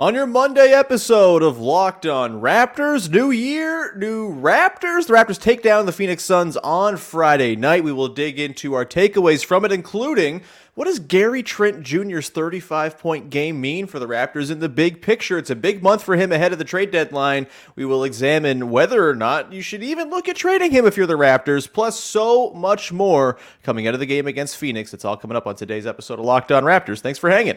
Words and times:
On 0.00 0.14
your 0.14 0.28
Monday 0.28 0.70
episode 0.70 1.42
of 1.42 1.58
Locked 1.58 2.06
On 2.06 2.40
Raptors, 2.40 3.10
new 3.10 3.32
year, 3.32 3.96
new 3.96 4.32
Raptors. 4.32 5.08
The 5.08 5.14
Raptors 5.14 5.40
take 5.40 5.60
down 5.60 5.86
the 5.86 5.92
Phoenix 5.92 6.24
Suns 6.24 6.56
on 6.58 6.96
Friday 6.96 7.56
night. 7.56 7.82
We 7.82 7.90
will 7.90 8.06
dig 8.06 8.38
into 8.38 8.74
our 8.74 8.86
takeaways 8.86 9.44
from 9.44 9.64
it, 9.64 9.72
including 9.72 10.42
what 10.76 10.84
does 10.84 11.00
Gary 11.00 11.42
Trent 11.42 11.82
Jr.'s 11.82 12.28
35 12.28 12.96
point 12.96 13.28
game 13.28 13.60
mean 13.60 13.88
for 13.88 13.98
the 13.98 14.06
Raptors 14.06 14.52
in 14.52 14.60
the 14.60 14.68
big 14.68 15.02
picture? 15.02 15.36
It's 15.36 15.50
a 15.50 15.56
big 15.56 15.82
month 15.82 16.04
for 16.04 16.14
him 16.14 16.30
ahead 16.30 16.52
of 16.52 16.60
the 16.60 16.64
trade 16.64 16.92
deadline. 16.92 17.48
We 17.74 17.84
will 17.84 18.04
examine 18.04 18.70
whether 18.70 19.10
or 19.10 19.16
not 19.16 19.52
you 19.52 19.62
should 19.62 19.82
even 19.82 20.10
look 20.10 20.28
at 20.28 20.36
trading 20.36 20.70
him 20.70 20.86
if 20.86 20.96
you're 20.96 21.08
the 21.08 21.14
Raptors, 21.14 21.68
plus 21.68 21.98
so 21.98 22.52
much 22.52 22.92
more 22.92 23.36
coming 23.64 23.88
out 23.88 23.94
of 23.94 24.00
the 24.00 24.06
game 24.06 24.28
against 24.28 24.58
Phoenix. 24.58 24.94
It's 24.94 25.04
all 25.04 25.16
coming 25.16 25.36
up 25.36 25.48
on 25.48 25.56
today's 25.56 25.88
episode 25.88 26.20
of 26.20 26.24
Locked 26.24 26.52
On 26.52 26.62
Raptors. 26.62 27.00
Thanks 27.00 27.18
for 27.18 27.30
hanging. 27.30 27.56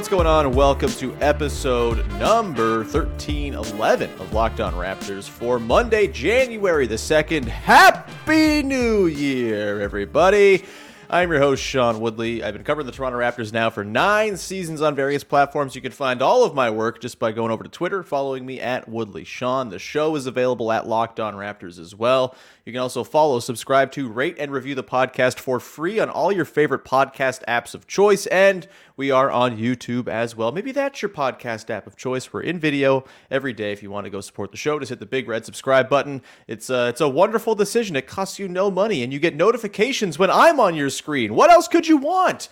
What's 0.00 0.08
going 0.08 0.26
on? 0.26 0.50
Welcome 0.52 0.88
to 0.92 1.14
episode 1.16 2.08
number 2.12 2.78
1311 2.84 4.10
of 4.12 4.32
Locked 4.32 4.58
On 4.58 4.72
Raptors 4.72 5.28
for 5.28 5.58
Monday, 5.58 6.06
January 6.06 6.86
the 6.86 6.94
2nd. 6.94 7.44
Happy 7.44 8.62
New 8.62 9.08
Year, 9.08 9.78
everybody! 9.82 10.64
I'm 11.12 11.28
your 11.32 11.40
host, 11.40 11.60
Sean 11.60 11.98
Woodley. 11.98 12.44
I've 12.44 12.54
been 12.54 12.62
covering 12.62 12.86
the 12.86 12.92
Toronto 12.92 13.18
Raptors 13.18 13.52
now 13.52 13.68
for 13.68 13.82
nine 13.82 14.36
seasons 14.36 14.80
on 14.80 14.94
various 14.94 15.24
platforms. 15.24 15.74
You 15.74 15.82
can 15.82 15.90
find 15.90 16.22
all 16.22 16.44
of 16.44 16.54
my 16.54 16.70
work 16.70 17.00
just 17.00 17.18
by 17.18 17.32
going 17.32 17.50
over 17.50 17.64
to 17.64 17.68
Twitter, 17.68 18.04
following 18.04 18.46
me 18.46 18.60
at 18.60 18.88
Woodley 18.88 19.24
Sean. 19.24 19.70
The 19.70 19.80
show 19.80 20.14
is 20.14 20.26
available 20.26 20.70
at 20.70 20.86
Locked 20.86 21.18
On 21.18 21.34
Raptors 21.34 21.80
as 21.80 21.96
well. 21.96 22.36
You 22.64 22.72
can 22.72 22.80
also 22.80 23.02
follow, 23.02 23.40
subscribe 23.40 23.90
to, 23.92 24.08
rate, 24.08 24.36
and 24.38 24.52
review 24.52 24.76
the 24.76 24.84
podcast 24.84 25.40
for 25.40 25.58
free 25.58 25.98
on 25.98 26.08
all 26.08 26.30
your 26.30 26.44
favorite 26.44 26.84
podcast 26.84 27.44
apps 27.48 27.74
of 27.74 27.88
choice. 27.88 28.26
And 28.26 28.68
we 29.00 29.10
are 29.10 29.30
on 29.30 29.56
YouTube 29.56 30.08
as 30.08 30.36
well. 30.36 30.52
Maybe 30.52 30.72
that's 30.72 31.00
your 31.00 31.08
podcast 31.08 31.70
app 31.70 31.86
of 31.86 31.96
choice. 31.96 32.34
We're 32.34 32.42
in 32.42 32.58
video 32.58 33.04
every 33.30 33.54
day. 33.54 33.72
If 33.72 33.82
you 33.82 33.90
want 33.90 34.04
to 34.04 34.10
go 34.10 34.20
support 34.20 34.50
the 34.50 34.58
show, 34.58 34.78
just 34.78 34.90
hit 34.90 35.00
the 35.00 35.06
big 35.06 35.26
red 35.26 35.46
subscribe 35.46 35.88
button. 35.88 36.20
It's 36.46 36.68
a, 36.68 36.88
it's 36.88 37.00
a 37.00 37.08
wonderful 37.08 37.54
decision. 37.54 37.96
It 37.96 38.06
costs 38.06 38.38
you 38.38 38.46
no 38.46 38.70
money, 38.70 39.02
and 39.02 39.10
you 39.10 39.18
get 39.18 39.34
notifications 39.34 40.18
when 40.18 40.30
I'm 40.30 40.60
on 40.60 40.74
your 40.74 40.90
screen. 40.90 41.34
What 41.34 41.50
else 41.50 41.66
could 41.66 41.88
you 41.88 41.96
want? 41.96 42.50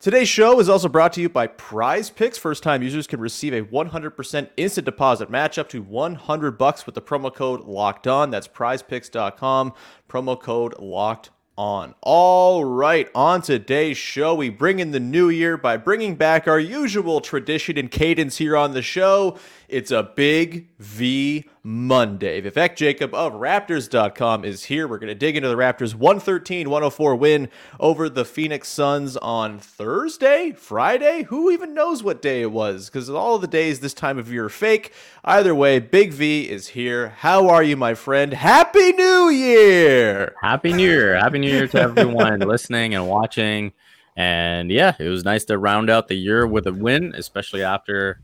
Today's 0.00 0.28
show 0.28 0.58
is 0.58 0.68
also 0.68 0.88
brought 0.88 1.12
to 1.12 1.20
you 1.20 1.28
by 1.28 1.46
Prize 1.46 2.10
Picks. 2.10 2.38
First 2.38 2.64
time 2.64 2.82
users 2.82 3.06
can 3.06 3.20
receive 3.20 3.52
a 3.54 3.62
100% 3.62 4.48
instant 4.56 4.84
deposit 4.84 5.30
match 5.30 5.58
up 5.58 5.68
to 5.68 5.80
100 5.80 6.58
bucks 6.58 6.86
with 6.86 6.96
the 6.96 7.02
promo 7.02 7.32
code 7.32 7.60
locked 7.60 8.08
on. 8.08 8.30
That's 8.30 8.48
prizepicks.com, 8.48 9.72
promo 10.08 10.40
code 10.40 10.74
locked 10.80 11.30
on. 11.56 11.94
All 12.02 12.64
right, 12.64 13.08
on 13.14 13.42
today's 13.42 13.96
show, 13.96 14.34
we 14.34 14.48
bring 14.48 14.78
in 14.78 14.90
the 14.90 15.00
new 15.00 15.28
year 15.28 15.56
by 15.56 15.76
bringing 15.76 16.16
back 16.16 16.48
our 16.48 16.58
usual 16.58 17.20
tradition 17.20 17.78
and 17.78 17.90
cadence 17.90 18.38
here 18.38 18.56
on 18.56 18.72
the 18.72 18.82
show. 18.82 19.38
It's 19.74 19.90
a 19.90 20.04
big 20.04 20.68
V 20.78 21.50
Monday. 21.64 22.40
Vivek 22.40 22.76
Jacob 22.76 23.12
of 23.12 23.32
Raptors.com 23.32 24.44
is 24.44 24.66
here. 24.66 24.86
We're 24.86 24.98
going 24.98 25.08
to 25.08 25.16
dig 25.16 25.36
into 25.36 25.48
the 25.48 25.56
Raptors 25.56 25.96
113 25.96 26.70
104 26.70 27.16
win 27.16 27.48
over 27.80 28.08
the 28.08 28.24
Phoenix 28.24 28.68
Suns 28.68 29.16
on 29.16 29.58
Thursday, 29.58 30.52
Friday. 30.52 31.24
Who 31.24 31.50
even 31.50 31.74
knows 31.74 32.04
what 32.04 32.22
day 32.22 32.42
it 32.42 32.52
was? 32.52 32.88
Because 32.88 33.10
all 33.10 33.34
of 33.34 33.40
the 33.40 33.48
days 33.48 33.80
this 33.80 33.94
time 33.94 34.16
of 34.16 34.32
year 34.32 34.44
are 34.44 34.48
fake. 34.48 34.92
Either 35.24 35.56
way, 35.56 35.80
Big 35.80 36.12
V 36.12 36.48
is 36.48 36.68
here. 36.68 37.08
How 37.08 37.48
are 37.48 37.64
you, 37.64 37.76
my 37.76 37.94
friend? 37.94 38.32
Happy 38.32 38.92
New 38.92 39.28
Year! 39.28 40.36
Happy 40.40 40.72
New 40.72 40.84
Year. 40.84 41.16
Happy 41.18 41.40
New 41.40 41.50
Year 41.50 41.66
to 41.66 41.80
everyone 41.80 42.38
listening 42.46 42.94
and 42.94 43.08
watching. 43.08 43.72
And 44.16 44.70
yeah, 44.70 44.94
it 45.00 45.08
was 45.08 45.24
nice 45.24 45.44
to 45.46 45.58
round 45.58 45.90
out 45.90 46.06
the 46.06 46.14
year 46.14 46.46
with 46.46 46.68
a 46.68 46.72
win, 46.72 47.12
especially 47.16 47.64
after 47.64 48.20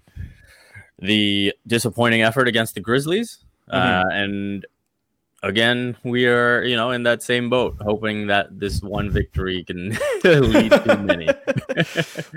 the 1.00 1.54
disappointing 1.66 2.22
effort 2.22 2.48
against 2.48 2.74
the 2.74 2.80
Grizzlies. 2.80 3.38
Uh, 3.68 4.04
and 4.10 4.66
again, 5.42 5.96
we 6.04 6.26
are, 6.26 6.62
you 6.62 6.76
know, 6.76 6.90
in 6.90 7.02
that 7.04 7.22
same 7.22 7.50
boat, 7.50 7.76
hoping 7.80 8.26
that 8.26 8.58
this 8.58 8.82
one 8.82 9.10
victory 9.10 9.64
can 9.64 9.90
lead 10.24 10.70
to 10.70 10.98
many. 11.02 11.28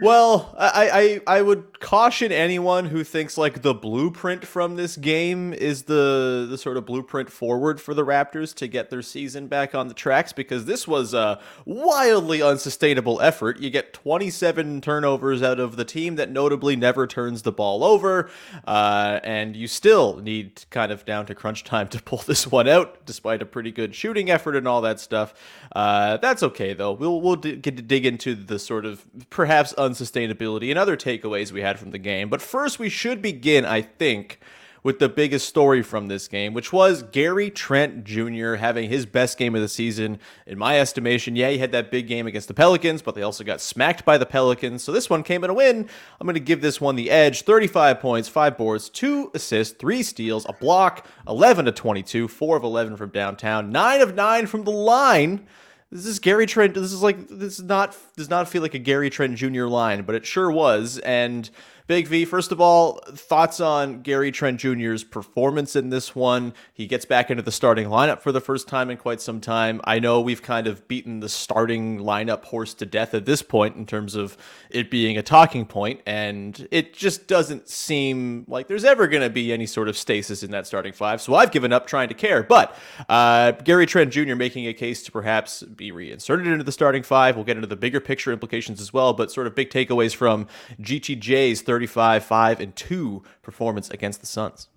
Well, 0.02 0.53
I, 0.58 1.22
I 1.28 1.38
I 1.38 1.42
would 1.42 1.80
caution 1.80 2.31
anyone 2.31 2.86
who 2.86 3.03
thinks 3.03 3.38
like 3.38 3.62
the 3.62 3.74
blueprint 3.74 4.46
from 4.46 4.75
this 4.75 4.97
game 4.97 5.53
is 5.53 5.84
the 5.84 6.47
the 6.50 6.58
sort 6.58 6.78
of 6.78 6.86
blueprint 6.86 7.31
forward 7.31 7.80
for 7.80 7.94
the 7.94 8.06
Raptors 8.06 8.53
to 8.56 8.68
get 8.68 8.90
their 8.90 9.02
season 9.02 9.47
back 9.47 9.75
on 9.75 9.88
the 9.88 9.94
tracks 9.94 10.34
because 10.34 10.66
this 10.66 10.88
was 10.88 11.13
a 11.13 11.40
wildly 11.66 12.42
unsustainable 12.42 13.22
effort. 13.22 13.59
You 13.59 13.69
get 13.69 13.94
27 13.94 14.81
turnovers 14.81 15.42
out 15.42 15.59
of 15.59 15.75
the 15.75 15.86
team 15.86 16.16
that 16.16 16.30
notably 16.30 16.75
never 16.75 17.08
turns 17.08 17.42
the 17.44 17.52
ball 17.52 17.84
over, 17.84 18.30
uh, 18.66 19.19
and 19.24 19.56
you 19.56 19.68
still 19.68 20.18
need 20.18 20.63
kind 20.69 20.92
of 20.92 21.06
down 21.06 21.25
to 21.28 21.36
crunch 21.36 21.63
time 21.63 21.88
to 21.90 22.02
pull 22.02 22.19
this 22.19 22.47
one 22.47 22.68
out, 22.68 22.93
despite 23.06 23.42
a 23.42 23.46
pretty 23.46 23.72
good 23.72 23.96
shooting 23.96 24.30
effort 24.30 24.56
and 24.56 24.68
all 24.68 24.81
that 24.81 25.00
stuff. 25.00 25.34
Uh, 25.76 26.18
that's 26.18 26.44
okay 26.44 26.74
though. 26.74 26.92
We'll 26.92 27.22
we'll 27.22 27.36
d- 27.36 27.56
get 27.56 27.78
to 27.78 27.84
dig 27.84 28.06
into 28.06 28.36
the 28.36 28.59
sort 28.59 28.86
of 28.86 29.06
perhaps 29.30 29.74
unsustainability 29.74 30.70
and 30.70 30.80
other 30.80 30.98
takeaways 30.98 31.52
we 31.52 31.62
had 31.62 31.80
from 31.80 31.92
the 31.92 31.98
game. 31.98 32.30
But 32.30 32.42
first, 32.42 32.80
we 32.80 32.90
should 32.90 33.22
begin, 33.22 33.66
I 33.66 33.81
think, 33.81 34.40
with 34.84 35.00
the 35.00 35.08
biggest 35.08 35.48
story 35.48 35.82
from 35.82 36.08
this 36.08 36.28
game, 36.28 36.54
which 36.54 36.74
was 36.74 37.04
Gary 37.04 37.50
Trent 37.50 38.04
Jr. 38.04 38.56
having 38.56 38.90
his 38.90 39.06
best 39.06 39.38
game 39.38 39.56
of 39.56 39.62
the 39.62 39.68
season, 39.70 40.20
in 40.46 40.58
my 40.60 40.80
estimation. 40.80 41.36
Yeah, 41.36 41.50
he 41.50 41.58
had 41.58 41.72
that 41.72 41.90
big 41.90 42.08
game 42.08 42.28
against 42.28 42.50
the 42.50 42.54
Pelicans, 42.54 43.02
but 43.02 43.16
they 43.16 43.22
also 43.22 43.44
got 43.44 43.62
smacked 43.62 44.04
by 44.04 44.18
the 44.18 44.26
Pelicans. 44.26 44.84
So 44.84 44.92
this 44.92 45.10
one 45.10 45.24
came 45.24 45.44
in 45.44 45.50
a 45.50 45.54
win. 45.54 45.88
I'm 46.20 46.28
going 46.28 46.36
to 46.36 46.42
give 46.42 46.62
this 46.62 46.82
one 46.82 46.96
the 46.96 47.10
edge 47.10 47.44
35 47.44 48.00
points, 48.02 48.28
five 48.28 48.58
boards, 48.58 48.90
two 48.90 49.32
assists, 49.34 49.76
three 49.78 50.04
steals, 50.04 50.46
a 50.50 50.54
block, 50.54 51.08
11 51.28 51.66
to 51.66 51.72
22, 51.72 52.28
four 52.28 52.58
of 52.58 52.64
11 52.64 52.98
from 52.98 53.10
downtown, 53.10 53.72
nine 53.72 54.02
of 54.02 54.14
nine 54.14 54.48
from 54.48 54.66
the 54.66 54.72
line. 54.72 55.48
This 55.94 56.08
is 56.08 56.18
Gary 56.18 56.48
Trent. 56.48 56.74
This 56.74 56.92
is 56.92 57.04
like 57.04 57.28
this 57.28 57.60
is 57.60 57.66
not 57.66 57.96
does 58.18 58.28
not 58.28 58.50
feel 58.50 58.64
like 58.64 58.74
a 58.74 58.80
Gary 58.80 59.12
Trent 59.12 59.36
Jr. 59.36 59.66
line, 59.66 60.02
but 60.02 60.16
it 60.16 60.26
sure 60.26 60.50
was. 60.50 60.98
And 60.98 61.48
Big 61.86 62.08
V, 62.08 62.24
first 62.24 62.54
of 62.54 62.62
all, 62.62 63.02
thoughts 63.14 63.60
on 63.60 64.02
Gary 64.04 64.32
Trent 64.32 64.58
Jr.'s 64.58 65.04
performance 65.04 65.76
in 65.76 65.90
this 65.90 66.16
one. 66.16 66.54
He 66.74 66.88
gets 66.88 67.04
back 67.04 67.30
into 67.30 67.44
the 67.44 67.52
starting 67.52 67.88
lineup 67.90 68.22
for 68.22 68.32
the 68.32 68.40
first 68.40 68.70
time 68.70 68.90
in 68.90 68.96
quite 68.96 69.20
some 69.20 69.42
time. 69.42 69.82
I 69.84 70.00
know 70.00 70.22
we've 70.22 70.42
kind 70.42 70.68
of 70.68 70.88
beaten 70.88 71.20
the 71.20 71.28
starting 71.28 72.00
lineup 72.00 72.46
horse 72.46 72.74
to 72.76 72.86
death 72.86 73.14
at 73.14 73.26
this 73.26 73.42
point 73.42 73.76
in 73.76 73.86
terms 73.86 74.16
of 74.16 74.38
it 74.70 74.90
being 74.90 75.18
a 75.18 75.22
talking 75.22 75.66
point, 75.66 76.00
and 76.06 76.68
it 76.72 76.94
just 76.94 77.28
doesn't 77.28 77.68
seem 77.68 78.46
like 78.48 78.70
there's 78.70 78.86
ever 78.86 79.08
going 79.08 79.24
to 79.24 79.30
be 79.30 79.52
any 79.52 79.66
sort 79.66 79.90
of 79.90 79.98
stasis 79.98 80.42
in 80.42 80.52
that 80.52 80.66
starting 80.66 80.94
five. 80.94 81.22
So 81.22 81.36
I've 81.36 81.52
given 81.52 81.74
up 81.74 81.86
trying 81.86 82.08
to 82.08 82.16
care. 82.16 82.44
But 82.44 82.78
uh, 83.10 83.52
Gary 83.52 83.86
Trent 83.86 84.14
Jr. 84.14 84.36
making 84.36 84.68
a 84.68 84.74
case 84.74 85.04
to 85.04 85.12
perhaps 85.12 85.64
be 85.64 85.92
reinserted 85.92 86.48
into 86.48 86.64
the 86.64 86.72
starting 86.72 87.04
five. 87.04 87.36
We'll 87.36 87.44
get 87.44 87.57
into 87.57 87.68
the 87.68 87.75
bigger 87.75 88.00
picture 88.00 88.31
implications 88.31 88.80
as 88.80 88.94
well, 88.94 89.12
but 89.12 89.31
sort 89.31 89.48
of 89.48 89.56
big 89.56 89.69
takeaways 89.69 90.16
from 90.16 90.48
GTJ's 90.81 91.62
35, 91.74 92.24
5, 92.24 92.60
and 92.60 92.75
2 92.75 93.24
performance 93.42 93.90
against 93.90 94.22
the 94.22 94.28
Suns. 94.28 94.68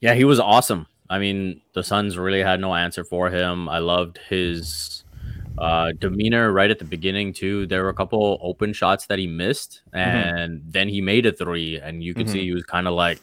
yeah, 0.00 0.14
he 0.14 0.24
was 0.24 0.40
awesome. 0.40 0.86
I 1.08 1.18
mean, 1.20 1.60
the 1.74 1.84
Suns 1.84 2.18
really 2.18 2.42
had 2.42 2.58
no 2.60 2.74
answer 2.74 3.04
for 3.04 3.30
him. 3.30 3.68
I 3.68 3.78
loved 3.78 4.18
his 4.28 5.04
uh, 5.56 5.92
demeanor 6.00 6.50
right 6.50 6.70
at 6.70 6.78
the 6.80 6.84
beginning 6.84 7.32
too. 7.32 7.66
There 7.66 7.82
were 7.84 7.90
a 7.90 7.94
couple 7.94 8.38
open 8.42 8.72
shots 8.72 9.06
that 9.06 9.18
he 9.20 9.26
missed, 9.28 9.82
and 9.92 10.62
then 10.66 10.88
he 10.88 11.00
made 11.00 11.24
a 11.26 11.32
three, 11.32 11.78
and 11.78 12.02
you 12.02 12.12
could 12.14 12.28
see 12.28 12.40
he 12.42 12.52
was 12.52 12.64
kind 12.64 12.88
of 12.88 12.94
like, 12.94 13.20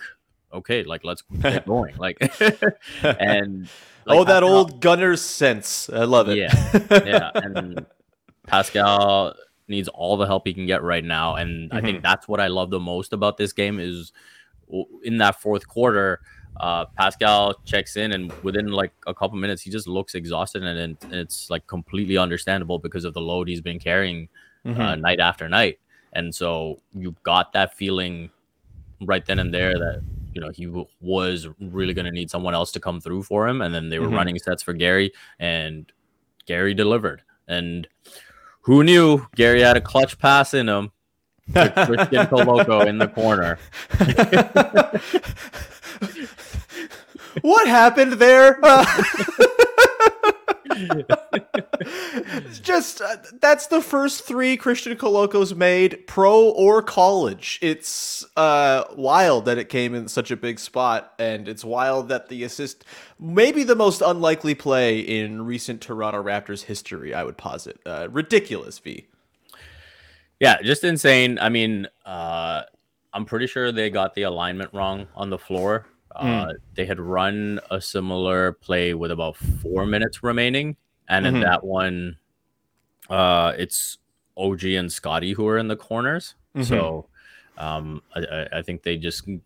"Okay, 0.53 0.83
like 0.83 1.03
let's 1.03 1.23
get 1.41 1.65
going." 1.65 1.97
Like, 1.97 2.17
and 3.03 3.67
like, 4.05 4.17
oh, 4.17 4.23
that 4.23 4.41
Pascal- 4.43 4.49
old 4.49 4.79
gunner's 4.81 5.21
sense. 5.21 5.89
I 5.89 6.03
love 6.05 6.29
it. 6.29 6.37
yeah, 6.37 6.53
yeah, 6.91 7.31
and 7.33 7.85
Pascal 8.47 9.33
needs 9.69 9.87
all 9.89 10.17
the 10.17 10.25
help 10.25 10.47
he 10.47 10.53
can 10.53 10.65
get 10.65 10.83
right 10.83 11.03
now, 11.03 11.35
and 11.35 11.71
I 11.71 11.81
think 11.81 12.01
that's 12.03 12.27
what 12.27 12.39
I 12.39 12.47
love 12.47 12.69
the 12.69 12.79
most 12.79 13.13
about 13.13 13.37
this 13.37 13.53
game 13.53 13.79
is 13.79 14.11
in 15.03 15.17
that 15.17 15.41
fourth 15.41 15.67
quarter. 15.67 16.21
Uh, 16.59 16.85
Pascal 16.97 17.53
checks 17.63 17.95
in, 17.95 18.11
and 18.11 18.33
within 18.43 18.67
like 18.67 18.91
a 19.07 19.13
couple 19.13 19.37
minutes, 19.37 19.61
he 19.61 19.69
just 19.69 19.87
looks 19.87 20.13
exhausted, 20.15 20.63
and, 20.63 20.77
and 20.77 20.97
it's 21.13 21.49
like 21.49 21.65
completely 21.67 22.17
understandable 22.17 22.79
because 22.79 23.05
of 23.05 23.13
the 23.13 23.21
load 23.21 23.47
he's 23.47 23.61
been 23.61 23.79
carrying 23.79 24.27
uh, 24.65 24.95
night 24.95 25.19
after 25.21 25.47
night. 25.47 25.79
And 26.11 26.33
so 26.35 26.81
you 26.93 27.15
got 27.23 27.53
that 27.53 27.75
feeling 27.77 28.29
right 29.05 29.25
then 29.25 29.39
and 29.39 29.53
there 29.53 29.73
that 29.73 30.01
you 30.33 30.41
know 30.41 30.49
he 30.49 30.65
w- 30.65 30.85
was 30.99 31.47
really 31.61 31.93
going 31.93 32.05
to 32.05 32.11
need 32.11 32.29
someone 32.29 32.53
else 32.53 32.71
to 32.73 32.79
come 32.79 32.99
through 32.99 33.23
for 33.23 33.47
him. 33.47 33.61
And 33.61 33.73
then 33.73 33.89
they 33.89 33.99
were 33.99 34.09
Mhm. 34.09 34.15
running 34.17 34.37
sets 34.39 34.61
for 34.61 34.73
Gary, 34.73 35.13
and 35.39 35.89
Gary 36.45 36.73
delivered. 36.73 37.21
And 37.47 37.87
who 38.69 38.83
knew 38.83 39.25
Gary 39.35 39.61
had 39.61 39.77
a 39.77 39.81
clutch 39.81 40.19
pass 40.19 40.53
in 40.53 40.69
him? 40.69 40.91
to 41.55 41.71
Christian 41.87 42.27
Koloko 42.27 42.85
in 42.85 42.99
the 42.99 43.07
corner. 43.07 43.57
what 47.41 47.67
happened 47.67 48.13
there? 48.13 48.59
Uh, 48.61 48.85
it's 50.69 52.59
just 52.61 53.01
uh, 53.01 53.17
that's 53.41 53.67
the 53.67 53.81
first 53.81 54.23
three 54.23 54.57
Christian 54.57 54.97
Kolokos 54.97 55.55
made, 55.55 56.07
pro 56.07 56.49
or 56.49 56.81
college. 56.81 57.59
It's 57.61 58.25
uh, 58.35 58.83
wild 58.95 59.45
that 59.45 59.57
it 59.57 59.69
came 59.69 59.95
in 59.95 60.07
such 60.07 60.31
a 60.31 60.37
big 60.37 60.59
spot, 60.59 61.13
and 61.19 61.47
it's 61.47 61.63
wild 61.63 62.09
that 62.09 62.29
the 62.29 62.43
assist, 62.43 62.85
maybe 63.19 63.63
the 63.63 63.75
most 63.75 64.01
unlikely 64.01 64.55
play 64.55 64.99
in 64.99 65.43
recent 65.43 65.81
Toronto 65.81 66.21
Raptors 66.23 66.63
history. 66.63 67.13
I 67.13 67.23
would 67.23 67.37
posit, 67.37 67.79
uh, 67.85 68.07
ridiculous. 68.11 68.79
V. 68.79 69.07
Yeah, 70.39 70.61
just 70.61 70.83
insane. 70.83 71.37
I 71.39 71.49
mean, 71.49 71.87
uh, 72.05 72.63
I'm 73.13 73.25
pretty 73.25 73.47
sure 73.47 73.71
they 73.71 73.89
got 73.89 74.15
the 74.15 74.23
alignment 74.23 74.73
wrong 74.73 75.07
on 75.15 75.29
the 75.29 75.37
floor. 75.37 75.85
Uh, 76.15 76.53
They 76.75 76.85
had 76.85 76.99
run 76.99 77.59
a 77.69 77.79
similar 77.79 78.53
play 78.53 78.93
with 78.93 79.11
about 79.11 79.35
four 79.37 79.85
minutes 79.85 80.23
remaining, 80.23 80.75
and 81.07 81.25
in 81.27 81.35
Mhm. 81.35 81.41
that 81.43 81.63
one, 81.63 82.17
uh, 83.09 83.53
it's 83.57 83.97
OG 84.37 84.75
and 84.75 84.91
Scottie 84.91 85.33
who 85.33 85.47
are 85.47 85.57
in 85.57 85.67
the 85.67 85.75
corners. 85.75 86.35
Mhm. 86.55 86.65
So, 86.65 87.05
um, 87.57 88.01
I, 88.15 88.19
I, 88.19 88.47
I 88.59 88.61
think 88.61 88.83
they 88.83 88.97
just, 88.97 89.27
you 89.27 89.39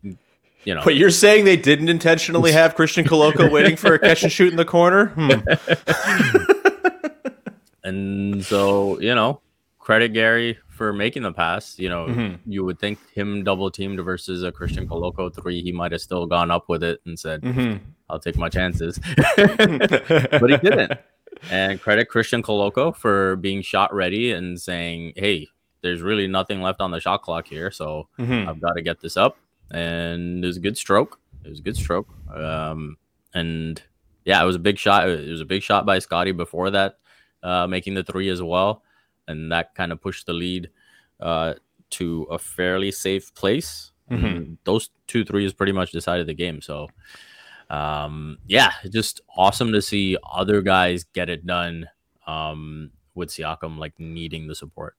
know, 0.74 0.82
But 0.84 0.96
you're 0.96 1.10
saying 1.10 1.44
they 1.44 1.56
didn't 1.56 1.88
intentionally 1.90 2.52
have 2.52 2.74
Christian 2.74 3.04
Koloko 3.04 3.50
waiting 3.56 3.76
for 3.76 3.94
a 3.94 3.98
catch 3.98 4.22
and 4.22 4.32
shoot 4.32 4.50
in 4.50 4.56
the 4.56 4.64
corner? 4.64 5.06
Hmm. 5.08 5.30
And 7.86 8.42
so, 8.44 8.98
you 8.98 9.14
know, 9.14 9.40
credit 9.84 10.14
Gary 10.14 10.58
for 10.70 10.92
making 10.94 11.22
the 11.22 11.32
pass. 11.32 11.78
You 11.78 11.90
know, 11.90 12.06
Mhm. 12.06 12.38
you 12.46 12.64
would 12.64 12.78
think 12.78 12.98
him 13.12 13.44
double 13.44 13.70
teamed 13.70 14.00
versus 14.00 14.42
a 14.42 14.50
Christian 14.50 14.88
Koloko 14.88 15.32
three, 15.32 15.60
he 15.62 15.72
might 15.72 15.92
have 15.92 16.00
still 16.00 16.26
gone 16.26 16.50
up 16.50 16.68
with 16.70 16.82
it 16.82 17.00
and 17.04 17.18
said, 17.18 17.42
Mhm. 17.42 17.80
I'll 18.08 18.18
take 18.18 18.36
my 18.38 18.48
chances. 18.48 18.98
but 19.36 20.50
he 20.50 20.56
didn't. 20.56 20.92
And 21.50 21.80
credit 21.80 22.08
Christian 22.08 22.42
Koloko 22.42 22.94
for 22.96 23.36
being 23.36 23.60
shot 23.62 23.92
ready 23.94 24.32
and 24.32 24.58
saying, 24.60 25.12
Hey, 25.16 25.48
there's 25.82 26.00
really 26.00 26.26
nothing 26.28 26.62
left 26.62 26.80
on 26.80 26.90
the 26.90 27.00
shot 27.00 27.22
clock 27.22 27.46
here. 27.46 27.70
So 27.70 28.08
Mhm. 28.18 28.48
I've 28.48 28.60
got 28.60 28.72
to 28.76 28.82
get 28.82 29.00
this 29.00 29.16
up. 29.16 29.36
And 29.70 30.42
it 30.42 30.46
was 30.46 30.56
a 30.56 30.60
good 30.60 30.78
stroke. 30.78 31.18
It 31.44 31.50
was 31.50 31.58
a 31.58 31.62
good 31.62 31.76
stroke. 31.76 32.08
Um, 32.34 32.96
and 33.34 33.82
yeah, 34.24 34.42
it 34.42 34.46
was 34.46 34.56
a 34.56 34.60
big 34.60 34.78
shot. 34.78 35.08
It 35.08 35.28
was 35.28 35.40
a 35.42 35.44
big 35.46 35.62
shot 35.62 35.84
by 35.84 35.98
Scottie 35.98 36.32
before 36.32 36.70
that, 36.70 36.98
uh, 37.42 37.66
making 37.66 37.94
the 37.94 38.02
three 38.04 38.30
as 38.30 38.40
well. 38.42 38.82
And 39.26 39.50
that 39.52 39.74
kind 39.74 39.92
of 39.92 40.00
pushed 40.00 40.26
the 40.26 40.32
lead 40.32 40.70
uh, 41.20 41.54
to 41.90 42.24
a 42.24 42.38
fairly 42.38 42.90
safe 42.90 43.34
place. 43.34 43.92
And 44.36 44.58
those 44.64 44.90
two 45.06 45.24
threes 45.24 45.52
pretty 45.52 45.72
much 45.72 45.90
decided 45.92 46.26
the 46.26 46.34
game. 46.34 46.60
So, 46.60 46.88
um, 47.70 48.38
yeah, 48.46 48.72
just 48.90 49.22
awesome 49.36 49.72
to 49.72 49.80
see 49.80 50.16
other 50.30 50.60
guys 50.60 51.04
get 51.14 51.30
it 51.30 51.46
done 51.46 51.88
um, 52.26 52.90
with 53.14 53.30
Siakam 53.30 53.78
like 53.78 53.98
needing 53.98 54.46
the 54.46 54.54
support. 54.54 54.96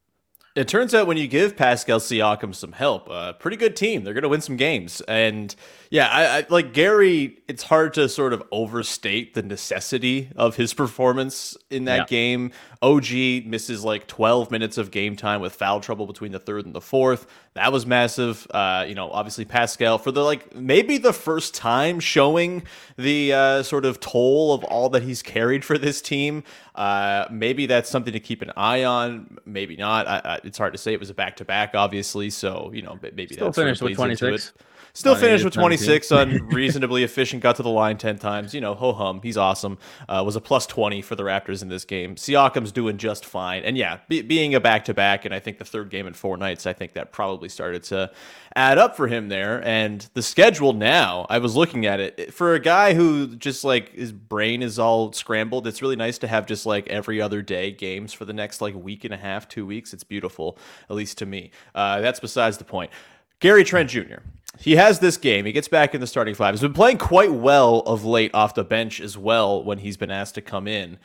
It 0.56 0.69
turns 0.69 0.96
out 0.96 1.06
when 1.06 1.18
you 1.18 1.28
give 1.28 1.57
Pascal 1.57 2.00
Siakam 2.00 2.56
some 2.56 2.72
help, 2.72 3.10
a 3.10 3.36
pretty 3.38 3.57
good 3.57 3.75
team. 3.75 4.06
They're 4.06 4.13
going 4.13 4.24
to 4.24 4.30
win 4.30 4.40
some 4.40 4.56
games. 4.56 5.02
And 5.02 5.54
yeah, 5.90 6.07
I, 6.07 6.38
I 6.38 6.46
like 6.48 6.72
Gary. 6.72 7.40
It's 7.50 7.63
hard 7.63 7.94
to 7.96 8.07
sort 8.07 8.31
of 8.31 8.42
overstate 8.54 9.34
the 9.34 9.44
necessity 9.44 10.30
of 10.38 10.56
his 10.56 10.74
performance 10.74 11.57
in 11.69 11.84
that 11.86 11.98
Yeah. 11.98 12.06
game. 12.06 12.52
OG 12.81 13.44
misses 13.46 13.84
like 13.84 14.07
12 14.07 14.50
minutes 14.50 14.78
of 14.78 14.92
game 14.92 15.18
time 15.18 15.42
with 15.42 15.54
foul 15.54 15.81
trouble 15.81 16.07
between 16.07 16.31
the 16.31 16.40
third 16.40 16.66
and 16.66 16.74
the 16.74 16.80
fourth. 16.81 17.28
That 17.56 17.72
was 17.72 17.86
massive. 17.86 18.46
Uh, 18.52 18.84
you 18.86 18.96
know, 18.96 19.10
obviously 19.10 19.46
Pascal 19.46 19.98
for 19.98 20.12
the 20.12 20.22
like 20.22 20.54
maybe 20.54 20.98
the 20.98 21.13
first 21.13 21.56
time 21.56 22.02
showing 22.02 22.63
the 22.98 23.31
uh, 23.31 23.63
sort 23.63 23.86
of 23.86 24.02
toll 24.02 24.54
of 24.54 24.66
all 24.66 24.90
that 24.90 25.04
he's 25.04 25.22
carried 25.22 25.63
for 25.63 25.78
this 25.78 26.02
team. 26.02 26.44
Uh, 26.75 27.25
maybe 27.31 27.66
that's 27.66 27.90
something 27.90 28.12
to 28.12 28.19
keep 28.19 28.42
an 28.42 28.52
eye 28.57 28.84
on. 28.84 29.38
Maybe 29.46 29.78
not. 29.78 30.06
I, 30.06 30.22
I, 30.25 30.40
it's 30.44 30.57
hard 30.57 30.74
to 30.74 30.78
say. 30.78 30.92
It 30.92 31.00
was 31.00 31.10
a 31.10 31.13
back 31.13 31.38
to 31.38 31.46
back, 31.46 31.75
obviously. 31.75 32.30
So 32.30 32.72
you 32.74 32.81
know, 32.81 33.00
maybe 33.02 33.28
Still 33.28 33.48
that 33.48 33.56
sort 33.56 33.69
of 33.69 33.78
finished 33.78 33.81
with 33.81 33.96
26. 33.96 34.48
it. 34.48 34.62
Still 34.95 35.13
finished 35.13 35.44
with 35.44 35.53
26 35.53 36.12
on 36.13 36.47
reasonably 36.47 37.03
efficient. 37.03 37.44
Got 37.44 37.57
to 37.57 37.63
the 37.63 37.69
line 37.69 37.97
10 37.97 38.18
times. 38.18 38.53
You 38.53 38.62
know, 38.62 38.74
ho 38.75 38.94
hum. 38.94 39.19
He's 39.21 39.36
awesome. 39.36 39.77
Uh, 40.07 40.24
was 40.25 40.38
a 40.38 40.42
plus 40.42 40.65
20 40.65 41.01
for 41.01 41.15
the 41.15 41.24
Raptors 41.24 41.62
in 41.62 41.68
this 41.68 41.83
game. 41.83 42.15
Siakam's 42.15 42.71
doing 42.71 42.97
just 42.97 43.25
fine. 43.25 43.63
And 43.63 43.77
yeah, 43.77 44.00
be, 44.07 44.21
being 44.21 44.56
a 44.56 44.62
back 44.62 44.86
to 44.86 44.94
back, 44.94 45.25
and 45.25 45.36
I 45.36 45.39
think 45.39 45.57
the 45.57 45.65
third 45.65 45.89
game 45.89 46.07
in 46.07 46.13
four 46.13 46.38
nights, 46.38 46.65
I 46.65 46.71
think 46.71 46.94
that 46.94 47.12
probably 47.12 47.50
started 47.50 47.83
to 47.83 48.09
add 48.56 48.77
up 48.77 48.95
for 48.95 49.07
him 49.07 49.27
there. 49.27 49.62
And 49.68 50.07
the 50.13 50.21
schedule 50.21 50.71
now, 50.71 51.25
I 51.30 51.39
was 51.39 51.57
looking 51.57 51.86
at 51.86 52.00
it 52.00 52.33
for 52.33 52.53
a 52.53 52.59
guy 52.59 52.94
who 52.94 53.36
just 53.36 53.65
like 53.65 53.94
his 53.94 54.13
brain 54.13 54.63
is 54.63 54.80
all 54.80 55.12
scrambled. 55.12 55.68
It's 55.68 55.81
really 55.81 55.97
nice 55.97 56.18
to 56.19 56.27
have 56.27 56.45
just 56.45 56.65
like 56.65 56.88
every 56.88 57.19
other 57.19 57.42
day 57.42 57.71
games 57.71 58.13
for 58.13 58.24
the 58.24 58.33
next 58.33 58.62
like 58.62 58.74
week 58.75 59.03
and 59.03 59.13
a 59.13 59.18
half, 59.18 59.50
two 59.50 59.65
weeks. 59.65 59.94
It's 59.94 60.06
beautiful, 60.06 60.57
at 60.89 60.95
least 60.95 61.18
to 61.18 61.25
me. 61.25 61.51
Uh, 61.74 62.00
that's 62.00 62.21
besides 62.21 62.57
the 62.57 62.63
point. 62.63 62.92
Gary 63.39 63.63
Trent 63.63 63.89
Jr. 63.89 64.19
He 64.57 64.77
has 64.77 64.99
this 64.99 65.17
game. 65.17 65.45
He 65.45 65.51
gets 65.51 65.67
back 65.67 65.93
in 65.93 66.01
the 66.01 66.07
starting 66.07 66.33
five. 66.33 66.53
He's 66.53 66.61
been 66.61 66.73
playing 66.73 66.97
quite 66.97 67.31
well 67.31 67.79
of 67.79 68.05
late 68.05 68.31
off 68.33 68.55
the 68.55 68.63
bench 68.63 69.01
as 69.01 69.17
well 69.17 69.63
when 69.63 69.79
he's 69.79 69.97
been 69.97 70.11
asked 70.11 70.35
to 70.35 70.41
come 70.41 70.67
in. 70.67 70.97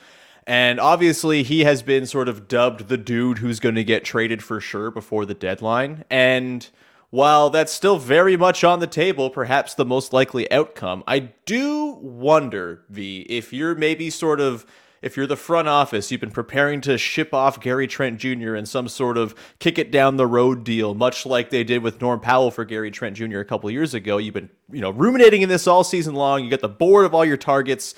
And 0.47 0.81
obviously, 0.81 1.43
he 1.43 1.61
has 1.61 1.83
been 1.83 2.07
sort 2.07 2.29
of 2.29 2.49
dubbed 2.49 2.89
the 2.89 2.97
dude 2.97 3.39
who's 3.39 3.61
going 3.61 3.75
to 3.75 3.85
get 3.85 4.05
traded 4.05 4.43
for 4.43 4.61
sure 4.61 4.91
before 4.91 5.27
the 5.27 5.35
deadline. 5.35 6.05
And 6.11 6.69
while 7.11 7.51
that's 7.51 7.73
still 7.73 7.99
very 7.99 8.37
much 8.37 8.65
on 8.65 8.81
the 8.81 8.87
table, 8.87 9.31
perhaps 9.31 9.75
the 9.75 9.85
most 9.85 10.13
likely 10.13 10.51
outcome, 10.51 11.05
I 11.07 11.31
do 11.45 11.99
wonder, 12.01 12.85
V, 12.89 13.27
if 13.29 13.53
you're 13.53 13.75
maybe 13.75 14.11
sort 14.11 14.41
of 14.41 14.65
if 15.03 15.17
you're 15.17 15.27
the 15.27 15.37
front 15.37 15.67
office, 15.67 16.11
you've 16.11 16.21
been 16.21 16.31
preparing 16.31 16.81
to 16.83 16.99
ship 16.99 17.33
off 17.33 17.61
Gary 17.61 17.87
Trent 17.87 18.19
Jr. 18.19 18.55
in 18.55 18.67
some 18.67 18.87
sort 18.87 19.17
of 19.17 19.35
kick 19.59 19.79
it 19.79 19.91
down 19.91 20.17
the 20.17 20.27
road 20.27 20.63
deal, 20.63 20.95
much 20.95 21.25
like 21.25 21.51
they 21.51 21.65
did 21.65 21.83
with 21.83 22.01
Norm 22.01 22.21
Powell 22.21 22.51
for 22.51 22.65
Gary 22.65 22.91
Trent 22.91 23.17
Jr. 23.17 23.39
a 23.39 23.45
couple 23.45 23.71
years 23.71 23.95
ago. 23.95 24.19
You've 24.19 24.35
been, 24.35 24.51
you 24.71 24.81
know, 24.81 24.91
ruminating 24.91 25.43
in 25.43 25.49
this 25.49 25.67
all 25.67 25.85
season 25.85 26.15
long. 26.15 26.45
You 26.45 26.51
got 26.51 26.61
the 26.61 26.69
board 26.69 27.07
of 27.07 27.15
all 27.15 27.25
your 27.25 27.39
targets. 27.39 27.95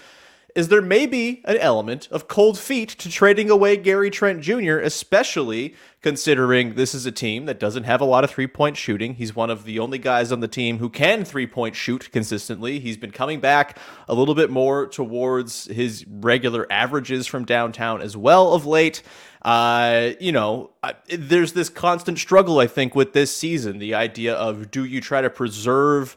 Is 0.54 0.68
there 0.68 0.82
maybe 0.82 1.42
an 1.44 1.56
element 1.56 2.08
of 2.10 2.28
cold 2.28 2.58
feet 2.58 2.90
to 2.90 3.10
trading 3.10 3.50
away 3.50 3.76
Gary 3.76 4.10
Trent 4.10 4.42
Jr., 4.42 4.78
especially 4.78 5.74
considering 6.02 6.74
this 6.74 6.94
is 6.94 7.06
a 7.06 7.12
team 7.12 7.46
that 7.46 7.60
doesn't 7.60 7.84
have 7.84 8.00
a 8.00 8.04
lot 8.04 8.24
of 8.24 8.30
three 8.30 8.46
point 8.46 8.76
shooting? 8.76 9.14
He's 9.14 9.34
one 9.34 9.50
of 9.50 9.64
the 9.64 9.78
only 9.78 9.98
guys 9.98 10.32
on 10.32 10.40
the 10.40 10.48
team 10.48 10.78
who 10.78 10.90
can 10.90 11.24
three 11.24 11.46
point 11.46 11.76
shoot 11.76 12.10
consistently. 12.12 12.80
He's 12.80 12.96
been 12.96 13.12
coming 13.12 13.40
back 13.40 13.78
a 14.08 14.14
little 14.14 14.34
bit 14.34 14.50
more 14.50 14.86
towards 14.86 15.66
his 15.66 16.04
regular 16.06 16.66
averages 16.70 17.26
from 17.26 17.44
downtown 17.44 18.02
as 18.02 18.16
well 18.16 18.52
of 18.52 18.66
late. 18.66 19.02
Uh, 19.42 20.10
you 20.20 20.32
know, 20.32 20.70
I, 20.82 20.94
there's 21.08 21.52
this 21.52 21.68
constant 21.68 22.18
struggle, 22.18 22.58
I 22.58 22.66
think, 22.66 22.94
with 22.94 23.12
this 23.12 23.34
season. 23.34 23.78
The 23.78 23.94
idea 23.94 24.34
of 24.34 24.70
do 24.70 24.84
you 24.84 25.00
try 25.00 25.20
to 25.20 25.30
preserve 25.30 26.16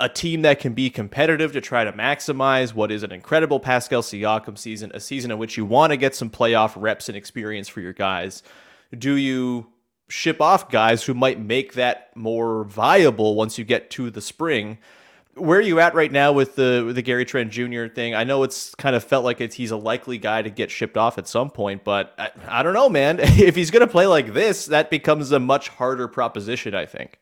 a 0.00 0.08
team 0.08 0.42
that 0.42 0.58
can 0.58 0.74
be 0.74 0.90
competitive 0.90 1.52
to 1.52 1.60
try 1.60 1.84
to 1.84 1.92
maximize 1.92 2.74
what 2.74 2.90
is 2.90 3.02
an 3.02 3.12
incredible 3.12 3.60
Pascal 3.60 4.02
Siakam 4.02 4.58
season, 4.58 4.90
a 4.92 5.00
season 5.00 5.30
in 5.30 5.38
which 5.38 5.56
you 5.56 5.64
want 5.64 5.92
to 5.92 5.96
get 5.96 6.14
some 6.14 6.30
playoff 6.30 6.72
reps 6.76 7.08
and 7.08 7.16
experience 7.16 7.68
for 7.68 7.80
your 7.80 7.92
guys. 7.92 8.42
Do 8.96 9.14
you 9.14 9.66
ship 10.08 10.40
off 10.40 10.70
guys 10.70 11.04
who 11.04 11.14
might 11.14 11.40
make 11.40 11.74
that 11.74 12.16
more 12.16 12.64
viable 12.64 13.34
once 13.34 13.58
you 13.58 13.64
get 13.64 13.90
to 13.90 14.10
the 14.10 14.20
spring? 14.20 14.78
Where 15.34 15.58
are 15.58 15.62
you 15.62 15.78
at 15.78 15.94
right 15.94 16.10
now 16.10 16.32
with 16.32 16.56
the 16.56 16.82
with 16.84 16.96
the 16.96 17.02
Gary 17.02 17.24
Trent 17.24 17.52
Jr. 17.52 17.86
thing? 17.86 18.14
I 18.14 18.24
know 18.24 18.42
it's 18.42 18.74
kind 18.74 18.96
of 18.96 19.04
felt 19.04 19.24
like 19.24 19.40
it's 19.40 19.54
he's 19.54 19.70
a 19.70 19.76
likely 19.76 20.18
guy 20.18 20.42
to 20.42 20.50
get 20.50 20.70
shipped 20.70 20.96
off 20.96 21.16
at 21.16 21.28
some 21.28 21.50
point, 21.50 21.84
but 21.84 22.14
I, 22.18 22.30
I 22.48 22.62
don't 22.62 22.74
know, 22.74 22.88
man. 22.88 23.18
if 23.22 23.54
he's 23.54 23.70
going 23.70 23.86
to 23.86 23.92
play 23.92 24.06
like 24.06 24.32
this, 24.32 24.66
that 24.66 24.90
becomes 24.90 25.30
a 25.30 25.38
much 25.38 25.68
harder 25.68 26.08
proposition, 26.08 26.74
I 26.74 26.86
think. 26.86 27.20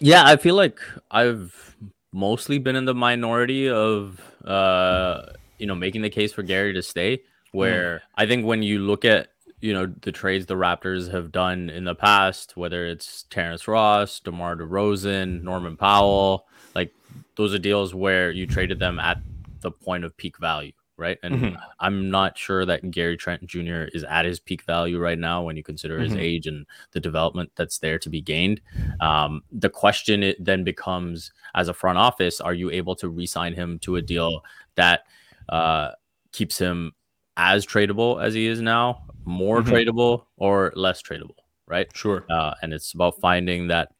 Yeah, 0.00 0.24
I 0.24 0.36
feel 0.36 0.54
like 0.54 0.80
I've 1.10 1.76
mostly 2.12 2.58
been 2.58 2.76
in 2.76 2.84
the 2.84 2.94
minority 2.94 3.68
of 3.68 4.20
uh 4.44 5.22
you 5.58 5.66
know 5.66 5.74
making 5.76 6.02
the 6.02 6.10
case 6.10 6.32
for 6.32 6.42
Gary 6.42 6.72
to 6.72 6.82
stay 6.82 7.22
where 7.52 8.02
I 8.16 8.26
think 8.26 8.46
when 8.46 8.62
you 8.62 8.78
look 8.80 9.04
at 9.04 9.28
you 9.60 9.72
know 9.72 9.92
the 10.02 10.12
trades 10.12 10.46
the 10.46 10.54
Raptors 10.54 11.10
have 11.10 11.32
done 11.32 11.70
in 11.70 11.84
the 11.84 11.94
past, 11.94 12.56
whether 12.56 12.86
it's 12.86 13.24
Terrence 13.30 13.68
Ross, 13.68 14.20
DeMar 14.20 14.56
DeRozan, 14.56 15.42
Norman 15.42 15.76
Powell, 15.76 16.46
like 16.74 16.92
those 17.36 17.54
are 17.54 17.58
deals 17.58 17.94
where 17.94 18.30
you 18.30 18.46
traded 18.46 18.78
them 18.78 18.98
at 18.98 19.18
the 19.60 19.70
point 19.70 20.04
of 20.04 20.16
peak 20.16 20.38
value, 20.38 20.72
right? 20.96 21.18
And 21.22 21.34
Mhm. 21.34 21.60
I'm 21.80 22.10
not 22.10 22.38
sure 22.38 22.64
that 22.64 22.90
Gary 22.90 23.16
Trent 23.16 23.44
Jr. 23.46 23.84
is 23.92 24.04
at 24.04 24.24
his 24.24 24.40
peak 24.40 24.62
value 24.62 24.98
right 24.98 25.18
now 25.18 25.42
when 25.42 25.56
you 25.56 25.62
consider 25.62 25.98
his 25.98 26.14
Mhm. 26.14 26.20
age 26.20 26.46
and 26.46 26.66
the 26.92 27.00
development 27.00 27.52
that's 27.56 27.78
there 27.78 27.98
to 27.98 28.08
be 28.08 28.20
gained. 28.22 28.60
Um, 29.00 29.42
the 29.52 29.68
question 29.68 30.22
it 30.22 30.42
then 30.42 30.64
becomes, 30.64 31.32
as 31.54 31.68
a 31.68 31.74
front 31.74 31.98
office, 31.98 32.40
are 32.40 32.54
you 32.54 32.70
able 32.70 32.94
to 32.96 33.08
re-sign 33.08 33.54
him 33.54 33.78
to 33.80 33.96
a 33.96 34.02
deal 34.02 34.44
that 34.76 35.04
uh, 35.48 35.92
keeps 36.32 36.58
him 36.58 36.92
as 37.36 37.64
tradable 37.66 38.22
as 38.22 38.34
he 38.34 38.46
is 38.46 38.60
now, 38.60 39.04
more 39.24 39.60
Mhm. 39.62 39.66
tradable 39.68 40.24
or 40.36 40.72
less 40.74 41.02
tradable, 41.02 41.36
right? 41.66 41.88
Sure. 41.94 42.24
Uh, 42.30 42.54
and 42.62 42.72
it's 42.72 42.92
about 42.94 43.20
finding 43.20 43.68
that 43.68 43.90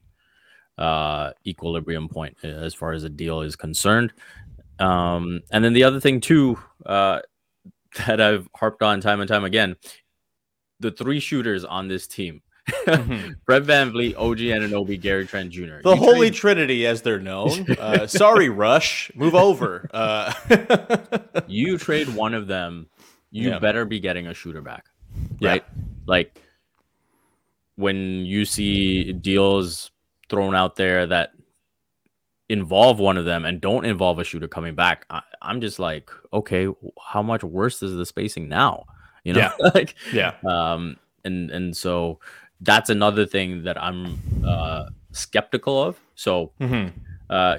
uh, 0.78 1.32
equilibrium 1.46 2.08
point 2.08 2.38
as 2.42 2.72
far 2.72 2.92
as 2.92 3.04
a 3.04 3.10
deal 3.10 3.42
is 3.42 3.54
concerned. 3.54 4.12
Um, 4.78 5.40
and 5.52 5.62
then 5.62 5.74
the 5.74 5.84
other 5.84 6.00
thing 6.00 6.20
too 6.20 6.58
uh, 6.86 7.20
that 8.06 8.18
I've 8.20 8.48
harped 8.56 8.82
on 8.82 9.00
time 9.02 9.20
and 9.20 9.28
time 9.28 9.44
again, 9.44 9.76
the 10.78 10.90
three 10.90 11.20
shooters 11.20 11.66
on 11.66 11.88
this 11.88 12.06
team. 12.06 12.40
Mhm. 12.70 13.34
Fred 13.44 13.64
VanVleet, 13.64 14.14
OG 14.16 14.38
Anunoby, 14.38 14.98
Gary 14.98 15.26
Trent 15.26 15.50
Jr. 15.50 15.82
The 15.82 15.90
You 15.90 15.96
Holy 15.96 16.28
trade- 16.30 16.34
Trinity, 16.34 16.86
as 16.86 17.02
they're 17.02 17.20
known. 17.20 17.66
Uh, 17.78 18.06
sorry, 18.06 18.48
Rush. 18.48 19.10
Move 19.14 19.34
over. 19.34 19.86
Uh, 19.92 20.32
you 21.46 21.76
trade 21.76 22.08
one 22.08 22.32
of 22.32 22.46
them, 22.46 22.86
you 23.30 23.50
Yeah. 23.50 23.58
better 23.58 23.84
be 23.84 24.00
getting 24.00 24.26
a 24.26 24.34
shooter 24.34 24.60
back, 24.60 24.86
Yeah. 25.38 25.50
right? 25.50 25.64
Like 26.06 26.40
when 27.76 28.24
you 28.26 28.44
see 28.44 29.12
deals 29.12 29.90
thrown 30.28 30.54
out 30.54 30.76
there 30.76 31.06
that 31.06 31.32
involve 32.48 32.98
one 32.98 33.16
of 33.16 33.24
them 33.24 33.44
and 33.44 33.60
don't 33.60 33.84
involve 33.84 34.18
a 34.18 34.24
shooter 34.24 34.48
coming 34.48 34.74
back, 34.74 35.06
I, 35.10 35.22
I'm 35.42 35.60
just 35.60 35.78
like, 35.78 36.10
okay, 36.32 36.66
how 37.02 37.22
much 37.22 37.44
worse 37.44 37.82
is 37.82 37.94
the 37.94 38.04
spacing 38.06 38.48
now? 38.48 38.86
You 39.24 39.34
know, 39.34 39.50
like 39.74 39.94
yeah. 40.12 40.34
um 40.46 40.96
and 41.24 41.50
and 41.50 41.76
so 41.76 42.18
that's 42.62 42.88
another 42.90 43.24
thing 43.26 43.62
that 43.64 43.80
i'm 43.82 44.18
uh 44.46 44.86
skeptical 45.12 45.82
of 45.82 45.98
so 46.14 46.52
Mhm. 46.60 46.92
uh 47.28 47.56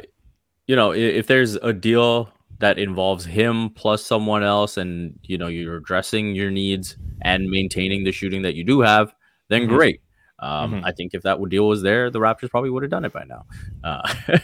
you 0.67 0.75
know 0.75 0.91
i- 0.91 0.95
if 0.95 1.27
there's 1.27 1.55
a 1.55 1.71
deal 1.73 2.29
that 2.61 2.79
involves 2.79 3.25
him 3.25 3.69
plus 3.71 4.05
someone 4.05 4.43
else 4.43 4.77
and 4.77 5.19
you 5.23 5.37
know 5.37 5.47
you're 5.47 5.77
addressing 5.77 6.35
your 6.35 6.49
needs 6.51 6.97
and 7.21 7.49
maintaining 7.49 8.03
the 8.03 8.11
shooting 8.11 8.41
that 8.43 8.55
you 8.55 8.63
do 8.63 8.81
have 8.81 9.13
then 9.49 9.63
Mhm. 9.63 9.69
great 9.69 10.01
um 10.39 10.71
Mhm. 10.73 10.81
i 10.85 10.91
think 10.91 11.13
if 11.13 11.21
that 11.23 11.37
deal 11.49 11.67
was 11.67 11.81
there 11.83 12.09
the 12.09 12.19
raptors 12.19 12.49
probably 12.49 12.69
would 12.69 12.83
have 12.83 12.89
done 12.89 13.05
it 13.05 13.13
by 13.13 13.23
now 13.25 13.45
uh 13.83 14.01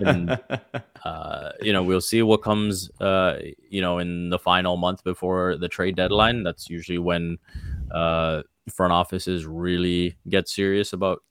And- 0.00 0.38
uh, 1.04 1.50
you 1.60 1.72
know, 1.72 1.82
we'll 1.82 2.00
see 2.00 2.22
what 2.22 2.38
comes, 2.42 2.90
uh, 3.00 3.36
you 3.68 3.82
know, 3.82 3.98
in 3.98 4.30
the 4.30 4.38
final 4.38 4.76
month 4.78 5.04
before 5.04 5.56
the 5.58 5.68
trade 5.68 5.96
deadline. 5.96 6.42
That's 6.42 6.70
usually 6.70 6.96
when 6.98 7.36
uh, 7.90 8.42
front 8.70 8.92
offices 8.94 9.44
really 9.44 10.16
get 10.30 10.48
serious 10.48 10.94
about 10.94 11.22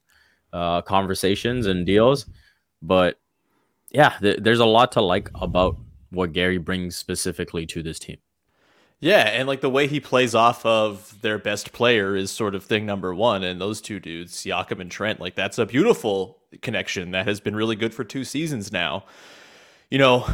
uh, 0.54 0.82
conversations 0.84 1.66
and 1.66 1.88
deals. 1.88 2.28
But 2.84 3.20
yeah, 3.92 4.14
th- 4.22 4.40
there's 4.44 4.60
a 4.60 4.66
lot 4.66 4.92
to 4.94 5.02
like 5.02 5.32
about 5.42 5.76
what 6.14 6.34
Gary 6.34 6.58
brings 6.58 6.96
specifically 6.96 7.66
to 7.68 7.84
this 7.84 8.00
team. 8.00 8.18
Yeah, 9.00 9.28
and 9.28 9.50
like 9.50 9.60
the 9.60 9.70
way 9.70 9.88
he 9.88 10.00
plays 10.00 10.34
off 10.34 10.66
of 10.66 11.22
their 11.22 11.38
best 11.38 11.74
player 11.74 12.16
is 12.16 12.32
sort 12.32 12.56
of 12.56 12.64
thing 12.64 12.86
number 12.86 13.14
one. 13.14 13.44
And 13.44 13.60
those 13.60 13.82
two 13.82 14.00
dudes, 14.00 14.34
Siakam 14.34 14.80
and 14.80 14.90
Trent, 14.90 15.20
like 15.20 15.36
that's 15.36 15.58
a 15.58 15.66
beautiful 15.66 16.38
connection 16.62 17.12
that 17.12 17.28
has 17.28 17.42
been 17.42 17.56
really 17.56 17.76
good 17.76 17.94
for 17.94 18.06
two 18.06 18.24
seasons 18.24 18.72
now. 18.72 19.04
You 19.90 19.98
know, 19.98 20.34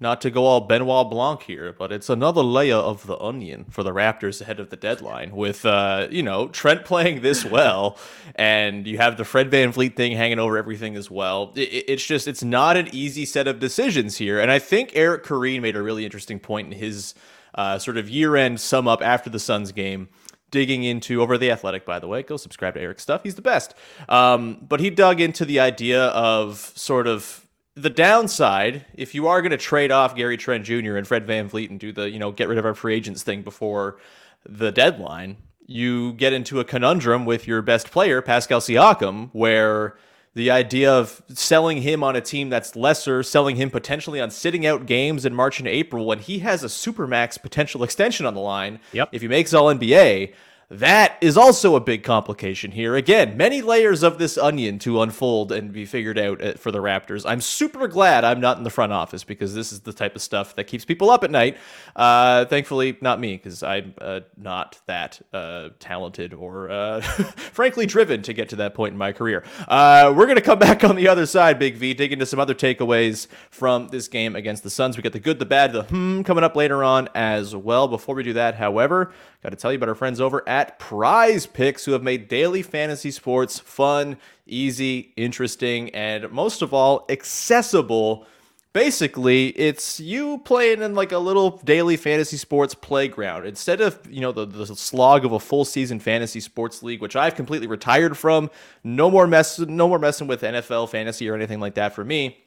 not 0.00 0.20
to 0.20 0.30
go 0.30 0.44
all 0.44 0.60
Benoit 0.60 1.10
Blanc 1.10 1.42
here, 1.42 1.72
but 1.76 1.90
it's 1.92 2.08
another 2.08 2.42
layer 2.42 2.76
of 2.76 3.06
the 3.06 3.18
onion 3.18 3.64
for 3.70 3.82
the 3.82 3.90
Raptors 3.90 4.40
ahead 4.40 4.60
of 4.60 4.70
the 4.70 4.76
deadline. 4.76 5.32
With 5.34 5.64
uh, 5.66 6.08
you 6.10 6.22
know, 6.22 6.48
Trent 6.48 6.84
playing 6.84 7.20
this 7.22 7.44
well, 7.56 7.98
and 8.36 8.86
you 8.86 8.98
have 8.98 9.16
the 9.16 9.24
Fred 9.24 9.50
VanVleet 9.50 9.96
thing 9.96 10.16
hanging 10.16 10.38
over 10.38 10.56
everything 10.56 10.96
as 10.96 11.10
well. 11.10 11.52
I- 11.56 11.60
I- 11.60 11.84
it's 11.88 12.04
just 12.06 12.28
it's 12.28 12.44
not 12.44 12.76
an 12.76 12.88
easy 12.92 13.24
set 13.24 13.48
of 13.48 13.58
decisions 13.58 14.16
here. 14.18 14.38
And 14.40 14.50
I 14.50 14.58
think 14.58 14.92
Eric 14.94 15.24
Koreen 15.24 15.62
made 15.62 15.76
a 15.76 15.82
really 15.82 16.04
interesting 16.04 16.38
point 16.38 16.72
in 16.72 16.78
his 16.78 17.14
uh, 17.54 17.78
sort 17.78 17.96
of 17.96 18.08
year-end 18.08 18.60
sum 18.60 18.86
up 18.86 19.02
after 19.02 19.30
the 19.30 19.38
Suns 19.40 19.72
game 19.72 20.08
digging 20.50 20.82
into 20.84 21.20
over 21.20 21.36
the 21.36 21.50
athletic 21.50 21.84
by 21.84 21.98
the 21.98 22.08
way 22.08 22.22
go 22.22 22.38
subscribe 22.38 22.72
to 22.72 22.80
eric's 22.80 23.02
stuff 23.02 23.22
he's 23.22 23.34
the 23.34 23.42
best 23.42 23.74
um, 24.08 24.56
but 24.66 24.80
he 24.80 24.88
dug 24.88 25.20
into 25.20 25.44
the 25.44 25.60
idea 25.60 26.04
of 26.06 26.72
sort 26.74 27.06
of 27.06 27.46
the 27.82 27.90
downside 27.90 28.84
if 28.94 29.14
you 29.14 29.26
are 29.26 29.40
going 29.40 29.50
to 29.50 29.56
trade 29.56 29.90
off 29.90 30.14
gary 30.14 30.36
trent 30.36 30.64
jr 30.64 30.96
and 30.96 31.06
fred 31.06 31.26
vanvleet 31.26 31.70
and 31.70 31.80
do 31.80 31.92
the 31.92 32.10
you 32.10 32.18
know 32.18 32.32
get 32.32 32.48
rid 32.48 32.58
of 32.58 32.64
our 32.64 32.74
free 32.74 32.94
agents 32.94 33.22
thing 33.22 33.42
before 33.42 33.98
the 34.44 34.72
deadline 34.72 35.36
you 35.66 36.12
get 36.14 36.32
into 36.32 36.60
a 36.60 36.64
conundrum 36.64 37.24
with 37.24 37.46
your 37.46 37.62
best 37.62 37.90
player 37.90 38.20
pascal 38.22 38.60
siakam 38.60 39.30
where 39.32 39.96
the 40.34 40.50
idea 40.52 40.92
of 40.92 41.20
selling 41.28 41.82
him 41.82 42.04
on 42.04 42.14
a 42.14 42.20
team 42.20 42.48
that's 42.48 42.76
lesser, 42.76 43.24
selling 43.24 43.56
him 43.56 43.70
potentially 43.70 44.20
on 44.20 44.30
sitting 44.30 44.64
out 44.64 44.86
games 44.86 45.24
in 45.24 45.34
March 45.34 45.58
and 45.58 45.66
April 45.66 46.06
when 46.06 46.20
he 46.20 46.38
has 46.38 46.62
a 46.62 46.68
supermax 46.68 47.42
potential 47.42 47.82
extension 47.82 48.24
on 48.24 48.34
the 48.34 48.40
line. 48.40 48.78
Yep. 48.92 49.08
If 49.10 49.22
he 49.22 49.26
makes 49.26 49.52
all 49.52 49.66
NBA, 49.66 50.32
that 50.70 51.16
is 51.22 51.38
also 51.38 51.76
a 51.76 51.80
big 51.80 52.02
complication 52.02 52.70
here. 52.70 52.94
Again, 52.94 53.38
many 53.38 53.62
layers 53.62 54.02
of 54.02 54.18
this 54.18 54.36
onion 54.36 54.78
to 54.80 55.00
unfold 55.00 55.50
and 55.50 55.72
be 55.72 55.86
figured 55.86 56.18
out 56.18 56.44
uh, 56.44 56.52
for 56.54 56.70
the 56.70 56.78
Raptors. 56.78 57.24
I'm 57.26 57.40
super 57.40 57.88
glad 57.88 58.22
I'm 58.22 58.38
not 58.38 58.58
in 58.58 58.64
the 58.64 58.70
front 58.70 58.92
office 58.92 59.24
because 59.24 59.54
this 59.54 59.72
is 59.72 59.80
the 59.80 59.94
type 59.94 60.14
of 60.14 60.20
stuff 60.20 60.54
that 60.56 60.64
keeps 60.64 60.84
people 60.84 61.08
up 61.08 61.24
at 61.24 61.30
night. 61.30 61.56
Uh, 61.96 62.44
thankfully, 62.44 62.98
not 63.00 63.18
me 63.18 63.38
because 63.38 63.62
I'm 63.62 63.94
uh, 63.98 64.20
not 64.36 64.78
that 64.84 65.22
uh, 65.32 65.70
talented 65.78 66.34
or, 66.34 66.70
uh, 66.70 67.00
frankly, 67.54 67.86
driven 67.86 68.20
to 68.22 68.34
get 68.34 68.50
to 68.50 68.56
that 68.56 68.74
point 68.74 68.92
in 68.92 68.98
my 68.98 69.12
career. 69.12 69.44
Uh, 69.68 70.12
we're 70.14 70.26
going 70.26 70.36
to 70.36 70.42
come 70.42 70.58
back 70.58 70.84
on 70.84 70.96
the 70.96 71.08
other 71.08 71.24
side, 71.24 71.58
Big 71.58 71.76
V, 71.76 71.94
dig 71.94 72.12
into 72.12 72.26
some 72.26 72.38
other 72.38 72.54
takeaways 72.54 73.26
from 73.48 73.88
this 73.88 74.06
game 74.06 74.36
against 74.36 74.64
the 74.64 74.70
Suns. 74.70 74.98
We 74.98 75.02
got 75.02 75.14
the 75.14 75.18
good, 75.18 75.38
the 75.38 75.46
bad, 75.46 75.72
the 75.72 75.84
hmm 75.84 76.20
coming 76.22 76.44
up 76.44 76.54
later 76.54 76.84
on 76.84 77.08
as 77.14 77.56
well. 77.56 77.88
Before 77.88 78.14
we 78.14 78.22
do 78.22 78.34
that, 78.34 78.56
however, 78.56 79.12
got 79.42 79.50
to 79.50 79.56
tell 79.56 79.72
you 79.72 79.76
about 79.76 79.88
our 79.88 79.94
friends 79.94 80.20
over 80.20 80.46
at 80.46 80.57
Prize 80.64 81.46
Picks 81.46 81.84
who 81.84 81.92
have 81.92 82.02
made 82.02 82.28
daily 82.28 82.62
fantasy 82.62 83.10
sports 83.10 83.58
fun, 83.58 84.16
easy, 84.46 85.12
interesting, 85.16 85.90
and 85.94 86.30
most 86.30 86.62
of 86.62 86.72
all, 86.74 87.04
accessible. 87.08 88.26
Basically 88.72 89.48
it's 89.48 89.98
you 89.98 90.38
playing 90.38 90.82
in 90.82 90.94
like 90.94 91.12
a 91.12 91.18
little 91.18 91.58
daily 91.64 91.96
fantasy 91.96 92.36
sports 92.36 92.74
playground. 92.74 93.46
Instead 93.46 93.80
of 93.80 93.98
you 94.08 94.20
know 94.20 94.32
the, 94.32 94.46
the 94.46 94.66
slog 94.66 95.24
of 95.24 95.32
a 95.32 95.40
full 95.40 95.64
season 95.64 95.98
fantasy 95.98 96.40
sports 96.40 96.82
league 96.82 97.00
which 97.00 97.16
i've 97.16 97.34
completely 97.34 97.66
retired 97.66 98.16
from 98.16 98.50
no 98.84 99.10
more 99.10 99.26
mess 99.26 99.58
no 99.58 99.88
more 99.88 99.98
messing 99.98 100.26
with 100.26 100.42
nfl 100.42 100.88
fantasy 100.88 101.28
or 101.28 101.34
anything 101.34 101.60
like 101.60 101.74
that 101.74 101.94
for 101.94 102.04
me 102.04 102.38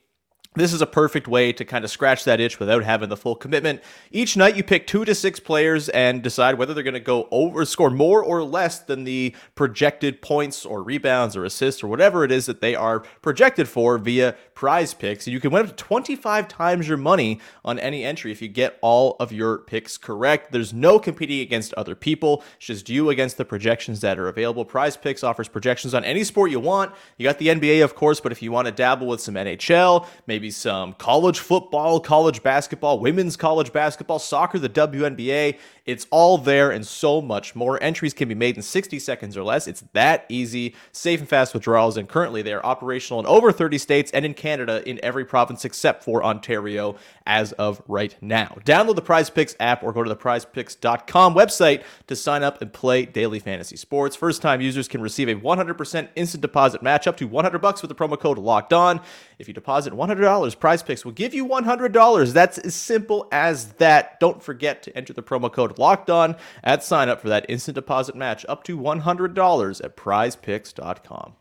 this 0.56 0.74
is 0.74 0.82
a 0.82 0.86
perfect 0.86 1.30
way 1.30 1.54
to 1.54 1.64
kind 1.64 1.86
of 1.86 1.90
scratch 1.90 2.26
that 2.26 2.42
itch 2.42 2.60
without 2.60 2.84
having 2.84 3.08
the 3.08 3.16
full 3.16 3.36
commitment. 3.36 3.82
Each 4.12 4.36
night 4.36 4.58
you 4.58 4.64
pick 4.64 4.86
two 4.86 5.06
to 5.06 5.16
six 5.16 5.40
players 5.40 5.88
and 5.88 6.22
decide 6.22 6.56
whether 6.56 6.74
they're 6.74 6.84
going 6.84 6.94
to 6.94 7.00
go 7.00 7.30
over, 7.32 7.64
score 7.64 7.90
more 7.90 8.22
or 8.22 8.44
less 8.44 8.80
than 8.80 9.06
the 9.06 9.34
projected 9.56 10.22
points 10.22 10.66
or 10.66 10.84
rebounds 10.84 11.38
or 11.38 11.46
assists 11.46 11.82
or 11.82 11.88
whatever 11.88 12.26
it 12.26 12.34
is 12.34 12.48
that 12.48 12.60
they 12.60 12.76
are 12.76 13.00
projected 13.22 13.70
for 13.70 13.98
via 13.98 14.36
prize 14.54 14.94
picks. 14.94 15.26
And 15.26 15.34
you 15.34 15.40
can 15.40 15.52
win 15.52 15.64
up 15.64 15.70
to 15.70 15.76
25 15.84 16.50
times 16.50 16.86
your 16.86 16.98
money 16.98 17.40
on 17.64 17.80
any 17.80 18.04
entry 18.04 18.34
if 18.34 18.42
you 18.42 18.50
get 18.50 18.78
all 18.82 19.16
of 19.22 19.32
your 19.32 19.60
picks 19.60 19.98
correct. 19.98 20.52
There's 20.52 20.74
no 20.74 21.00
competing 21.00 21.40
against 21.40 21.74
other 21.76 21.96
people. 21.96 22.44
It's 22.58 22.66
just 22.66 22.90
you 22.90 23.10
against 23.10 23.38
the 23.38 23.46
projections 23.46 24.02
that 24.02 24.20
are 24.20 24.28
available. 24.28 24.66
Prize 24.66 24.98
picks 24.98 25.24
offers 25.24 25.48
projections 25.48 25.94
on 25.94 26.04
any 26.04 26.26
sport 26.26 26.52
you 26.52 26.60
want. 26.60 26.92
You 27.18 27.24
got 27.24 27.38
the 27.38 27.48
NBA, 27.48 27.82
of 27.86 27.96
course, 27.96 28.20
but 28.20 28.34
if 28.34 28.42
you 28.42 28.52
want 28.52 28.66
to 28.66 28.74
dabble 28.74 29.08
with 29.08 29.22
some 29.22 29.36
NHL, 29.36 30.06
maybe 30.28 30.41
some 30.50 30.94
college 30.94 31.40
football, 31.40 32.00
college 32.00 32.42
basketball, 32.42 33.00
women's 33.00 33.36
college 33.38 33.72
basketball, 33.72 34.18
soccer, 34.18 34.58
the 34.58 34.70
WNBA, 34.70 35.58
it's 35.86 36.08
all 36.12 36.38
there 36.38 36.72
and 36.72 36.86
so 36.86 37.22
much 37.22 37.56
more. 37.56 37.82
Entries 37.84 38.14
can 38.14 38.30
be 38.30 38.36
made 38.36 38.56
in 38.56 38.62
60 38.62 39.00
seconds 39.00 39.36
or 39.36 39.44
less. 39.44 39.68
It's 39.68 39.84
that 39.94 40.26
easy, 40.30 40.76
safe 40.92 41.20
and 41.20 41.28
fast 41.28 41.54
withdrawals, 41.54 41.98
and 41.98 42.08
currently 42.08 42.42
they 42.42 42.54
are 42.54 42.66
operational 42.66 43.20
in 43.20 43.26
over 43.26 43.52
30 43.52 43.78
states 43.78 44.12
and 44.12 44.24
in 44.26 44.34
Canada 44.34 44.88
in 44.88 45.00
every 45.04 45.26
province 45.26 45.66
except 45.66 46.04
for 46.04 46.24
Ontario 46.24 46.96
as 47.26 47.52
of 47.54 47.82
right 47.88 48.16
now. 48.22 48.58
Download 48.64 48.96
the 48.96 49.02
Prize 49.02 49.30
Picks 49.30 49.56
app 49.60 49.84
or 49.84 49.92
go 49.92 50.04
to 50.04 50.10
the 50.10 50.16
prizepicks.com 50.16 51.34
website 51.34 51.84
to 52.08 52.16
sign 52.16 52.44
up 52.44 52.62
and 52.62 52.72
play 52.72 53.06
daily 53.06 53.40
fantasy 53.40 53.76
sports. 53.76 54.16
First 54.16 54.42
time 54.42 54.62
users 54.62 54.88
can 54.88 55.02
receive 55.02 55.30
a 55.30 55.36
100% 55.36 56.10
instant 56.16 56.42
deposit 56.42 56.84
match 56.84 57.08
up 57.08 57.18
to 57.18 57.28
100 57.28 57.60
bucks 57.60 57.82
with 57.82 57.90
the 57.90 57.96
promo 57.96 58.20
code 58.20 58.38
locked 58.38 58.72
on. 58.72 59.02
If 59.40 59.48
you 59.48 59.54
deposit 59.54 59.94
$100 59.94 60.22
$100. 60.32 60.60
Prize 60.60 60.84
Picks 60.84 61.06
will 61.06 61.12
give 61.12 61.34
you 61.34 61.48
$100. 61.48 62.34
That's 62.34 62.58
as 62.58 62.76
simple 62.76 63.28
as 63.32 63.74
that. 63.74 64.20
Don't 64.20 64.42
forget 64.42 64.84
to 64.84 64.98
enter 64.98 65.14
the 65.14 65.24
promo 65.24 65.52
code 65.52 65.78
locked 65.78 66.10
on 66.10 66.36
at 66.64 66.84
sign 66.84 67.10
up 67.10 67.22
for 67.22 67.30
that 67.30 67.46
instant 67.50 67.76
deposit 67.76 68.16
match 68.16 68.46
up 68.48 68.64
to 68.66 68.78
$100 68.78 69.84
at 69.84 69.98
prizepicks.com. 69.98 71.36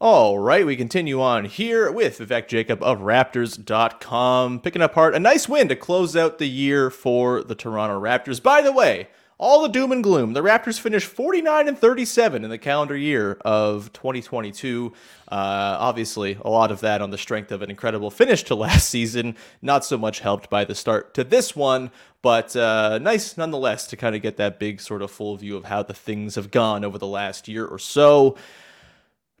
All 0.00 0.38
right, 0.38 0.64
we 0.64 0.76
continue 0.76 1.20
on 1.20 1.46
here 1.46 1.90
with 1.90 2.20
Vivek 2.20 2.46
Jacob 2.46 2.80
of 2.84 3.00
Raptors.com, 3.00 4.60
picking 4.60 4.80
apart 4.80 5.16
a 5.16 5.18
nice 5.18 5.48
win 5.48 5.66
to 5.68 5.74
close 5.74 6.14
out 6.14 6.38
the 6.38 6.48
year 6.48 6.88
for 6.88 7.42
the 7.42 7.56
Toronto 7.56 8.00
Raptors. 8.00 8.40
By 8.40 8.62
the 8.62 8.70
way, 8.70 9.08
all 9.38 9.62
the 9.62 9.68
doom 9.68 9.92
and 9.92 10.02
gloom. 10.02 10.32
The 10.32 10.42
Raptors 10.42 10.80
finished 10.80 11.06
49 11.06 11.68
and 11.68 11.78
37 11.78 12.42
in 12.42 12.50
the 12.50 12.58
calendar 12.58 12.96
year 12.96 13.38
of 13.44 13.92
2022. 13.92 14.92
Uh, 15.30 15.76
obviously, 15.78 16.36
a 16.44 16.50
lot 16.50 16.72
of 16.72 16.80
that 16.80 17.00
on 17.00 17.10
the 17.10 17.18
strength 17.18 17.52
of 17.52 17.62
an 17.62 17.70
incredible 17.70 18.10
finish 18.10 18.42
to 18.44 18.54
last 18.56 18.88
season. 18.88 19.36
Not 19.62 19.84
so 19.84 19.96
much 19.96 20.20
helped 20.20 20.50
by 20.50 20.64
the 20.64 20.74
start 20.74 21.14
to 21.14 21.22
this 21.22 21.54
one, 21.54 21.92
but 22.20 22.56
uh, 22.56 22.98
nice 22.98 23.36
nonetheless 23.36 23.86
to 23.88 23.96
kind 23.96 24.16
of 24.16 24.22
get 24.22 24.36
that 24.38 24.58
big 24.58 24.80
sort 24.80 25.02
of 25.02 25.10
full 25.10 25.36
view 25.36 25.56
of 25.56 25.64
how 25.64 25.84
the 25.84 25.94
things 25.94 26.34
have 26.34 26.50
gone 26.50 26.84
over 26.84 26.98
the 26.98 27.06
last 27.06 27.46
year 27.46 27.64
or 27.64 27.78
so. 27.78 28.36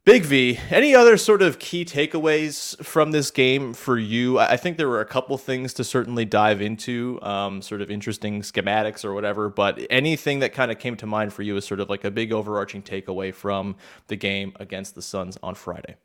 Big 0.04 0.24
V, 0.24 0.58
any 0.70 0.94
other 0.94 1.18
sort 1.18 1.42
of 1.42 1.58
key 1.58 1.84
takeaways 1.84 2.82
from 2.82 3.10
this 3.10 3.30
game 3.30 3.74
for 3.74 3.98
you? 3.98 4.38
I 4.38 4.56
think 4.56 4.78
there 4.78 4.88
were 4.88 5.02
a 5.02 5.06
couple 5.06 5.36
things 5.36 5.74
to 5.74 5.84
certainly 5.84 6.24
dive 6.24 6.62
into, 6.62 7.18
um, 7.20 7.60
sort 7.60 7.82
of 7.82 7.90
interesting 7.90 8.40
schematics 8.40 9.04
or 9.04 9.12
whatever, 9.12 9.50
but 9.50 9.78
anything 9.90 10.38
that 10.38 10.54
kind 10.54 10.70
of 10.70 10.78
came 10.78 10.96
to 10.96 11.06
mind 11.06 11.34
for 11.34 11.42
you 11.42 11.58
is 11.58 11.66
sort 11.66 11.80
of 11.80 11.90
like 11.90 12.04
a 12.04 12.10
big 12.10 12.32
overarching 12.32 12.82
takeaway 12.82 13.34
from 13.34 13.76
the 14.06 14.16
game 14.16 14.54
against 14.58 14.94
the 14.94 15.02
Suns 15.02 15.36
on 15.42 15.54
Friday. 15.54 15.96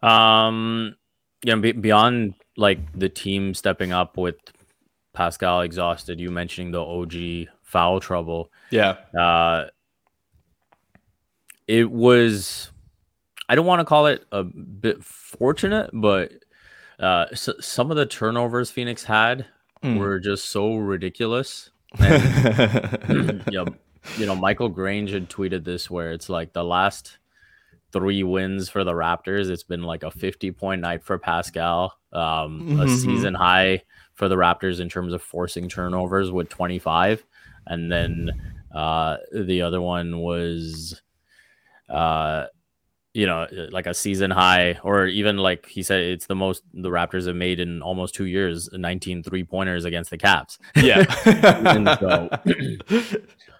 Um, 0.00 0.94
you 1.44 1.54
know, 1.54 1.60
be- 1.60 1.72
beyond 1.72 2.34
like 2.56 2.78
the 2.96 3.08
team 3.08 3.52
stepping 3.52 3.92
up 3.92 4.16
with 4.16 4.36
Pascal 5.12 5.62
exhausted, 5.62 6.20
you 6.20 6.30
mentioning 6.30 6.70
the 6.70 6.80
OG 6.80 7.48
foul 7.62 7.98
trouble. 8.00 8.52
Yeah. 8.70 8.96
Uh, 9.18 9.66
it 11.66 11.90
was 11.90 12.70
I 13.48 13.54
don't 13.54 13.66
want 13.66 13.80
to 13.80 13.84
call 13.84 14.06
it 14.06 14.24
a 14.32 14.42
bit 14.44 15.04
fortunate, 15.04 15.90
but 15.92 16.32
uh, 16.98 17.26
s 17.32 17.48
some 17.60 17.90
of 17.90 17.96
the 17.96 18.06
turnovers 18.06 18.70
Phoenix 18.70 19.04
had 19.04 19.46
Mm. 19.84 19.98
were 19.98 20.18
just 20.18 20.46
so 20.46 20.76
ridiculous. 20.76 21.70
And, 22.00 22.22
you, 23.50 23.64
know, 23.64 23.74
you 24.16 24.26
know, 24.26 24.34
Michael 24.34 24.68
Grange 24.70 25.10
had 25.12 25.28
tweeted 25.28 25.64
this 25.64 25.90
where 25.90 26.12
it's 26.12 26.28
like 26.28 26.52
the 26.54 26.64
last 26.64 27.18
three 27.92 28.22
wins 28.22 28.68
for 28.68 28.84
the 28.84 28.92
Raptors, 28.92 29.48
it's 29.50 29.62
been 29.62 29.82
like 29.82 30.02
a 30.02 30.10
50 30.10 30.50
point 30.52 30.80
night 30.80 31.04
for 31.04 31.18
Pascal, 31.18 31.94
um, 32.12 32.64
a 32.78 32.84
Mhm. 32.86 32.88
season 32.88 33.34
high 33.34 33.82
for 34.14 34.28
the 34.28 34.34
Raptors 34.36 34.80
in 34.80 34.88
terms 34.88 35.12
of 35.12 35.22
forcing 35.22 35.68
turnovers 35.68 36.30
with 36.32 36.48
25. 36.48 37.24
And 37.66 37.92
then 37.92 38.32
uh, 38.74 39.18
the 39.32 39.62
other 39.62 39.80
one 39.80 40.18
was 40.20 41.00
uh 41.88 42.46
you 43.14 43.26
know 43.26 43.46
like 43.70 43.86
a 43.86 43.94
season 43.94 44.30
high 44.30 44.78
or 44.82 45.06
even 45.06 45.38
like 45.38 45.66
he 45.66 45.82
said 45.82 46.00
it's 46.02 46.26
the 46.26 46.34
most 46.34 46.62
the 46.74 46.90
raptors 46.90 47.26
have 47.26 47.34
made 47.36 47.58
in 47.58 47.80
almost 47.80 48.14
two 48.14 48.26
years 48.26 48.68
19 48.72 49.22
three 49.22 49.42
pointers 49.42 49.84
against 49.86 50.10
the 50.10 50.18
cavs 50.18 50.58
Yeah. 50.76 51.04
So, 51.98 52.28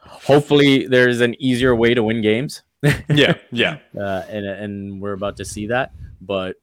hopefully 0.03 0.87
there's 0.87 1.21
an 1.21 1.41
easier 1.41 1.75
way 1.75 1.95
to 1.95 2.03
win 2.03 2.21
games 2.21 2.63
yeah. 3.09 3.35
Yeah. 3.51 3.79
uh, 3.99 4.23
and 4.29 4.45
and 4.47 5.01
we're 5.01 5.15
about 5.15 5.37
to 5.39 5.45
see 5.45 5.69
that 5.69 5.93
but 6.21 6.57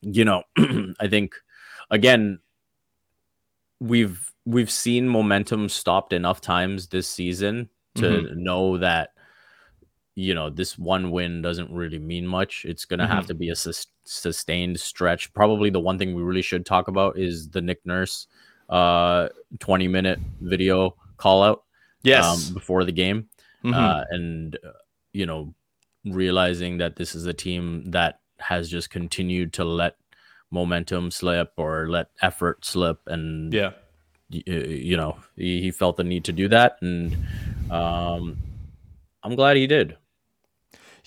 you 0.00 0.24
know 0.24 0.42
i 1.00 1.06
think 1.08 1.34
again 1.90 2.40
we've 3.80 4.32
we've 4.44 4.70
seen 4.70 5.08
momentum 5.08 5.68
stopped 5.68 6.12
enough 6.12 6.40
times 6.40 6.88
this 6.88 7.06
season 7.06 7.68
to 7.94 8.34
know 8.34 8.78
that 8.78 9.10
you 10.18 10.34
know 10.34 10.50
this 10.50 10.76
one 10.76 11.10
win 11.12 11.42
doesn't 11.42 11.70
really 11.70 11.98
mean 12.00 12.26
much. 12.26 12.64
It's 12.64 12.84
going 12.84 12.98
to 12.98 13.06
have 13.06 13.26
to 13.26 13.34
be 13.34 13.50
a 13.50 13.54
sus- 13.56 13.86
sustained 14.04 14.80
stretch. 14.80 15.32
Probably 15.32 15.70
the 15.70 15.78
one 15.80 15.96
thing 15.98 16.14
we 16.14 16.22
really 16.22 16.42
should 16.42 16.66
talk 16.66 16.88
about 16.88 17.16
is 17.18 17.48
the 17.50 17.60
nick 17.60 17.80
nurse 17.86 18.26
uh 18.68 19.28
20 19.60 19.88
minute 19.88 20.18
video 20.40 20.94
call 21.16 21.42
out 21.42 21.62
Yes. 22.02 22.24
um, 22.48 22.54
before 22.54 22.84
the 22.84 22.92
game 22.92 23.28
uh, 23.64 24.04
and 24.10 24.56
uh, 24.56 24.72
you 25.12 25.24
know 25.26 25.54
realizing 26.04 26.78
that 26.78 26.96
this 26.96 27.14
is 27.14 27.26
a 27.26 27.32
team 27.32 27.90
that 27.92 28.20
has 28.38 28.68
just 28.68 28.90
continued 28.90 29.52
to 29.54 29.64
let 29.64 29.96
momentum 30.50 31.10
slip 31.10 31.52
or 31.56 31.88
let 31.88 32.08
effort 32.22 32.64
slip 32.64 33.00
and 33.06 33.52
yeah. 33.52 33.72
y- 34.30 34.42
uh, 34.48 34.52
you 34.52 34.96
know 34.96 35.16
he, 35.36 35.60
he 35.62 35.70
felt 35.70 35.96
the 35.96 36.04
need 36.04 36.24
to 36.24 36.32
do 36.32 36.46
that 36.48 36.76
and 36.82 37.16
um 37.70 38.36
i'm 39.22 39.34
glad 39.34 39.56
he 39.56 39.66
did 39.66 39.96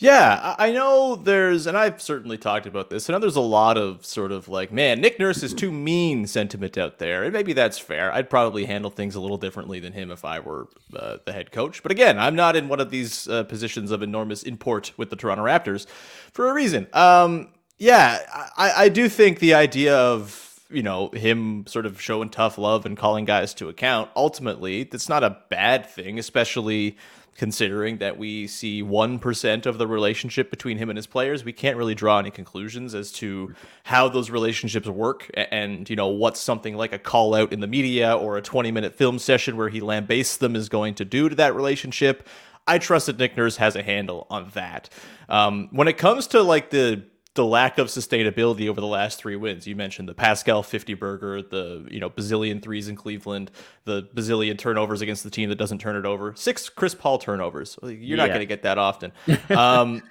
Yeah, 0.01 0.55
I 0.57 0.71
know 0.71 1.15
there's, 1.15 1.67
and 1.67 1.77
I've 1.77 2.01
certainly 2.01 2.35
talked 2.35 2.65
about 2.65 2.89
this. 2.89 3.07
I 3.07 3.13
know 3.13 3.19
there's 3.19 3.35
a 3.35 3.39
lot 3.39 3.77
of 3.77 4.03
sort 4.03 4.31
of 4.31 4.49
like, 4.49 4.71
man, 4.71 4.99
Nick 4.99 5.19
Nurse 5.19 5.43
is 5.43 5.53
too 5.53 5.71
mean 5.71 6.25
sentiment 6.25 6.75
out 6.75 6.97
there, 6.97 7.23
and 7.23 7.31
maybe 7.31 7.53
that's 7.53 7.77
fair. 7.77 8.11
I'd 8.11 8.27
probably 8.27 8.65
handle 8.65 8.89
things 8.89 9.13
a 9.13 9.21
little 9.21 9.37
differently 9.37 9.79
than 9.79 9.93
him 9.93 10.09
if 10.09 10.25
I 10.25 10.39
were 10.39 10.69
uh, 10.95 11.17
the 11.23 11.31
head 11.31 11.51
coach. 11.51 11.83
But 11.83 11.91
again, 11.91 12.17
I'm 12.17 12.35
not 12.35 12.55
in 12.55 12.67
one 12.67 12.79
of 12.79 12.89
these 12.89 13.27
uh, 13.27 13.43
positions 13.43 13.91
of 13.91 14.01
enormous 14.01 14.41
import 14.41 14.91
with 14.97 15.11
the 15.11 15.15
Toronto 15.15 15.43
Raptors 15.43 15.85
for 16.33 16.49
a 16.49 16.53
reason. 16.53 16.87
Um, 16.93 17.49
yeah, 17.77 18.21
I, 18.57 18.85
I 18.85 18.89
do 18.89 19.07
think 19.07 19.37
the 19.37 19.53
idea 19.53 19.95
of 19.95 20.50
you 20.71 20.83
know 20.83 21.09
him 21.09 21.65
sort 21.67 21.85
of 21.85 22.01
showing 22.01 22.29
tough 22.29 22.57
love 22.57 22.85
and 22.85 22.97
calling 22.97 23.25
guys 23.25 23.53
to 23.53 23.69
account 23.69 24.09
ultimately 24.15 24.83
that's 24.83 25.09
not 25.09 25.23
a 25.23 25.37
bad 25.49 25.85
thing 25.85 26.19
especially 26.19 26.97
considering 27.33 27.97
that 27.99 28.17
we 28.17 28.45
see 28.45 28.83
1% 28.83 29.65
of 29.65 29.77
the 29.77 29.87
relationship 29.87 30.49
between 30.49 30.77
him 30.77 30.89
and 30.89 30.97
his 30.97 31.07
players 31.07 31.45
we 31.45 31.53
can't 31.53 31.77
really 31.77 31.95
draw 31.95 32.19
any 32.19 32.29
conclusions 32.29 32.93
as 32.93 33.11
to 33.11 33.53
how 33.83 34.09
those 34.09 34.29
relationships 34.29 34.87
work 34.87 35.29
and 35.35 35.89
you 35.89 35.95
know 35.95 36.07
what 36.07 36.35
something 36.35 36.75
like 36.75 36.93
a 36.93 36.99
call 36.99 37.33
out 37.33 37.53
in 37.53 37.59
the 37.59 37.67
media 37.67 38.15
or 38.15 38.37
a 38.37 38.41
20 38.41 38.71
minute 38.71 38.93
film 38.93 39.17
session 39.17 39.55
where 39.57 39.69
he 39.69 39.79
lambastes 39.79 40.37
them 40.37 40.55
is 40.55 40.69
going 40.69 40.93
to 40.93 41.05
do 41.05 41.29
to 41.29 41.35
that 41.35 41.55
relationship 41.55 42.27
I 42.67 42.77
trust 42.77 43.07
that 43.07 43.17
Nick 43.17 43.35
Nurse 43.35 43.57
has 43.57 43.75
a 43.75 43.81
handle 43.81 44.27
on 44.29 44.51
that. 44.53 44.89
Um, 45.27 45.69
when 45.71 45.87
it 45.87 45.97
comes 45.97 46.27
to 46.27 46.43
like 46.43 46.69
the 46.69 47.03
the 47.33 47.45
lack 47.45 47.77
of 47.77 47.87
sustainability 47.87 48.67
over 48.67 48.81
the 48.81 48.87
last 48.87 49.17
three 49.19 49.35
wins, 49.37 49.65
you 49.65 49.75
mentioned 49.75 50.09
the 50.09 50.13
Pascal 50.13 50.63
50 50.63 50.93
burger, 50.95 51.41
the 51.41 51.87
you 51.89 51.99
know 51.99 52.09
bazillion 52.09 52.61
threes 52.61 52.87
in 52.89 52.95
Cleveland, 52.95 53.51
the 53.85 54.03
bazillion 54.15 54.57
turnovers 54.57 55.01
against 55.01 55.23
the 55.23 55.29
team 55.29 55.47
that 55.49 55.55
doesn't 55.57 55.79
turn 55.79 55.95
it 55.95 56.05
over, 56.05 56.33
six 56.35 56.67
Chris 56.69 56.93
Paul 56.93 57.17
turnovers. 57.19 57.77
You're 57.83 58.17
not 58.17 58.23
Yeah. 58.23 58.27
going 58.35 58.39
to 58.41 58.45
get 58.45 58.63
that 58.63 58.77
often. 58.77 59.11
Um, 59.49 60.01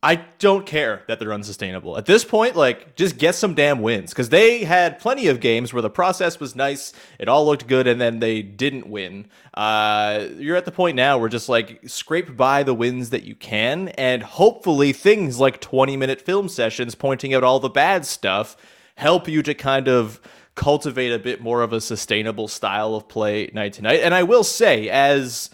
I 0.00 0.24
don't 0.38 0.64
care 0.64 1.02
that 1.08 1.18
they're 1.18 1.32
unsustainable. 1.32 1.98
At 1.98 2.06
this 2.06 2.24
point, 2.24 2.54
like, 2.54 2.94
just 2.94 3.18
get 3.18 3.34
some 3.34 3.54
damn 3.54 3.82
wins 3.82 4.10
because 4.10 4.28
they 4.28 4.62
had 4.62 5.00
plenty 5.00 5.26
of 5.26 5.40
games 5.40 5.72
where 5.72 5.82
the 5.82 5.90
process 5.90 6.38
was 6.38 6.54
nice, 6.54 6.92
it 7.18 7.28
all 7.28 7.44
looked 7.44 7.66
good, 7.66 7.88
and 7.88 8.00
then 8.00 8.20
they 8.20 8.40
didn't 8.40 8.86
win. 8.86 9.26
Uh, 9.54 10.26
you're 10.36 10.56
at 10.56 10.66
the 10.66 10.70
point 10.70 10.94
now 10.94 11.18
where 11.18 11.28
just 11.28 11.48
like 11.48 11.80
scrape 11.88 12.36
by 12.36 12.62
the 12.62 12.74
wins 12.74 13.10
that 13.10 13.24
you 13.24 13.34
can, 13.34 13.88
and 13.90 14.22
hopefully 14.22 14.92
things 14.92 15.40
like 15.40 15.60
20 15.60 15.96
minute 15.96 16.20
film 16.20 16.48
sessions 16.48 16.94
pointing 16.94 17.34
out 17.34 17.42
all 17.42 17.58
the 17.58 17.68
bad 17.68 18.06
stuff 18.06 18.56
help 18.94 19.28
you 19.28 19.42
to 19.42 19.54
kind 19.54 19.88
of 19.88 20.20
cultivate 20.54 21.12
a 21.12 21.18
bit 21.20 21.40
more 21.40 21.62
of 21.62 21.72
a 21.72 21.80
sustainable 21.80 22.48
style 22.48 22.96
of 22.96 23.08
play 23.08 23.48
night 23.54 23.72
to 23.72 23.82
night. 23.82 24.00
And 24.00 24.12
I 24.12 24.24
will 24.24 24.42
say, 24.42 24.88
as 24.88 25.50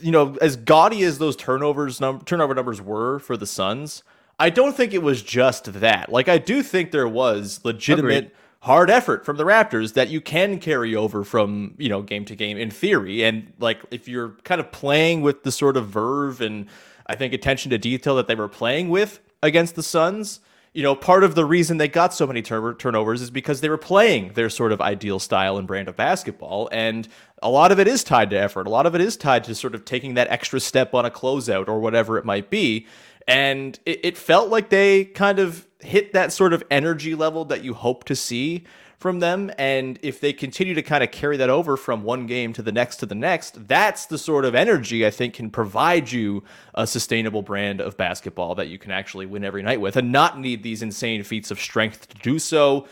you 0.00 0.10
know, 0.10 0.36
as 0.40 0.56
gaudy 0.56 1.02
as 1.04 1.18
those 1.18 1.36
turnovers 1.36 2.00
num- 2.00 2.20
turnover 2.24 2.54
numbers 2.54 2.80
were 2.80 3.18
for 3.18 3.36
the 3.36 3.46
Suns, 3.46 4.02
I 4.38 4.50
don't 4.50 4.76
think 4.76 4.92
it 4.92 5.02
was 5.02 5.22
just 5.22 5.72
that. 5.74 6.10
Like 6.10 6.28
I 6.28 6.38
do 6.38 6.62
think 6.62 6.90
there 6.90 7.08
was 7.08 7.60
legitimate 7.64 8.24
Agreed. 8.24 8.30
hard 8.60 8.90
effort 8.90 9.24
from 9.24 9.36
the 9.36 9.44
Raptors 9.44 9.94
that 9.94 10.08
you 10.08 10.20
can 10.20 10.58
carry 10.58 10.94
over 10.94 11.24
from, 11.24 11.74
you 11.78 11.88
know, 11.88 12.02
game 12.02 12.24
to 12.26 12.36
game 12.36 12.58
in 12.58 12.70
theory. 12.70 13.24
And 13.24 13.52
like 13.58 13.80
if 13.90 14.08
you're 14.08 14.30
kind 14.44 14.60
of 14.60 14.70
playing 14.72 15.22
with 15.22 15.42
the 15.42 15.52
sort 15.52 15.76
of 15.76 15.88
verve 15.88 16.40
and 16.40 16.66
I 17.06 17.14
think 17.14 17.32
attention 17.32 17.70
to 17.70 17.78
detail 17.78 18.16
that 18.16 18.26
they 18.26 18.34
were 18.34 18.48
playing 18.48 18.88
with 18.90 19.20
against 19.42 19.74
the 19.74 19.82
Suns, 19.82 20.40
you 20.76 20.82
know, 20.82 20.94
part 20.94 21.24
of 21.24 21.34
the 21.34 21.46
reason 21.46 21.78
they 21.78 21.88
got 21.88 22.12
so 22.12 22.26
many 22.26 22.42
turn- 22.42 22.76
turnovers 22.76 23.22
is 23.22 23.30
because 23.30 23.62
they 23.62 23.70
were 23.70 23.78
playing 23.78 24.34
their 24.34 24.50
sort 24.50 24.72
of 24.72 24.80
ideal 24.82 25.18
style 25.18 25.56
and 25.56 25.66
brand 25.66 25.88
of 25.88 25.96
basketball. 25.96 26.68
And 26.70 27.08
a 27.42 27.48
lot 27.48 27.72
of 27.72 27.80
it 27.80 27.88
is 27.88 28.04
tied 28.04 28.28
to 28.28 28.36
effort. 28.36 28.66
A 28.66 28.70
lot 28.70 28.84
of 28.84 28.94
it 28.94 29.00
is 29.00 29.16
tied 29.16 29.44
to 29.44 29.54
sort 29.54 29.74
of 29.74 29.86
taking 29.86 30.12
that 30.14 30.28
extra 30.28 30.60
step 30.60 30.92
on 30.92 31.06
a 31.06 31.10
closeout 31.10 31.66
or 31.66 31.80
whatever 31.80 32.18
it 32.18 32.26
might 32.26 32.50
be. 32.50 32.86
And 33.26 33.80
it, 33.86 34.00
it 34.04 34.18
felt 34.18 34.50
like 34.50 34.68
they 34.68 35.06
kind 35.06 35.38
of 35.38 35.66
hit 35.80 36.12
that 36.12 36.30
sort 36.30 36.52
of 36.52 36.62
energy 36.70 37.14
level 37.14 37.46
that 37.46 37.64
you 37.64 37.72
hope 37.72 38.04
to 38.04 38.14
see 38.14 38.64
from 38.98 39.20
them. 39.20 39.50
And 39.58 39.98
if 40.02 40.20
they 40.20 40.32
continue 40.32 40.74
to 40.74 40.82
kind 40.82 41.04
of 41.04 41.10
carry 41.10 41.36
that 41.36 41.50
over 41.50 41.76
from 41.76 42.02
one 42.02 42.26
game 42.26 42.52
to 42.54 42.62
the 42.62 42.72
next 42.72 42.96
to 42.96 43.06
the 43.06 43.14
next, 43.14 43.68
that's 43.68 44.06
the 44.06 44.18
sort 44.18 44.44
of 44.44 44.54
energy 44.54 45.06
I 45.06 45.10
think 45.10 45.34
can 45.34 45.50
provide 45.50 46.10
you 46.10 46.44
a 46.74 46.86
sustainable 46.86 47.42
brand 47.42 47.80
of 47.80 47.96
basketball 47.96 48.54
that 48.56 48.68
you 48.68 48.78
can 48.78 48.90
actually 48.90 49.26
win 49.26 49.44
every 49.44 49.62
night 49.62 49.80
with 49.80 49.96
and 49.96 50.12
not 50.12 50.38
need 50.40 50.62
these 50.62 50.82
insane 50.82 51.22
feats 51.22 51.50
of 51.50 51.60
strength 51.60 52.08
to 52.08 52.16
do 52.18 52.38
so. 52.38 52.86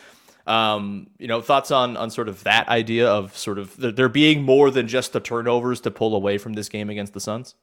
Um, 0.47 1.09
you 1.19 1.27
know, 1.27 1.40
thoughts 1.40 1.71
on 1.71 1.97
on 1.97 2.11
sort 2.11 2.29
of 2.29 2.45
that 2.45 2.69
idea 2.69 3.09
of 3.09 3.35
sort 3.37 3.59
of 3.59 3.75
there 3.79 4.11
being 4.11 4.43
more 4.43 4.71
than 4.71 4.88
just 4.88 5.14
the 5.14 5.21
turnovers 5.21 5.81
to 5.83 5.90
pull 5.90 6.14
away 6.14 6.37
from 6.37 6.53
this 6.53 6.69
game 6.69 6.90
against 6.90 7.14
the 7.14 7.21
Suns? 7.21 7.55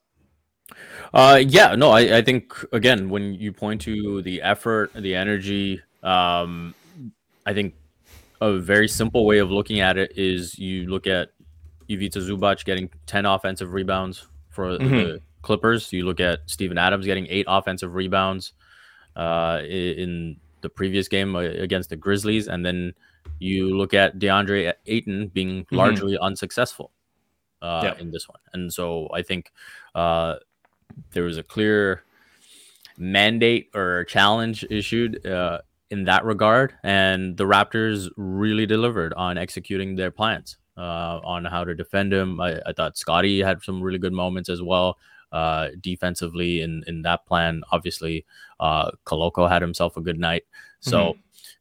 Uh, 1.13 1.43
yeah, 1.45 1.75
no, 1.75 1.91
I, 1.91 2.17
I 2.17 2.21
think 2.23 2.53
again 2.71 3.09
when 3.09 3.35
you 3.35 3.53
point 3.53 3.81
to 3.81 4.23
the 4.23 4.41
effort, 4.41 4.91
the 4.95 5.13
energy, 5.13 5.79
um, 6.01 6.73
I 7.45 7.53
think 7.53 7.75
a 8.41 8.57
very 8.57 8.87
simple 8.87 9.25
way 9.25 9.37
of 9.37 9.51
looking 9.51 9.79
at 9.79 9.97
it 9.97 10.17
is 10.17 10.57
you 10.57 10.87
look 10.87 11.07
at 11.07 11.29
Ivica 11.87 12.19
Zubac 12.19 12.65
getting 12.65 12.89
ten 13.05 13.25
offensive 13.25 13.71
rebounds 13.71 14.27
for 14.49 14.77
mm-hmm. 14.77 14.89
the 14.89 15.21
Clippers. 15.43 15.93
You 15.93 16.05
look 16.05 16.19
at 16.19 16.39
Steven 16.47 16.77
Adams 16.77 17.05
getting 17.05 17.27
eight 17.29 17.45
offensive 17.47 17.93
rebounds 17.93 18.53
uh, 19.15 19.61
in 19.63 20.37
the 20.61 20.69
previous 20.69 21.07
game 21.07 21.35
uh, 21.35 21.39
against 21.39 21.89
the 21.89 21.95
Grizzlies, 21.95 22.47
and 22.47 22.65
then 22.65 22.93
you 23.39 23.77
look 23.77 23.93
at 23.93 24.19
DeAndre 24.19 24.73
Ayton 24.87 25.27
being 25.27 25.61
mm-hmm. 25.61 25.75
largely 25.75 26.17
unsuccessful 26.17 26.91
uh, 27.61 27.81
yeah. 27.83 28.01
in 28.01 28.11
this 28.11 28.27
one. 28.27 28.39
And 28.53 28.73
so 28.73 29.09
I 29.13 29.21
think 29.21 29.51
uh, 29.93 30.35
there 31.11 31.23
was 31.23 31.37
a 31.37 31.43
clear 31.43 32.03
mandate 32.97 33.69
or 33.73 34.03
challenge 34.05 34.65
issued 34.69 35.25
uh, 35.25 35.59
in 35.91 36.05
that 36.05 36.25
regard, 36.25 36.73
and 36.83 37.37
the 37.37 37.43
Raptors 37.43 38.09
really 38.17 38.65
delivered 38.65 39.13
on 39.13 39.37
executing 39.37 39.95
their 39.95 40.11
plans 40.11 40.57
uh, 40.77 41.19
on 41.23 41.45
how 41.45 41.63
to 41.63 41.75
defend 41.75 42.11
him. 42.11 42.41
I, 42.41 42.59
I 42.65 42.73
thought 42.73 42.97
Scottie 42.97 43.41
had 43.41 43.61
some 43.61 43.81
really 43.83 43.99
good 43.99 44.13
moments 44.13 44.49
as 44.49 44.61
well. 44.61 44.97
Uh, 45.31 45.69
defensively 45.79 46.59
in 46.59 46.83
in 46.87 47.03
that 47.03 47.25
plan. 47.25 47.61
Obviously, 47.71 48.25
uh, 48.59 48.91
Koloko 49.05 49.47
had 49.47 49.61
himself 49.61 49.95
a 49.95 50.01
good 50.01 50.19
night. 50.19 50.43
So 50.81 51.13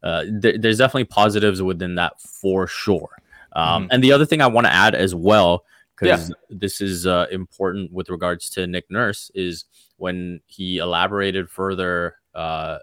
mm-hmm. 0.03 0.09
uh, 0.09 0.41
th- 0.43 0.61
there's 0.61 0.79
definitely 0.79 1.05
positives 1.05 1.63
within 1.63 1.95
that 1.95 2.21
for 2.21 2.67
sure. 2.67 3.23
Um, 3.53 3.85
mm-hmm. 3.85 3.93
And 3.93 4.03
the 4.03 4.11
other 4.11 4.27
thing 4.27 4.41
I 4.41 4.49
want 4.49 4.67
to 4.67 4.73
add 4.73 4.97
as 4.97 5.15
well, 5.15 5.65
because 5.95 6.31
yeah. 6.31 6.35
this 6.51 6.81
is 6.81 7.07
uh, 7.07 7.27
important 7.31 7.93
with 7.93 8.11
regards 8.11 8.51
to 8.51 8.67
Nick 8.67 8.91
Nurse, 8.91 9.31
is 9.37 9.67
when 9.99 10.41
he 10.47 10.79
elaborated 10.79 11.49
further 11.49 12.17
uh, 12.35 12.79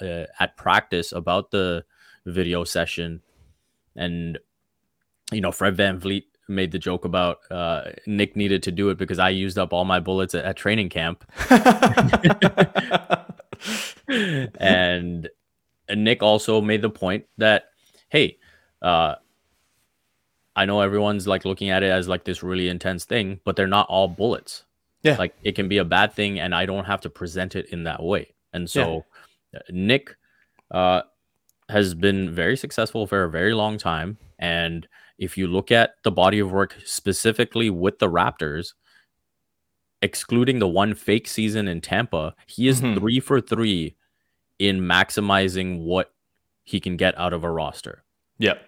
uh, 0.00 0.24
at 0.38 0.56
practice 0.56 1.12
about 1.12 1.50
the 1.50 1.84
video 2.24 2.64
session 2.64 3.22
and 3.94 4.38
you 5.32 5.40
know 5.40 5.52
Fred 5.52 5.76
VanVleet 5.76 6.24
made 6.48 6.72
the 6.72 6.78
joke 6.78 7.04
about 7.04 7.38
uh, 7.50 7.90
Nick 8.06 8.36
needed 8.36 8.62
to 8.64 8.72
do 8.72 8.88
it 8.90 8.98
because 8.98 9.18
I 9.18 9.30
used 9.30 9.58
up 9.58 9.72
all 9.72 9.84
my 9.84 10.00
bullets 10.00 10.34
at, 10.34 10.44
at 10.44 10.56
training 10.56 10.88
camp. 10.88 11.24
and, 14.58 15.28
and 15.88 16.04
Nick 16.04 16.22
also 16.22 16.60
made 16.60 16.82
the 16.82 16.90
point 16.90 17.26
that, 17.38 17.70
hey, 18.08 18.38
uh, 18.82 19.16
I 20.54 20.64
know 20.64 20.80
everyone's 20.80 21.26
like 21.26 21.44
looking 21.44 21.70
at 21.70 21.82
it 21.82 21.90
as 21.90 22.08
like 22.08 22.24
this 22.24 22.42
really 22.42 22.68
intense 22.68 23.04
thing, 23.04 23.40
but 23.44 23.56
they're 23.56 23.66
not 23.66 23.88
all 23.88 24.08
bullets. 24.08 24.64
Yeah. 25.02 25.16
Like 25.18 25.34
it 25.42 25.52
can 25.52 25.68
be 25.68 25.78
a 25.78 25.84
bad 25.84 26.12
thing 26.14 26.40
and 26.40 26.54
I 26.54 26.66
don't 26.66 26.84
have 26.84 27.00
to 27.02 27.10
present 27.10 27.54
it 27.56 27.66
in 27.66 27.84
that 27.84 28.02
way. 28.02 28.34
And 28.52 28.68
so 28.70 28.94
yeah. 28.94 29.00
Nick 29.70 30.16
uh, 30.70 31.02
has 31.68 31.94
been 31.94 32.34
very 32.34 32.56
successful 32.56 33.06
for 33.06 33.24
a 33.24 33.30
very 33.30 33.54
long 33.54 33.78
time. 33.78 34.18
And 34.38 34.86
if 35.18 35.38
you 35.38 35.46
look 35.46 35.72
at 35.72 35.94
the 36.04 36.12
body 36.12 36.38
of 36.38 36.52
work 36.52 36.76
specifically 36.84 37.70
with 37.70 37.98
the 37.98 38.08
Raptors, 38.08 38.74
excluding 40.02 40.58
the 40.58 40.68
one 40.68 40.94
fake 40.94 41.26
season 41.26 41.68
in 41.68 41.80
Tampa, 41.80 42.34
he 42.46 42.68
is 42.68 42.80
mm-hmm. 42.80 42.98
three 42.98 43.20
for 43.20 43.40
three 43.40 43.96
in 44.58 44.80
maximizing 44.80 45.80
what 45.84 46.12
he 46.64 46.80
can 46.80 46.96
get 46.96 47.18
out 47.18 47.32
of 47.32 47.44
a 47.44 47.50
roster. 47.50 48.04
Yep. 48.38 48.60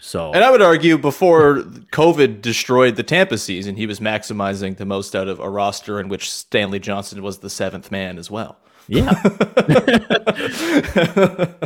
So, 0.00 0.32
and 0.32 0.42
I 0.42 0.50
would 0.50 0.62
argue 0.62 0.98
before 0.98 1.58
COVID 1.92 2.40
destroyed 2.40 2.96
the 2.96 3.02
Tampa 3.02 3.38
season, 3.38 3.76
he 3.76 3.86
was 3.86 4.00
maximizing 4.00 4.76
the 4.76 4.86
most 4.86 5.14
out 5.14 5.28
of 5.28 5.38
a 5.38 5.48
roster 5.48 6.00
in 6.00 6.08
which 6.08 6.32
Stanley 6.32 6.80
Johnson 6.80 7.22
was 7.22 7.38
the 7.38 7.50
seventh 7.50 7.90
man 7.90 8.18
as 8.18 8.30
well. 8.30 8.58
Yeah. 8.88 9.12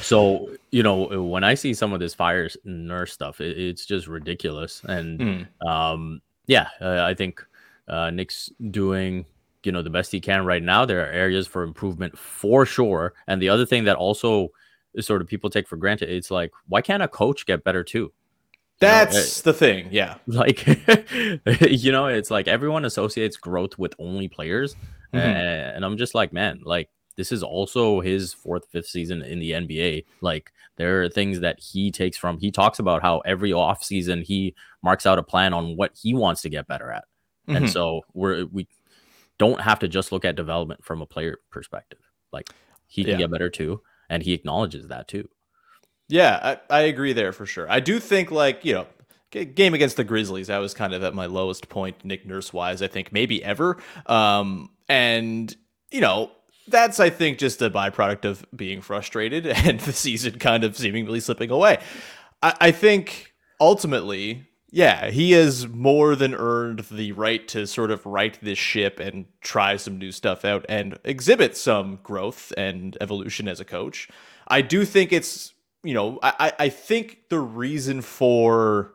so 0.00 0.50
you 0.70 0.82
know 0.82 1.22
when 1.22 1.44
I 1.44 1.54
see 1.54 1.74
some 1.74 1.92
of 1.92 2.00
this 2.00 2.14
fire 2.14 2.48
nurse 2.64 3.12
stuff, 3.12 3.40
it, 3.40 3.58
it's 3.58 3.86
just 3.86 4.06
ridiculous. 4.06 4.82
And 4.84 5.20
mm. 5.20 5.66
um, 5.66 6.20
yeah, 6.46 6.68
uh, 6.80 7.02
I 7.02 7.14
think 7.14 7.44
uh, 7.88 8.10
Nick's 8.10 8.50
doing 8.70 9.26
you 9.64 9.72
know 9.72 9.82
the 9.82 9.90
best 9.90 10.12
he 10.12 10.20
can 10.20 10.44
right 10.44 10.62
now. 10.62 10.84
There 10.84 11.02
are 11.02 11.12
areas 11.12 11.46
for 11.46 11.62
improvement 11.62 12.18
for 12.18 12.66
sure. 12.66 13.14
And 13.26 13.40
the 13.40 13.48
other 13.48 13.66
thing 13.66 13.84
that 13.84 13.96
also 13.96 14.48
sort 15.00 15.22
of 15.22 15.28
people 15.28 15.50
take 15.50 15.68
for 15.68 15.76
granted, 15.76 16.10
it's 16.10 16.30
like 16.30 16.52
why 16.68 16.80
can't 16.80 17.02
a 17.02 17.08
coach 17.08 17.46
get 17.46 17.64
better 17.64 17.84
too? 17.84 18.12
That's 18.82 19.44
know, 19.44 19.52
the 19.52 19.58
thing. 19.58 19.88
Yeah. 19.90 20.16
Like, 20.26 20.66
you 21.60 21.92
know, 21.92 22.06
it's 22.06 22.30
like 22.30 22.48
everyone 22.48 22.84
associates 22.84 23.36
growth 23.36 23.78
with 23.78 23.94
only 23.98 24.28
players. 24.28 24.76
Mm-hmm. 25.12 25.76
And 25.76 25.84
I'm 25.84 25.96
just 25.96 26.14
like, 26.14 26.32
man, 26.32 26.60
like 26.64 26.88
this 27.16 27.32
is 27.32 27.42
also 27.42 28.00
his 28.00 28.32
fourth, 28.32 28.66
fifth 28.70 28.86
season 28.86 29.22
in 29.22 29.38
the 29.38 29.52
NBA. 29.52 30.04
Like 30.20 30.52
there 30.76 31.02
are 31.02 31.08
things 31.08 31.40
that 31.40 31.60
he 31.60 31.90
takes 31.90 32.16
from. 32.16 32.38
He 32.38 32.50
talks 32.50 32.78
about 32.78 33.02
how 33.02 33.18
every 33.20 33.52
off 33.52 33.84
season 33.84 34.22
he 34.22 34.54
marks 34.82 35.06
out 35.06 35.18
a 35.18 35.22
plan 35.22 35.52
on 35.52 35.76
what 35.76 35.92
he 35.94 36.14
wants 36.14 36.42
to 36.42 36.48
get 36.48 36.66
better 36.66 36.90
at, 36.90 37.04
mm-hmm. 37.46 37.56
and 37.56 37.70
so 37.70 38.02
we're 38.14 38.46
we 38.46 38.66
don't 39.38 39.60
have 39.60 39.78
to 39.80 39.88
just 39.88 40.12
look 40.12 40.24
at 40.24 40.36
development 40.36 40.84
from 40.84 41.02
a 41.02 41.06
player 41.06 41.38
perspective. 41.50 41.98
Like 42.32 42.50
he 42.86 43.04
can 43.04 43.12
yeah. 43.12 43.18
get 43.18 43.30
better 43.30 43.50
too, 43.50 43.82
and 44.08 44.22
he 44.22 44.32
acknowledges 44.32 44.88
that 44.88 45.08
too. 45.08 45.28
Yeah, 46.08 46.56
I, 46.70 46.78
I 46.78 46.80
agree 46.82 47.12
there 47.12 47.32
for 47.32 47.46
sure. 47.46 47.70
I 47.70 47.80
do 47.80 48.00
think 48.00 48.30
like 48.30 48.64
you 48.64 48.74
know 48.74 48.86
game 49.32 49.74
against 49.74 49.96
the 49.96 50.04
Grizzlies, 50.04 50.50
I 50.50 50.58
was 50.58 50.74
kind 50.74 50.94
of 50.94 51.02
at 51.02 51.14
my 51.14 51.26
lowest 51.26 51.68
point, 51.68 52.04
Nick 52.04 52.26
Nurse 52.26 52.52
wise, 52.52 52.82
I 52.82 52.88
think 52.88 53.12
maybe 53.12 53.42
ever. 53.42 53.78
Um, 54.06 54.70
and 54.88 55.54
you 55.90 56.00
know, 56.00 56.30
that's 56.68 57.00
I 57.00 57.10
think 57.10 57.38
just 57.38 57.60
a 57.62 57.70
byproduct 57.70 58.24
of 58.24 58.44
being 58.54 58.80
frustrated 58.80 59.46
and 59.46 59.80
the 59.80 59.92
season 59.92 60.38
kind 60.38 60.64
of 60.64 60.76
seemingly 60.76 61.20
slipping 61.20 61.50
away. 61.50 61.78
I, 62.42 62.54
I 62.60 62.70
think 62.70 63.32
ultimately, 63.60 64.46
yeah, 64.70 65.10
he 65.10 65.32
has 65.32 65.68
more 65.68 66.16
than 66.16 66.34
earned 66.34 66.80
the 66.90 67.12
right 67.12 67.46
to 67.48 67.66
sort 67.66 67.90
of 67.90 68.04
right 68.06 68.38
this 68.42 68.58
ship 68.58 69.00
and 69.00 69.26
try 69.40 69.76
some 69.76 69.98
new 69.98 70.12
stuff 70.12 70.44
out 70.44 70.64
and 70.68 70.98
exhibit 71.04 71.56
some 71.56 71.98
growth 72.02 72.52
and 72.56 72.96
evolution 73.00 73.48
as 73.48 73.60
a 73.60 73.64
coach. 73.64 74.08
I 74.48 74.62
do 74.62 74.84
think 74.84 75.12
it's 75.12 75.52
you 75.84 75.94
know, 75.94 76.18
I, 76.22 76.52
I 76.58 76.68
think 76.68 77.28
the 77.28 77.40
reason 77.40 78.02
for 78.02 78.94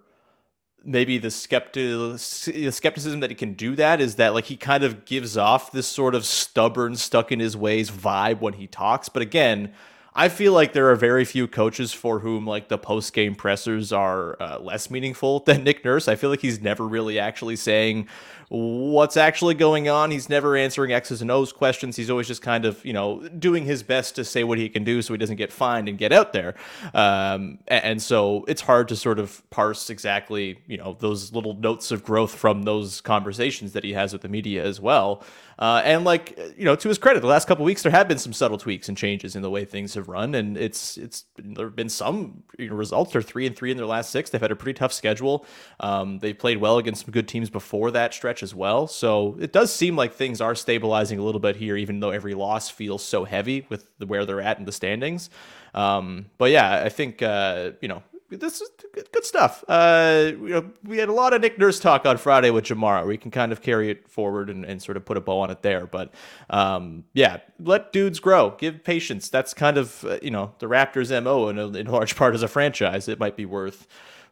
maybe 0.88 1.18
the 1.18 1.30
skeptic 1.30 2.18
skepticism 2.18 3.20
that 3.20 3.30
he 3.30 3.36
can 3.36 3.54
do 3.54 3.76
that 3.76 4.00
is 4.00 4.16
that 4.16 4.34
like 4.34 4.46
he 4.46 4.56
kind 4.56 4.84
of 4.84 5.06
gives 5.06 5.38
off 5.38 5.72
this 5.72 5.86
sort 5.86 6.16
of 6.16 6.26
stubborn 6.26 6.96
stuck 6.96 7.32
in 7.32 7.40
his 7.40 7.56
ways 7.56 7.92
vibe 7.92 8.40
when 8.40 8.54
he 8.54 8.66
talks 8.66 9.10
but 9.10 9.22
again 9.22 9.72
I 10.20 10.30
feel 10.30 10.52
like 10.52 10.74
there 10.74 10.90
are 10.90 10.96
very 10.96 11.26
few 11.26 11.48
coaches 11.48 11.94
for 11.94 12.18
whom 12.18 12.48
like 12.48 12.70
the 12.70 12.80
post 12.80 13.14
game 13.14 13.36
pressers 13.36 13.94
are 13.94 14.36
uh, 14.42 14.58
less 14.58 14.90
meaningful 14.90 15.42
than 15.42 15.64
Nick 15.64 15.86
Nurse. 15.86 16.08
I 16.08 16.16
feel 16.16 16.32
like 16.32 16.42
he's 16.42 16.60
never 16.60 16.88
really 16.88 17.20
actually 17.20 17.56
saying 17.56 18.08
what's 18.50 19.18
actually 19.18 19.56
going 19.56 19.90
on. 19.90 20.12
He's 20.12 20.30
never 20.30 20.56
answering 20.56 20.92
X's 20.92 21.22
and 21.22 21.30
O's 21.30 21.52
questions. 21.52 21.96
He's 21.96 22.10
always 22.10 22.28
just 22.28 22.42
kind 22.42 22.66
of, 22.66 22.84
you 22.86 22.94
know, 22.94 23.28
doing 23.28 23.66
his 23.66 23.84
best 23.84 24.16
to 24.16 24.24
say 24.24 24.44
what 24.44 24.58
he 24.58 24.70
can 24.70 24.84
do 24.84 25.02
so 25.02 25.14
he 25.14 25.18
doesn't 25.18 25.36
get 25.36 25.52
fined 25.52 25.90
and 25.90 25.98
get 25.98 26.14
out 26.14 26.32
there. 26.32 26.56
Um, 26.94 27.60
and 27.68 28.02
so 28.02 28.46
it's 28.48 28.62
hard 28.62 28.88
to 28.90 28.96
sort 28.96 29.20
of 29.20 29.48
parse 29.50 29.90
exactly, 29.90 30.60
you 30.68 30.78
know, 30.78 30.96
those 31.00 31.34
little 31.34 31.56
notes 31.56 31.92
of 31.92 32.04
growth 32.04 32.34
from 32.34 32.64
those 32.64 33.02
conversations 33.02 33.74
that 33.74 33.84
he 33.84 33.94
has 33.94 34.14
with 34.14 34.22
the 34.22 34.30
media 34.30 34.64
as 34.64 34.80
well. 34.80 35.24
Uh, 35.60 35.82
and 35.84 36.04
like 36.04 36.38
you 36.56 36.66
know, 36.66 36.76
to 36.76 36.88
his 36.88 37.00
credit, 37.00 37.20
the 37.20 37.28
last 37.28 37.48
couple 37.48 37.66
weeks 37.66 37.82
there 37.82 37.92
have 37.92 38.08
been 38.08 38.20
some 38.20 38.32
subtle 38.32 38.60
tweaks 38.60 38.90
and 38.90 38.98
changes 38.98 39.36
in 39.36 39.42
the 39.42 39.50
way 39.50 39.66
things 39.66 39.96
have 39.96 40.08
run, 40.08 40.36
and 40.36 40.56
it's 40.56 40.98
it's 40.98 41.26
there 41.36 41.66
have 41.66 41.76
been 41.76 41.90
some 41.90 42.44
you 42.60 42.70
know, 42.70 42.76
results. 42.76 43.12
They're 43.12 43.24
three 43.24 43.48
and 43.48 43.56
three 43.56 43.72
in 43.72 43.78
their 43.78 43.88
last 43.88 44.12
six. 44.12 44.30
They've 44.30 44.40
had 44.40 44.52
a 44.52 44.56
pretty 44.56 44.78
tough 44.78 44.94
schedule. 44.94 45.46
Um, 45.80 46.20
they 46.20 46.32
played 46.32 46.58
well 46.58 46.78
against 46.78 47.06
some 47.06 47.12
good 47.12 47.28
teams 47.28 47.50
before 47.50 47.90
that 47.92 48.14
stretch 48.14 48.37
as 48.44 48.56
well. 48.56 48.88
So 48.88 49.38
it 49.40 49.52
does 49.52 49.74
seem 49.74 49.96
like 49.96 50.14
things 50.14 50.42
are 50.42 50.56
stabilizing 50.56 51.20
a 51.20 51.24
little 51.24 51.42
bit 51.42 51.56
here, 51.56 51.76
even 51.78 52.00
though 52.00 52.12
every 52.12 52.34
loss 52.34 52.70
feels 52.70 53.04
so 53.04 53.26
heavy 53.26 53.66
with 53.70 53.88
the, 54.00 54.06
where 54.06 54.26
they're 54.26 54.42
at 54.42 54.60
in 54.60 54.66
the 54.66 54.72
standings. 54.72 55.30
Um, 55.74 56.28
but 56.38 56.52
yeah, 56.52 56.84
I 56.84 56.90
think 56.90 57.22
uh, 57.22 57.72
you 57.82 57.88
know 57.88 58.04
this 58.30 58.62
is 58.62 58.70
good, 58.94 59.12
good 59.12 59.26
stuff. 59.26 59.64
Uh, 59.68 60.32
you 60.34 60.50
know, 60.50 60.72
we 60.84 60.98
had 60.98 61.10
a 61.10 61.14
lot 61.14 61.34
of 61.34 61.42
Nick 61.42 61.58
Nurse 61.58 61.80
talk 61.80 62.06
on 62.06 62.18
Friday 62.18 62.50
with 62.50 62.66
Jamara. 62.66 63.06
We 63.06 63.18
can 63.18 63.32
kind 63.32 63.52
of 63.52 63.62
carry 63.62 63.90
it 63.90 64.08
forward 64.10 64.50
and, 64.50 64.66
and 64.66 64.82
sort 64.82 64.98
of 64.98 65.06
put 65.06 65.18
a 65.18 65.22
bow 65.22 65.40
on 65.40 65.50
it 65.50 65.62
there. 65.62 65.86
But 65.86 66.14
um, 66.50 67.06
yeah, 67.14 67.38
let 67.60 67.94
dudes 67.94 68.20
grow. 68.20 68.52
Give 68.58 68.84
patience. 68.84 69.30
That's 69.30 69.54
kind 69.54 69.78
of 69.78 70.04
uh, 70.04 70.20
you 70.22 70.32
know 70.32 70.54
the 70.60 70.68
Raptors' 70.68 71.12
mo 71.24 71.50
in, 71.50 71.58
a, 71.58 71.68
in 71.70 71.88
large 71.88 72.16
part 72.16 72.34
as 72.34 72.44
a 72.44 72.48
franchise. 72.48 73.08
It 73.08 73.20
might 73.20 73.38
be 73.38 73.46
worth 73.46 73.88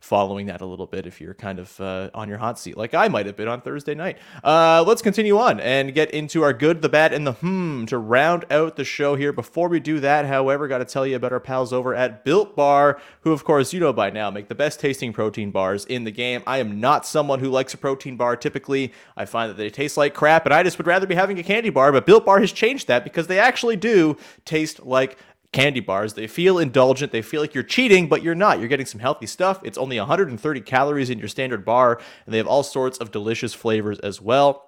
following 0.05 0.45
that 0.45 0.61
a 0.61 0.65
little 0.65 0.85
bit 0.85 1.07
if 1.07 1.19
you're 1.19 1.33
kind 1.33 1.57
of 1.57 1.81
uh, 1.81 2.11
on 2.13 2.29
your 2.29 2.37
hot 2.37 2.59
seat, 2.59 2.77
like 2.77 2.93
I 2.93 3.07
might 3.07 3.25
have 3.25 3.35
been 3.35 3.47
on 3.47 3.61
Thursday 3.61 3.95
night. 3.95 4.19
Uh, 4.43 4.83
let's 4.85 5.01
continue 5.01 5.39
on 5.39 5.59
and 5.59 5.95
get 5.95 6.11
into 6.11 6.43
our 6.43 6.53
good, 6.53 6.83
the 6.83 6.89
bad, 6.89 7.11
and 7.11 7.25
the 7.25 7.33
hmm 7.33 7.85
to 7.85 7.97
round 7.97 8.45
out 8.51 8.75
the 8.75 8.83
show 8.83 9.15
here. 9.15 9.33
Before 9.33 9.67
we 9.67 9.79
do 9.79 9.99
that, 10.01 10.25
however, 10.27 10.67
got 10.67 10.77
to 10.77 10.85
tell 10.85 11.07
you 11.07 11.15
about 11.15 11.33
our 11.33 11.39
pals 11.39 11.73
over 11.73 11.95
at 11.95 12.23
Built 12.23 12.55
Bar, 12.55 13.01
who, 13.21 13.31
of 13.31 13.43
course, 13.43 13.73
you 13.73 13.79
know 13.79 13.93
by 13.93 14.11
now, 14.11 14.29
make 14.29 14.47
the 14.47 14.55
best 14.55 14.79
tasting 14.79 15.11
protein 15.11 15.49
bars 15.49 15.85
in 15.85 16.03
the 16.03 16.11
game. 16.11 16.43
I 16.45 16.59
am 16.59 16.79
not 16.79 17.07
someone 17.07 17.39
who 17.39 17.49
likes 17.49 17.73
a 17.73 17.77
protein 17.77 18.15
bar 18.15 18.35
typically. 18.35 18.93
I 19.17 19.25
find 19.25 19.49
that 19.49 19.57
they 19.57 19.71
taste 19.71 19.97
like 19.97 20.13
crap, 20.13 20.45
and 20.45 20.53
I 20.53 20.61
just 20.61 20.77
would 20.77 20.87
rather 20.87 21.07
be 21.07 21.15
having 21.15 21.39
a 21.39 21.43
candy 21.43 21.71
bar, 21.71 21.91
but 21.91 22.05
Built 22.05 22.25
Bar 22.25 22.41
has 22.41 22.51
changed 22.51 22.87
that 22.87 23.03
because 23.03 23.25
they 23.25 23.39
actually 23.39 23.75
do 23.75 24.17
taste 24.45 24.85
like 24.85 25.17
candy 25.55 25.79
bars. 25.79 26.13
They 26.13 26.27
feel 26.27 26.59
indulgent. 26.59 27.13
They 27.13 27.21
feel 27.21 27.39
like 27.39 27.53
you're 27.53 27.63
cheating, 27.63 28.09
but 28.09 28.21
you're 28.21 28.35
not. 28.35 28.59
You're 28.59 28.67
getting 28.67 28.85
some 28.85 28.99
healthy 28.99 29.25
stuff. 29.25 29.61
It's 29.63 29.77
only 29.77 29.97
130 29.97 30.61
calories 30.61 31.09
in 31.09 31.17
your 31.17 31.29
standard 31.29 31.63
bar, 31.63 32.01
and 32.25 32.33
they 32.33 32.37
have 32.37 32.47
all 32.47 32.61
sorts 32.61 32.97
of 32.97 33.11
delicious 33.11 33.53
flavors 33.53 33.97
as 33.99 34.21
well. 34.21 34.63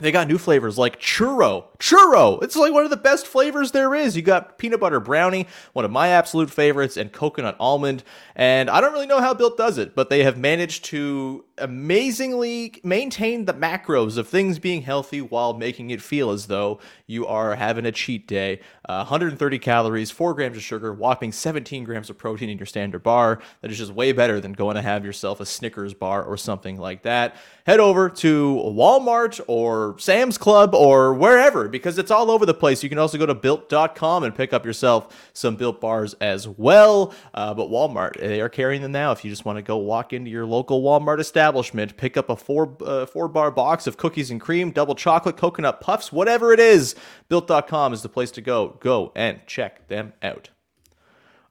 They 0.00 0.12
got 0.12 0.28
new 0.28 0.36
flavors 0.36 0.76
like 0.76 1.00
churro. 1.00 1.64
Churro! 1.78 2.42
It's 2.42 2.54
like 2.54 2.74
one 2.74 2.84
of 2.84 2.90
the 2.90 2.96
best 2.96 3.26
flavors 3.26 3.72
there 3.72 3.94
is. 3.94 4.16
You 4.16 4.22
got 4.22 4.58
peanut 4.58 4.80
butter 4.80 5.00
brownie, 5.00 5.48
one 5.72 5.86
of 5.86 5.90
my 5.90 6.08
absolute 6.08 6.50
favorites, 6.50 6.98
and 6.98 7.10
coconut 7.10 7.56
almond. 7.58 8.04
And 8.36 8.68
I 8.68 8.82
don't 8.82 8.92
really 8.92 9.06
know 9.06 9.20
how 9.20 9.32
Built 9.32 9.56
does 9.56 9.78
it, 9.78 9.94
but 9.94 10.10
they 10.10 10.24
have 10.24 10.36
managed 10.36 10.84
to 10.86 11.46
amazingly 11.60 12.80
maintain 12.82 13.44
the 13.44 13.54
macros 13.54 14.16
of 14.16 14.28
things 14.28 14.58
being 14.58 14.82
healthy 14.82 15.20
while 15.20 15.54
making 15.54 15.90
it 15.90 16.00
feel 16.00 16.30
as 16.30 16.46
though 16.46 16.78
you 17.06 17.26
are 17.26 17.54
having 17.54 17.86
a 17.86 17.92
cheat 17.92 18.26
day. 18.26 18.60
Uh, 18.88 19.04
130 19.04 19.58
calories, 19.58 20.10
4 20.10 20.34
grams 20.34 20.56
of 20.56 20.62
sugar, 20.62 20.92
whopping 20.92 21.32
17 21.32 21.84
grams 21.84 22.10
of 22.10 22.18
protein 22.18 22.48
in 22.48 22.58
your 22.58 22.66
standard 22.66 23.02
bar. 23.02 23.40
That 23.60 23.70
is 23.70 23.78
just 23.78 23.92
way 23.92 24.12
better 24.12 24.40
than 24.40 24.52
going 24.52 24.76
to 24.76 24.82
have 24.82 25.04
yourself 25.04 25.40
a 25.40 25.46
Snickers 25.46 25.94
bar 25.94 26.24
or 26.24 26.36
something 26.36 26.78
like 26.78 27.02
that. 27.02 27.36
Head 27.66 27.80
over 27.80 28.08
to 28.08 28.62
Walmart 28.64 29.40
or 29.46 29.98
Sam's 29.98 30.38
Club 30.38 30.74
or 30.74 31.12
wherever 31.12 31.68
because 31.68 31.98
it's 31.98 32.10
all 32.10 32.30
over 32.30 32.46
the 32.46 32.54
place. 32.54 32.82
You 32.82 32.88
can 32.88 32.98
also 32.98 33.18
go 33.18 33.26
to 33.26 33.34
built.com 33.34 34.24
and 34.24 34.34
pick 34.34 34.52
up 34.52 34.64
yourself 34.64 35.30
some 35.34 35.56
built 35.56 35.80
bars 35.80 36.14
as 36.20 36.48
well. 36.48 37.14
Uh, 37.34 37.52
but 37.52 37.68
Walmart, 37.68 38.18
they 38.18 38.40
are 38.40 38.48
carrying 38.48 38.82
them 38.82 38.92
now 38.92 39.12
if 39.12 39.24
you 39.24 39.30
just 39.30 39.44
want 39.44 39.56
to 39.56 39.62
go 39.62 39.76
walk 39.76 40.12
into 40.12 40.30
your 40.30 40.46
local 40.46 40.82
Walmart 40.82 41.18
establishment, 41.18 41.47
pick 41.96 42.16
up 42.16 42.30
a 42.30 42.36
four 42.36 42.76
uh, 42.84 43.06
four 43.06 43.28
bar 43.28 43.50
box 43.50 43.86
of 43.86 43.96
cookies 43.96 44.30
and 44.30 44.40
cream, 44.40 44.70
double 44.70 44.94
chocolate, 44.94 45.36
coconut 45.36 45.80
puffs, 45.80 46.12
whatever 46.12 46.52
it 46.52 46.60
is. 46.60 46.94
Built.com 47.28 47.92
is 47.92 48.02
the 48.02 48.08
place 48.08 48.30
to 48.32 48.40
go. 48.40 48.78
Go 48.80 49.12
and 49.14 49.40
check 49.46 49.88
them 49.88 50.12
out. 50.22 50.50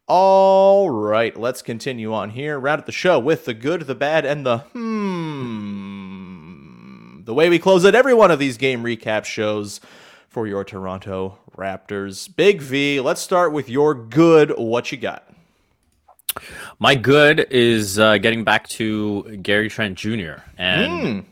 All 0.07 0.89
right, 0.89 1.37
let's 1.37 1.61
continue 1.61 2.13
on 2.13 2.29
here. 2.29 2.57
Round 2.57 2.79
at 2.79 2.85
the 2.85 2.93
show 2.93 3.19
with 3.19 3.43
the 3.45 3.53
good, 3.53 3.81
the 3.81 3.95
bad, 3.95 4.25
and 4.25 4.45
the 4.45 4.59
hmm. 4.59 6.27
The 7.25 7.33
way 7.33 7.49
we 7.49 7.59
close 7.59 7.85
out 7.85 7.93
every 7.93 8.13
one 8.13 8.31
of 8.31 8.39
these 8.39 8.55
game 8.55 8.83
recap 8.83 9.25
shows 9.25 9.81
for 10.29 10.47
your 10.47 10.63
Toronto 10.63 11.37
Raptors. 11.57 12.33
Big 12.33 12.61
V, 12.61 13.01
let's 13.01 13.19
start 13.19 13.51
with 13.51 13.67
your 13.67 13.93
good. 13.93 14.53
What 14.57 14.93
you 14.93 14.97
got? 14.97 15.27
My 16.79 16.95
good 16.95 17.47
is 17.51 17.99
uh, 17.99 18.17
getting 18.17 18.43
back 18.43 18.67
to 18.69 19.37
Gary 19.41 19.69
Trent 19.69 19.97
Jr. 19.97 20.41
and 20.57 21.25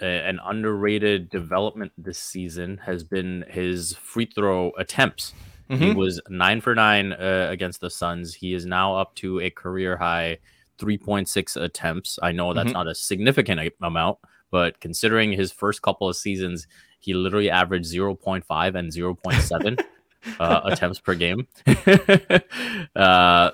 a- 0.00 0.04
an 0.04 0.40
underrated 0.44 1.30
development 1.30 1.92
this 1.98 2.18
season 2.18 2.78
has 2.84 3.04
been 3.04 3.44
his 3.48 3.94
free 3.96 4.26
throw 4.26 4.72
attempts. 4.78 5.34
He 5.68 5.92
was 5.94 6.20
nine 6.28 6.60
for 6.60 6.74
nine 6.74 7.12
uh, 7.14 7.46
against 7.50 7.80
the 7.80 7.88
Suns. 7.88 8.34
He 8.34 8.52
is 8.52 8.66
now 8.66 8.94
up 8.94 9.14
to 9.16 9.40
a 9.40 9.48
career 9.48 9.96
high 9.96 10.36
3.6 10.78 11.56
attempts. 11.62 12.18
I 12.22 12.32
know 12.32 12.52
that's 12.52 12.72
not 12.74 12.88
a 12.88 12.94
significant 12.94 13.72
amount, 13.80 14.18
but 14.50 14.80
considering 14.80 15.32
his 15.32 15.50
first 15.50 15.80
couple 15.80 16.08
of 16.10 16.16
seasons, 16.16 16.66
he 17.00 17.14
literally 17.14 17.48
averaged 17.48 17.90
0.5 17.90 18.74
and 18.74 18.92
0.7 18.92 19.82
uh, 20.40 20.60
attempts 20.64 20.98
per 21.00 21.14
game. 21.14 21.46
uh, 22.96 23.50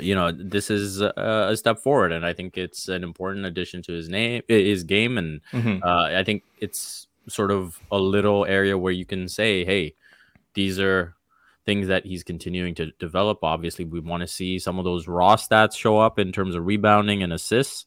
you 0.00 0.14
know 0.14 0.32
this 0.32 0.70
is 0.70 1.00
a, 1.00 1.12
a 1.50 1.56
step 1.56 1.78
forward 1.78 2.12
and 2.12 2.24
i 2.24 2.32
think 2.32 2.56
it's 2.56 2.88
an 2.88 3.02
important 3.02 3.44
addition 3.46 3.82
to 3.82 3.92
his 3.92 4.08
name 4.08 4.42
his 4.48 4.84
game 4.84 5.18
and 5.18 5.40
uh, 5.82 6.10
i 6.14 6.22
think 6.24 6.42
it's 6.58 7.06
sort 7.28 7.50
of 7.50 7.78
a 7.92 7.98
little 7.98 8.44
area 8.46 8.76
where 8.76 8.92
you 8.92 9.04
can 9.04 9.28
say 9.28 9.64
hey 9.64 9.94
these 10.54 10.78
are 10.80 11.14
things 11.66 11.88
that 11.88 12.06
he's 12.06 12.24
continuing 12.24 12.74
to 12.74 12.86
develop. 12.92 13.44
Obviously 13.44 13.84
we 13.84 14.00
want 14.00 14.22
to 14.22 14.26
see 14.26 14.58
some 14.58 14.78
of 14.78 14.86
those 14.86 15.06
raw 15.06 15.36
stats 15.36 15.76
show 15.76 15.98
up 15.98 16.18
in 16.18 16.32
terms 16.32 16.54
of 16.54 16.64
rebounding 16.64 17.22
and 17.22 17.30
assists 17.30 17.84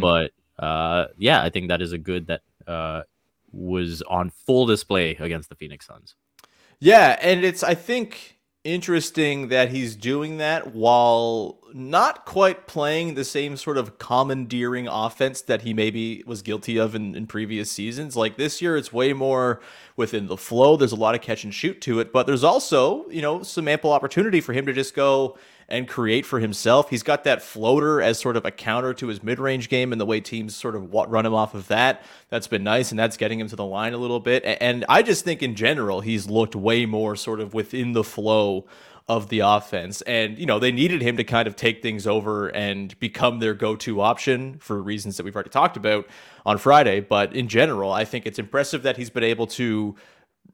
but 0.00 0.32
uh, 0.58 1.06
yeah 1.16 1.42
i 1.42 1.48
think 1.48 1.68
that 1.68 1.80
is 1.80 1.92
a 1.92 1.98
good 1.98 2.26
that 2.26 2.42
uh, 2.66 3.02
was 3.52 4.02
on 4.02 4.30
full 4.30 4.66
display 4.66 5.16
against 5.16 5.48
the 5.48 5.54
phoenix 5.54 5.86
suns. 5.86 6.14
Yeah, 6.80 7.18
and 7.20 7.44
it's 7.44 7.62
I 7.62 7.74
think 7.74 8.38
interesting 8.64 9.48
that 9.48 9.70
he's 9.70 9.96
doing 9.96 10.38
that 10.38 10.72
while 10.72 11.58
not 11.74 12.24
quite 12.24 12.66
playing 12.66 13.14
the 13.14 13.24
same 13.24 13.56
sort 13.56 13.76
of 13.76 13.98
commandeering 13.98 14.86
offense 14.86 15.40
that 15.42 15.62
he 15.62 15.74
maybe 15.74 16.22
was 16.26 16.42
guilty 16.42 16.78
of 16.78 16.94
in, 16.94 17.14
in 17.14 17.26
previous 17.26 17.70
seasons. 17.70 18.14
Like 18.14 18.36
this 18.36 18.62
year, 18.62 18.76
it's 18.76 18.92
way 18.92 19.12
more 19.12 19.60
within 19.96 20.26
the 20.26 20.36
flow. 20.36 20.76
There's 20.76 20.92
a 20.92 20.96
lot 20.96 21.14
of 21.14 21.22
catch 21.22 21.44
and 21.44 21.52
shoot 21.52 21.80
to 21.82 21.98
it, 21.98 22.12
but 22.12 22.26
there's 22.26 22.44
also, 22.44 23.08
you 23.10 23.22
know, 23.22 23.42
some 23.42 23.66
ample 23.66 23.92
opportunity 23.92 24.40
for 24.40 24.52
him 24.52 24.66
to 24.66 24.72
just 24.72 24.94
go 24.94 25.36
and 25.72 25.88
create 25.88 26.26
for 26.26 26.38
himself. 26.38 26.90
He's 26.90 27.02
got 27.02 27.24
that 27.24 27.42
floater 27.42 28.00
as 28.00 28.20
sort 28.20 28.36
of 28.36 28.44
a 28.44 28.50
counter 28.50 28.92
to 28.94 29.08
his 29.08 29.22
mid-range 29.22 29.68
game 29.70 29.90
and 29.90 30.00
the 30.00 30.06
way 30.06 30.20
teams 30.20 30.54
sort 30.54 30.76
of 30.76 30.92
run 30.92 31.26
him 31.26 31.34
off 31.34 31.54
of 31.54 31.66
that. 31.68 32.04
That's 32.28 32.46
been 32.46 32.62
nice 32.62 32.90
and 32.90 32.98
that's 32.98 33.16
getting 33.16 33.40
him 33.40 33.48
to 33.48 33.56
the 33.56 33.64
line 33.64 33.94
a 33.94 33.96
little 33.96 34.20
bit. 34.20 34.44
And 34.44 34.84
I 34.88 35.02
just 35.02 35.24
think 35.24 35.42
in 35.42 35.54
general 35.54 36.02
he's 36.02 36.28
looked 36.28 36.54
way 36.54 36.84
more 36.86 37.16
sort 37.16 37.40
of 37.40 37.54
within 37.54 37.92
the 37.92 38.04
flow 38.04 38.66
of 39.08 39.30
the 39.30 39.40
offense. 39.40 40.02
And, 40.02 40.38
you 40.38 40.46
know, 40.46 40.58
they 40.58 40.70
needed 40.70 41.02
him 41.02 41.16
to 41.16 41.24
kind 41.24 41.48
of 41.48 41.56
take 41.56 41.82
things 41.82 42.06
over 42.06 42.48
and 42.48 42.96
become 43.00 43.40
their 43.40 43.54
go 43.54 43.74
to 43.76 44.00
option 44.02 44.58
for 44.58 44.80
reasons 44.80 45.16
that 45.16 45.24
we've 45.24 45.34
already 45.34 45.50
talked 45.50 45.76
about 45.76 46.06
on 46.46 46.58
Friday. 46.58 47.00
But 47.00 47.34
in 47.34 47.48
general, 47.48 47.92
I 47.92 48.04
think 48.04 48.26
it's 48.26 48.38
impressive 48.38 48.82
that 48.84 48.98
he's 48.98 49.10
been 49.10 49.24
able 49.24 49.46
to 49.48 49.96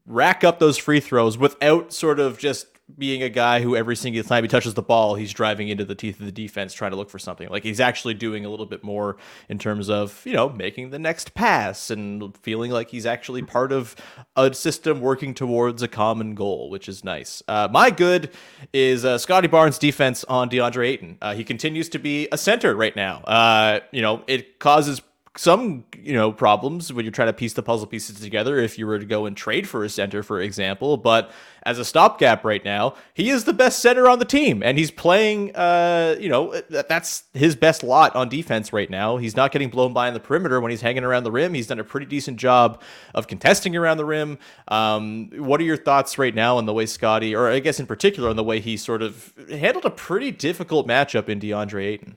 rack 0.06 0.44
up 0.44 0.60
those 0.60 0.78
free 0.78 1.00
throws 1.00 1.36
without 1.36 1.92
sort 1.92 2.20
of 2.20 2.38
just 2.38 2.68
being 2.96 3.22
a 3.22 3.28
guy 3.28 3.60
who 3.60 3.76
every 3.76 3.96
single 3.96 4.22
time 4.22 4.44
he 4.44 4.48
touches 4.48 4.74
the 4.74 4.82
ball, 4.82 5.14
he's 5.14 5.32
driving 5.32 5.68
into 5.68 5.84
the 5.84 5.94
teeth 5.94 6.18
of 6.20 6.26
the 6.26 6.32
defense 6.32 6.72
trying 6.72 6.90
to 6.90 6.96
look 6.96 7.10
for 7.10 7.18
something. 7.18 7.48
Like 7.48 7.62
he's 7.62 7.80
actually 7.80 8.14
doing 8.14 8.44
a 8.44 8.48
little 8.48 8.66
bit 8.66 8.82
more 8.82 9.18
in 9.48 9.58
terms 9.58 9.90
of, 9.90 10.22
you 10.24 10.32
know, 10.32 10.48
making 10.48 10.90
the 10.90 10.98
next 10.98 11.34
pass 11.34 11.90
and 11.90 12.36
feeling 12.38 12.70
like 12.70 12.90
he's 12.90 13.04
actually 13.04 13.42
part 13.42 13.72
of 13.72 13.94
a 14.36 14.54
system 14.54 15.00
working 15.00 15.34
towards 15.34 15.82
a 15.82 15.88
common 15.88 16.34
goal, 16.34 16.70
which 16.70 16.88
is 16.88 17.04
nice. 17.04 17.42
Uh, 17.46 17.68
my 17.70 17.90
good 17.90 18.30
is 18.72 19.04
uh, 19.04 19.18
Scottie 19.18 19.48
Barnes' 19.48 19.78
defense 19.78 20.24
on 20.24 20.48
DeAndre 20.48 20.86
Ayton. 20.86 21.18
Uh, 21.20 21.34
he 21.34 21.44
continues 21.44 21.88
to 21.90 21.98
be 21.98 22.28
a 22.32 22.38
center 22.38 22.74
right 22.74 22.96
now. 22.96 23.18
Uh, 23.22 23.80
you 23.92 24.00
know, 24.00 24.22
it 24.26 24.58
causes 24.58 25.02
some 25.38 25.84
you 25.96 26.12
know 26.12 26.32
problems 26.32 26.92
when 26.92 27.04
you're 27.04 27.12
trying 27.12 27.28
to 27.28 27.32
piece 27.32 27.52
the 27.52 27.62
puzzle 27.62 27.86
pieces 27.86 28.18
together 28.18 28.58
if 28.58 28.76
you 28.76 28.88
were 28.88 28.98
to 28.98 29.06
go 29.06 29.24
and 29.24 29.36
trade 29.36 29.68
for 29.68 29.84
a 29.84 29.88
center 29.88 30.20
for 30.24 30.40
example. 30.40 30.96
But 30.96 31.30
as 31.62 31.78
a 31.78 31.84
stopgap 31.84 32.44
right 32.44 32.64
now 32.64 32.94
he 33.14 33.30
is 33.30 33.44
the 33.44 33.52
best 33.52 33.78
center 33.78 34.08
on 34.08 34.18
the 34.18 34.24
team 34.24 34.64
and 34.64 34.76
he's 34.76 34.90
playing 34.90 35.54
uh 35.54 36.16
you 36.18 36.28
know 36.28 36.60
that, 36.70 36.88
that's 36.88 37.22
his 37.34 37.54
best 37.54 37.84
lot 37.84 38.16
on 38.16 38.28
defense 38.28 38.72
right 38.72 38.90
now. 38.90 39.16
He's 39.16 39.36
not 39.36 39.52
getting 39.52 39.68
blown 39.68 39.92
by 39.92 40.08
in 40.08 40.14
the 40.14 40.20
perimeter 40.20 40.60
when 40.60 40.72
he's 40.72 40.80
hanging 40.80 41.04
around 41.04 41.22
the 41.22 41.30
rim. 41.30 41.54
He's 41.54 41.68
done 41.68 41.78
a 41.78 41.84
pretty 41.84 42.06
decent 42.06 42.38
job 42.38 42.82
of 43.14 43.28
contesting 43.28 43.76
around 43.76 43.98
the 43.98 44.04
rim. 44.04 44.38
Um 44.66 45.30
what 45.36 45.60
are 45.60 45.64
your 45.64 45.76
thoughts 45.76 46.18
right 46.18 46.34
now 46.34 46.56
on 46.56 46.66
the 46.66 46.72
way 46.72 46.84
scottie 46.86 47.34
or 47.34 47.48
i 47.48 47.60
guess 47.60 47.78
in 47.78 47.86
particular 47.86 48.28
on 48.28 48.34
the 48.34 48.42
way 48.42 48.58
he 48.58 48.76
sort 48.76 49.02
of 49.02 49.32
handled 49.50 49.84
a 49.84 49.90
pretty 49.90 50.32
difficult 50.32 50.88
matchup 50.88 51.28
in 51.28 51.38
deandre 51.38 51.84
ayton 51.84 52.16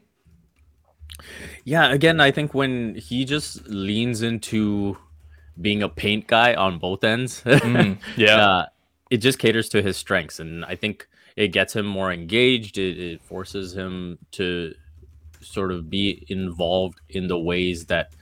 Yeah, 1.64 1.92
again, 1.92 2.20
I 2.20 2.32
think 2.32 2.54
when 2.54 2.96
he 2.96 3.26
just 3.26 3.68
leans 3.68 4.22
into 4.22 4.98
being 5.60 5.84
a 5.84 5.90
paint 5.90 6.28
guy 6.28 6.54
on 6.54 6.80
both 6.80 7.04
ends, 7.04 7.44
yeah. 8.18 8.36
uh, 8.36 8.66
it 9.10 9.18
just 9.18 9.40
caters 9.40 9.70
to 9.70 9.82
his 9.82 9.98
strengths, 9.98 10.40
and 10.40 10.66
I 10.66 10.76
think 10.76 11.08
it 11.36 11.50
gets 11.50 11.76
him 11.76 11.86
more 11.86 12.12
engaged. 12.12 12.78
It, 12.78 12.98
it 12.98 13.22
forces 13.22 13.76
him 13.76 14.18
to 14.32 14.74
sort 15.42 15.72
of 15.72 15.90
be 15.90 16.26
involved 16.30 17.02
in 17.10 17.28
the 17.28 17.38
ways 17.38 17.86
that 17.86 18.14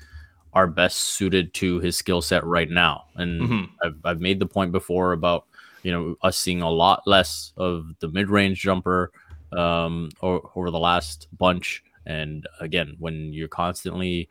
are 0.54 0.68
best 0.68 0.98
suited 0.98 1.54
to 1.54 1.80
his 1.80 1.96
skill 1.96 2.22
set 2.22 2.44
right 2.44 2.70
now. 2.70 3.06
And 3.16 3.70
I've, 3.84 3.96
I've 4.04 4.22
made 4.22 4.40
the 4.40 4.46
point 4.46 4.72
before 4.72 5.14
about 5.14 5.46
you 5.84 5.92
know 5.92 6.16
us 6.22 6.38
seeing 6.38 6.62
a 6.62 6.70
lot 6.70 7.04
less 7.06 7.54
of 7.56 7.94
the 8.00 8.08
mid 8.10 8.30
range 8.30 8.60
jumper 8.60 9.12
um, 9.52 10.10
or, 10.22 10.50
over 10.56 10.72
the 10.72 10.80
last 10.80 11.28
bunch. 11.38 11.84
And 12.06 12.48
again, 12.60 12.96
when 13.00 13.34
you're 13.34 13.48
constantly 13.48 14.30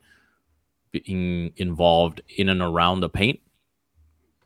being 0.91 1.53
involved 1.57 2.23
in 2.37 2.49
and 2.49 2.63
around 2.63 3.01
the 3.01 3.09
paint, 3.09 3.41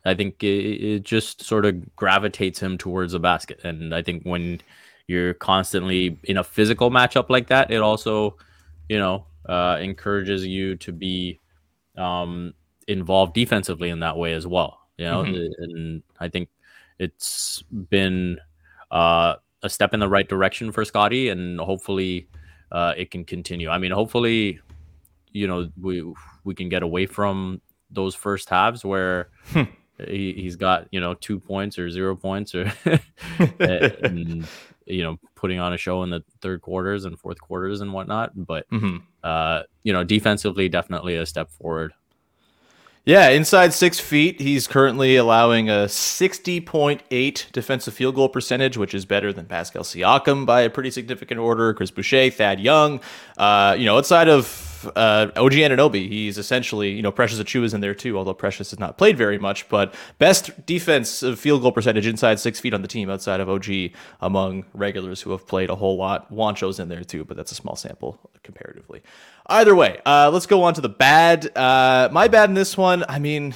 I 0.05 0.13
think 0.13 0.43
it, 0.43 0.47
it 0.47 1.03
just 1.03 1.41
sort 1.43 1.65
of 1.65 1.95
gravitates 1.95 2.59
him 2.59 2.77
towards 2.77 3.13
the 3.13 3.19
basket. 3.19 3.61
And 3.63 3.95
I 3.95 4.01
think 4.01 4.23
when 4.23 4.59
you're 5.07 5.33
constantly 5.33 6.19
in 6.23 6.37
a 6.37 6.43
physical 6.43 6.91
matchup 6.91 7.29
like 7.29 7.47
that, 7.47 7.71
it 7.71 7.81
also, 7.81 8.37
you 8.89 8.99
know, 8.99 9.25
uh, 9.47 9.77
encourages 9.81 10.45
you 10.45 10.75
to 10.77 10.91
be 10.91 11.39
um, 11.97 12.53
involved 12.87 13.33
defensively 13.33 13.89
in 13.89 13.99
that 13.99 14.17
way 14.17 14.33
as 14.33 14.45
well. 14.45 14.79
You 14.97 15.05
know, 15.05 15.23
Mm-hmm. 15.23 15.63
and 15.63 16.03
I 16.19 16.29
think 16.29 16.49
it's 16.99 17.63
been 17.89 18.39
uh, 18.91 19.35
a 19.63 19.69
step 19.69 19.93
in 19.93 19.99
the 19.99 20.09
right 20.09 20.27
direction 20.27 20.71
for 20.71 20.85
Scottie, 20.85 21.29
and 21.29 21.59
hopefully 21.59 22.27
uh, 22.73 22.93
it 22.97 23.09
can 23.11 23.23
continue. 23.23 23.69
I 23.69 23.77
mean, 23.77 23.91
hopefully, 23.91 24.59
you 25.31 25.47
know, 25.47 25.69
we 25.79 26.03
we 26.43 26.53
can 26.55 26.67
get 26.67 26.83
away 26.83 27.05
from 27.05 27.61
those 27.89 28.15
first 28.15 28.49
halves 28.49 28.83
where 28.83 29.29
he, 30.07 30.33
he's 30.33 30.55
got 30.55 30.87
you 30.91 30.99
know 30.99 31.13
two 31.13 31.39
points 31.39 31.77
or 31.79 31.89
zero 31.89 32.15
points 32.15 32.53
or 32.55 32.71
and, 33.59 34.47
you 34.85 35.03
know 35.03 35.17
putting 35.35 35.59
on 35.59 35.73
a 35.73 35.77
show 35.77 36.03
in 36.03 36.09
the 36.09 36.23
third 36.41 36.61
quarters 36.61 37.05
and 37.05 37.19
fourth 37.19 37.39
quarters 37.39 37.81
and 37.81 37.93
whatnot. 37.93 38.31
But 38.35 38.69
Mhm. 38.71 39.01
uh, 39.23 39.63
you 39.83 39.93
know, 39.93 40.03
defensively, 40.03 40.67
definitely 40.69 41.15
a 41.17 41.25
step 41.25 41.49
forward. 41.51 41.93
Yeah, 43.05 43.27
inside 43.29 43.73
six 43.73 43.99
feet, 43.99 44.39
he's 44.39 44.65
currently 44.65 45.17
allowing 45.17 45.69
a 45.69 45.87
60.8 45.87 47.51
defensive 47.51 47.93
field 47.93 48.15
goal 48.15 48.29
percentage, 48.29 48.77
which 48.77 48.93
is 48.93 49.03
better 49.05 49.33
than 49.33 49.45
Pascal 49.45 49.83
Siakam 49.83 50.45
by 50.45 50.61
a 50.61 50.69
pretty 50.69 50.89
significant 50.89 51.37
order. 51.37 51.73
Chris 51.73 51.91
Boucher, 51.91 52.29
Thad 52.29 52.61
Young. 52.61 53.01
Uh, 53.37 53.75
you 53.77 53.85
know, 53.85 53.97
outside 53.97 54.29
of 54.29 54.45
uh, 54.95 55.31
OG 55.35 55.53
Anunoby, 55.53 56.07
he's 56.07 56.37
essentially, 56.37 56.91
you 56.91 57.01
know, 57.01 57.11
Precious 57.11 57.39
Achiuwa's 57.39 57.73
in 57.73 57.81
there 57.81 57.93
too, 57.93 58.17
although 58.17 58.33
Precious 58.33 58.71
has 58.71 58.79
not 58.79 58.97
played 58.97 59.17
very 59.17 59.37
much. 59.37 59.67
But 59.69 59.93
best 60.17 60.65
defensive 60.65 61.39
field 61.39 61.61
goal 61.61 61.71
percentage 61.71 62.07
inside 62.07 62.39
six 62.39 62.59
feet 62.59 62.73
on 62.73 62.81
the 62.81 62.87
team 62.87 63.09
outside 63.09 63.39
of 63.39 63.49
OG 63.49 63.91
among 64.21 64.65
regulars 64.73 65.21
who 65.21 65.31
have 65.31 65.47
played 65.47 65.69
a 65.69 65.75
whole 65.75 65.97
lot. 65.97 66.31
Juancho's 66.31 66.79
in 66.79 66.89
there 66.89 67.03
too, 67.03 67.23
but 67.25 67.37
that's 67.37 67.51
a 67.51 67.55
small 67.55 67.75
sample 67.75 68.19
comparatively. 68.43 69.01
Either 69.47 69.75
way, 69.75 69.99
uh, 70.05 70.29
let's 70.31 70.45
go 70.45 70.63
on 70.63 70.73
to 70.73 70.81
the 70.81 70.89
bad. 70.89 71.55
Uh, 71.57 72.09
my 72.11 72.27
bad 72.27 72.49
in 72.49 72.55
this 72.55 72.77
one, 72.77 73.03
I 73.09 73.19
mean, 73.19 73.55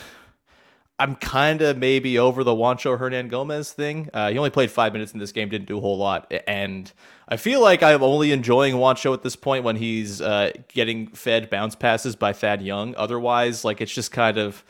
I'm 1.00 1.16
kind 1.16 1.62
of 1.62 1.78
maybe 1.78 2.18
over 2.18 2.44
the 2.44 2.54
Juancho 2.54 2.98
Hernangomez 2.98 3.72
thing. 3.72 4.10
Uh, 4.14 4.32
he 4.32 4.38
only 4.38 4.50
played 4.50 4.72
five 4.72 4.94
minutes 4.94 5.14
in 5.14 5.20
this 5.20 5.32
game, 5.32 5.48
didn't 5.48 5.68
do 5.68 5.78
a 5.78 5.82
whole 5.82 5.98
lot, 5.98 6.32
and 6.48 6.92
I 7.28 7.38
feel 7.38 7.62
like 7.62 7.84
I'm 7.84 8.02
only 8.02 8.32
enjoying 8.32 8.76
Juancho 8.76 9.14
at 9.14 9.22
this 9.22 9.36
point 9.36 9.64
when 9.64 9.76
he's 9.76 10.22
uh, 10.22 10.52
getting 10.70 11.08
fed 11.08 11.50
bounce 11.50 11.76
passes 11.76 12.16
by 12.16 12.34
Thad 12.34 12.62
Young. 12.62 12.96
Otherwise, 12.96 13.64
like 13.64 13.80
it's 13.80 13.94
just 13.94 14.12
kind 14.12 14.38
of 14.38 14.64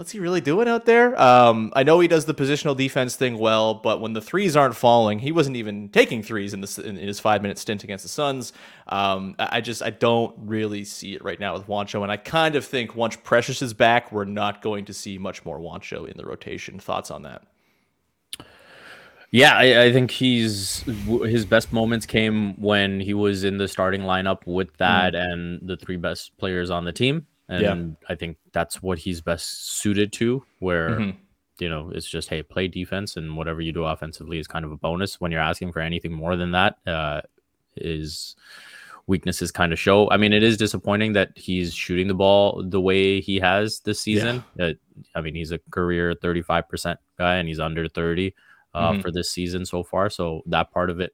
what's 0.00 0.12
he 0.12 0.18
really 0.18 0.40
doing 0.40 0.66
out 0.66 0.86
there? 0.86 1.20
Um, 1.20 1.74
I 1.76 1.82
know 1.82 2.00
he 2.00 2.08
does 2.08 2.24
the 2.24 2.32
positional 2.32 2.74
defense 2.74 3.16
thing 3.16 3.36
well, 3.36 3.74
but 3.74 4.00
when 4.00 4.14
the 4.14 4.22
threes 4.22 4.56
aren't 4.56 4.74
falling, 4.74 5.18
he 5.18 5.30
wasn't 5.30 5.56
even 5.56 5.90
taking 5.90 6.22
threes 6.22 6.54
in 6.54 6.62
this 6.62 6.78
in 6.78 6.96
his 6.96 7.20
five 7.20 7.42
minute 7.42 7.58
stint 7.58 7.84
against 7.84 8.04
the 8.04 8.08
Suns. 8.08 8.54
Um, 8.88 9.34
I 9.38 9.60
just 9.60 9.82
I 9.82 9.90
don't 9.90 10.34
really 10.38 10.84
see 10.84 11.14
it 11.14 11.22
right 11.22 11.38
now 11.38 11.52
with 11.52 11.66
Juancho, 11.66 12.02
and 12.02 12.10
I 12.10 12.16
kind 12.16 12.56
of 12.56 12.64
think 12.64 12.96
once 12.96 13.14
Precious 13.14 13.60
is 13.60 13.74
back, 13.74 14.10
we're 14.10 14.24
not 14.24 14.62
going 14.62 14.86
to 14.86 14.94
see 14.94 15.18
much 15.18 15.44
more 15.44 15.58
Juancho 15.58 16.08
in 16.08 16.16
the 16.16 16.24
rotation. 16.24 16.78
Thoughts 16.78 17.10
on 17.10 17.24
that? 17.24 17.42
Yeah, 19.30 19.54
I, 19.54 19.82
I 19.82 19.92
think 19.92 20.10
he's 20.10 20.80
his 21.26 21.44
best 21.44 21.74
moments 21.74 22.06
came 22.06 22.58
when 22.58 23.00
he 23.00 23.12
was 23.12 23.44
in 23.44 23.58
the 23.58 23.68
starting 23.68 24.00
lineup 24.00 24.46
with 24.46 24.74
that 24.78 25.14
and 25.14 25.60
the 25.60 25.76
three 25.76 25.98
best 25.98 26.38
players 26.38 26.70
on 26.70 26.86
the 26.86 26.92
team, 26.92 27.26
and 27.50 27.62
Yeah. 27.62 28.06
I 28.08 28.14
think 28.14 28.38
that's 28.52 28.82
what 28.82 28.98
he's 28.98 29.20
best 29.20 29.78
suited 29.80 30.12
to. 30.14 30.42
Where 30.60 30.90
Mhm. 30.98 31.16
you 31.58 31.68
know 31.68 31.90
it's 31.94 32.08
just 32.08 32.28
hey, 32.30 32.42
play 32.42 32.68
defense, 32.68 33.16
and 33.18 33.36
whatever 33.36 33.60
you 33.60 33.72
do 33.72 33.84
offensively 33.84 34.38
is 34.38 34.46
kind 34.46 34.64
of 34.64 34.72
a 34.72 34.76
bonus. 34.76 35.20
When 35.20 35.30
you're 35.32 35.42
asking 35.42 35.72
for 35.72 35.80
anything 35.80 36.12
more 36.12 36.36
than 36.36 36.52
that, 36.52 36.78
uh, 36.86 37.20
is 37.76 38.36
weaknesses 39.06 39.50
kind 39.50 39.72
of 39.72 39.78
show. 39.78 40.08
I 40.10 40.16
mean, 40.16 40.32
it 40.32 40.42
is 40.42 40.56
disappointing 40.56 41.14
that 41.14 41.30
he's 41.36 41.74
shooting 41.74 42.06
the 42.06 42.14
ball 42.14 42.62
the 42.62 42.80
way 42.80 43.20
he 43.20 43.40
has 43.40 43.80
this 43.80 43.98
season. 44.00 44.44
Uh, 44.58 44.72
I 45.16 45.20
mean, 45.20 45.34
he's 45.34 45.50
a 45.50 45.58
career 45.70 46.14
35% 46.14 46.98
guy 47.18 47.36
and 47.36 47.48
he's 47.48 47.58
under 47.58 47.88
30 47.88 48.34
uh, 48.72 48.92
Mhm. 48.92 49.02
for 49.02 49.10
this 49.10 49.28
season 49.28 49.64
so 49.66 49.82
far. 49.82 50.10
So 50.10 50.42
that 50.46 50.70
part 50.70 50.90
of 50.90 51.00
it 51.00 51.12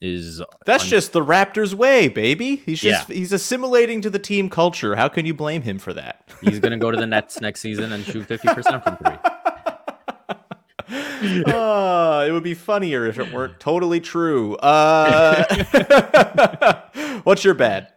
is 0.00 0.42
That's 0.66 0.84
un- 0.84 0.90
just 0.90 1.12
the 1.12 1.24
Raptors' 1.24 1.74
way, 1.74 2.08
baby. 2.08 2.56
He's 2.56 2.80
just 2.80 3.08
he's 3.10 3.32
assimilating 3.32 4.00
to 4.02 4.10
the 4.10 4.18
team 4.18 4.50
culture. 4.50 4.96
How 4.96 5.08
can 5.08 5.26
you 5.26 5.34
blame 5.34 5.62
him 5.62 5.78
for 5.78 5.92
that? 5.94 6.28
he's 6.40 6.60
to 6.72 6.78
go 6.78 6.90
to 6.90 6.96
the 6.96 7.06
Nets 7.06 7.40
next 7.40 7.60
season 7.60 7.92
and 7.92 8.04
shoot 8.04 8.28
50% 8.28 8.82
from 8.82 8.96
three. 8.96 9.16
uh, 11.46 12.24
it 12.28 12.32
would 12.32 12.42
be 12.42 12.54
funnier 12.54 13.06
if 13.06 13.18
it 13.18 13.32
weren't 13.32 13.58
totally 13.60 14.00
true. 14.00 14.56
Uh, 14.56 15.44
what's 17.24 17.44
your 17.44 17.54
bad? 17.54 17.88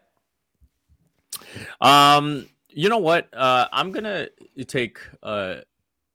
Um, 1.81 2.47
you 2.69 2.89
know 2.89 2.99
what? 2.99 3.27
Uh, 3.33 3.67
I'm 3.71 3.91
to 4.05 4.29
take 4.65 4.99
uh, 5.23 5.55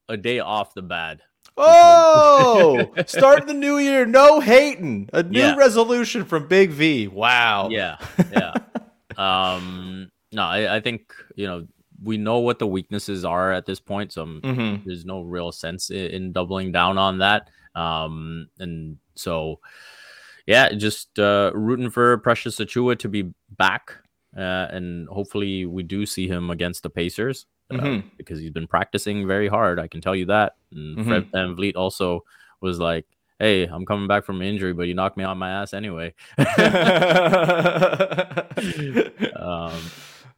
a 0.08 0.16
day 0.16 0.38
off 0.38 0.74
the 0.74 0.82
bad. 0.82 1.22
Oh, 1.56 2.86
start 3.06 3.46
the 3.46 3.54
new 3.54 3.78
year, 3.78 4.06
no 4.06 4.40
hating. 4.40 5.08
A 5.12 5.22
new 5.22 5.38
Yeah. 5.40 5.54
resolution 5.56 6.24
from 6.24 6.48
Big 6.48 6.70
V. 6.70 7.08
Wow. 7.08 7.68
Yeah, 7.70 7.96
yeah. 8.32 8.54
um, 9.16 10.10
no, 10.32 10.42
I, 10.42 10.76
I 10.76 10.80
think 10.80 11.12
you 11.36 11.46
know 11.46 11.66
we 12.02 12.16
know 12.16 12.38
what 12.38 12.58
the 12.58 12.66
weaknesses 12.66 13.24
are 13.24 13.52
at 13.52 13.66
this 13.66 13.80
point, 13.80 14.12
so 14.12 14.24
Mhm. 14.42 14.84
there's 14.84 15.04
no 15.04 15.20
real 15.22 15.52
sense 15.52 15.90
in, 15.90 16.06
in 16.10 16.32
doubling 16.32 16.72
down 16.72 16.98
on 16.98 17.18
that. 17.18 17.50
Um, 17.74 18.48
and 18.58 18.98
so 19.14 19.60
yeah, 20.46 20.72
just 20.72 21.18
uh, 21.18 21.52
rooting 21.54 21.90
for 21.90 22.16
Precious 22.18 22.56
Achiuwa 22.56 22.98
to 22.98 23.08
be 23.08 23.30
back, 23.56 23.98
uh, 24.36 24.40
and 24.70 25.08
hopefully 25.08 25.66
we 25.66 25.82
do 25.82 26.04
see 26.06 26.26
him 26.26 26.50
against 26.50 26.82
the 26.82 26.90
Pacers. 26.90 27.46
Uh, 27.72 27.82
Mhm. 27.82 28.02
because 28.18 28.38
he's 28.40 28.50
been 28.50 28.66
practicing 28.66 29.26
very 29.26 29.48
hard. 29.48 29.78
I 29.80 29.86
can 29.88 30.00
tell 30.00 30.14
you 30.14 30.26
that. 30.26 30.54
And 30.72 31.06
Fred 31.06 31.30
VanVleet 31.32 31.74
also 31.76 32.24
was 32.60 32.78
like, 32.78 33.06
"Hey, 33.38 33.64
I'm 33.64 33.84
coming 33.86 34.06
back 34.08 34.24
from 34.24 34.40
injury, 34.42 34.72
but 34.72 34.88
you 34.88 34.94
knocked 34.94 35.16
me 35.16 35.24
on 35.24 35.38
my 35.38 35.50
ass 35.50 35.72
anyway." 35.74 36.14
um, 39.36 39.72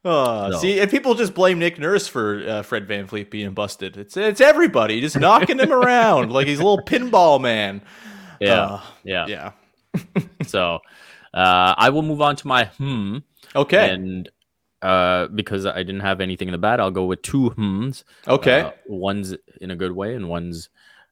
Oh, 0.07 0.51
See, 0.59 0.81
and 0.81 0.91
people 0.91 1.15
just 1.15 1.33
blame 1.33 1.59
Nick 1.59 1.79
Nurse 1.79 2.07
for 2.07 2.47
uh, 2.47 2.63
Fred 2.63 2.87
VanVleet 2.87 3.31
being 3.31 3.53
busted. 3.55 3.97
It's 3.97 4.19
it's 4.19 4.43
everybody 4.43 5.01
just 5.01 5.19
knocking 5.19 5.59
him 5.59 5.73
around 5.73 6.31
like 6.31 6.47
he's 6.47 6.61
a 6.61 6.63
little 6.63 6.85
pinball 6.85 7.41
man. 7.41 7.81
yeah, 8.39 8.61
Uh, 8.65 8.81
yeah, 9.03 9.27
yeah. 9.27 9.53
So 10.47 10.81
uh, 11.33 11.75
I 11.79 11.89
will 11.89 12.03
move 12.03 12.21
on 12.21 12.37
to 12.37 12.47
my 12.47 12.65
hmm. 12.77 13.19
Okay. 13.57 13.89
And 13.95 14.29
uh, 14.85 15.29
because 15.29 15.65
I 15.65 15.83
didn't 15.83 16.01
have 16.01 16.21
anything 16.21 16.47
in 16.47 16.53
the 16.53 16.59
bad, 16.59 16.79
I'll 16.79 16.91
go 16.91 17.07
with 17.07 17.23
two 17.23 17.51
hmms. 17.57 18.05
okay. 18.29 18.61
Uh, 18.61 18.73
one's 18.87 19.35
in 19.63 19.71
a 19.71 19.77
good 19.77 19.93
way, 19.93 20.15
and 20.15 20.29
one's 20.29 20.69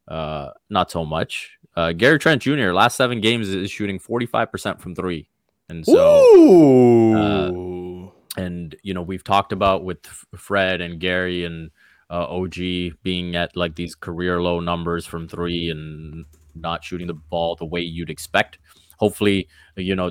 uh, 0.08 0.50
not 0.68 0.90
so 0.90 1.06
much. 1.06 1.56
Uh, 1.74 1.92
Gary 1.92 2.18
Trent 2.18 2.42
Jr. 2.42 2.72
last 2.72 2.96
seven 2.96 3.22
games 3.22 3.48
is 3.48 3.70
shooting 3.70 3.98
45% 3.98 4.78
from 4.78 4.94
three, 4.94 5.26
and 5.70 5.86
so. 5.86 6.20
Ooh. 6.36 8.12
and 8.36 8.76
you 8.82 8.92
know 8.92 9.00
we've 9.00 9.24
talked 9.24 9.52
about 9.52 9.84
with 9.84 10.04
Fred 10.36 10.82
and 10.82 11.00
Gary 11.00 11.46
and 11.46 11.70
uh, 12.10 12.26
OG 12.26 12.56
being 13.02 13.36
at 13.36 13.56
like 13.56 13.74
these 13.74 13.94
career 13.94 14.42
low 14.42 14.60
numbers 14.60 15.06
from 15.06 15.28
three 15.28 15.70
and 15.70 16.26
not 16.54 16.84
shooting 16.84 17.06
the 17.06 17.14
ball 17.14 17.56
the 17.56 17.64
way 17.64 17.80
you'd 17.80 18.10
expect. 18.10 18.58
Hopefully, 18.98 19.48
you 19.76 19.96
know 19.96 20.10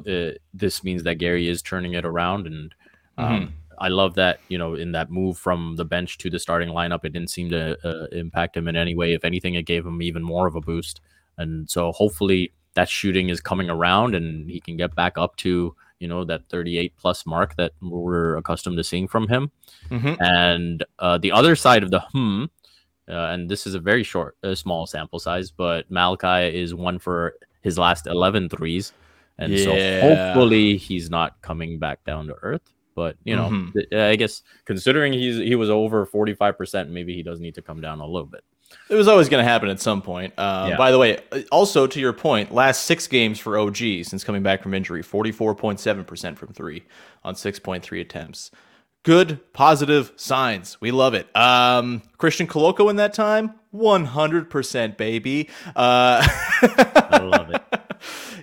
this 0.52 0.84
means 0.84 1.04
that 1.04 1.19
Gary 1.19 1.47
is 1.47 1.62
turning 1.62 1.93
it 1.93 2.06
around, 2.06 2.47
and 2.47 2.74
um, 3.17 3.54
I 3.80 3.88
love 3.88 4.13
that 4.15 4.39
you 4.47 4.58
know 4.58 4.76
in 4.76 4.91
that 4.93 5.10
move 5.12 5.38
from 5.38 5.76
the 5.76 5.86
bench 5.86 6.17
to 6.19 6.30
the 6.30 6.39
starting 6.39 6.69
lineup, 6.69 7.04
it 7.04 7.13
didn't 7.13 7.30
seem 7.32 7.50
to 7.50 7.78
uh, 7.88 8.08
impact 8.12 8.56
him 8.58 8.67
in 8.67 8.76
any 8.76 8.95
way. 8.95 9.13
If 9.13 9.26
anything, 9.26 9.56
it 9.56 9.63
gave 9.63 9.86
him 9.86 10.02
even 10.02 10.21
more 10.24 10.47
of 10.47 10.56
a 10.56 10.62
boost, 10.62 11.02
and 11.38 11.69
so 11.69 11.91
hopefully 11.91 12.54
that 12.76 12.88
shooting 12.89 13.30
is 13.30 13.41
coming 13.41 13.69
around 13.69 14.15
and 14.15 14.50
he 14.50 14.62
can 14.62 14.78
get 14.78 14.95
back 14.95 15.17
up 15.17 15.36
to 15.38 15.76
you 16.00 16.08
know 16.08 16.24
that 16.24 16.47
38 16.50 16.93
plus 16.97 17.26
mark 17.26 17.56
that 17.58 17.74
we're 17.82 18.38
accustomed 18.38 18.78
to 18.78 18.84
seeing 18.84 19.08
from 19.08 19.28
him 19.28 19.52
Mhm. 19.89 20.15
and 20.21 20.86
uh, 21.00 21.17
the 21.17 21.32
other 21.34 21.56
side 21.56 21.84
of 21.84 21.91
the 21.91 22.00
hmm 22.00 22.45
uh, 23.10 23.13
and 23.34 23.50
this 23.50 23.67
is 23.67 23.74
a 23.76 23.80
very 23.80 24.04
short 24.04 24.38
uh, 24.43 24.56
small 24.56 24.88
sample 24.88 25.19
size 25.19 25.52
but 25.52 25.91
malachi 25.91 26.58
is 26.58 26.74
one 26.74 26.97
for 26.97 27.36
his 27.62 27.78
last 27.78 28.08
11 28.08 28.47
threes 28.50 28.93
and 29.38 29.52
Yeah. 29.54 29.65
so 29.65 30.08
hopefully 30.08 30.78
he's 30.78 31.10
not 31.10 31.41
coming 31.41 31.78
back 31.78 32.04
down 32.06 32.28
to 32.28 32.36
earth 32.41 32.71
but 32.96 33.16
you 33.24 33.36
know 33.36 33.50
Mhm. 33.50 33.74
th- 33.74 33.94
i 33.94 34.16
guess 34.16 34.42
considering 34.66 35.14
he's 35.14 35.38
he 35.38 35.56
was 35.56 35.70
over 35.70 36.06
45% 36.06 36.90
maybe 36.90 37.14
he 37.14 37.24
does 37.24 37.40
need 37.40 37.56
to 37.56 37.62
come 37.62 37.82
down 37.82 38.00
a 38.00 38.06
little 38.06 38.28
bit 38.28 38.44
It 38.90 38.96
was 38.96 39.08
always 39.10 39.28
going 39.28 39.44
to 39.44 39.50
happen 39.50 39.68
at 39.70 39.82
some 39.82 40.02
point. 40.02 40.34
Um, 40.40 40.70
Yeah. 40.70 40.78
By 40.78 40.92
the 40.92 40.98
way, 40.98 41.20
uh, 41.34 41.42
also 41.52 41.88
to 41.88 42.00
your 42.00 42.14
point, 42.14 42.54
last 42.54 42.86
six 42.86 43.06
games 43.06 43.38
for 43.38 43.58
OG 43.58 44.04
since 44.06 44.24
coming 44.24 44.44
back 44.44 44.64
from 44.64 44.74
injury, 44.74 45.04
44.7% 45.04 46.38
from 46.38 46.54
three 46.54 46.84
on 47.22 47.36
6.3 47.36 48.00
attempts. 48.00 48.50
Good, 49.04 49.39
positive 49.52 50.14
signs. 50.16 50.78
We 50.80 50.92
love 50.92 51.14
it. 51.16 51.28
Um, 51.36 52.02
Christian 52.18 52.48
Koloko 52.48 52.89
in 52.89 52.96
that 52.96 53.14
time, 53.14 53.56
100% 53.76 54.96
baby. 54.98 55.50
Uh, 55.76 56.24
I 56.24 57.20
love 57.22 57.50
it. 57.50 57.62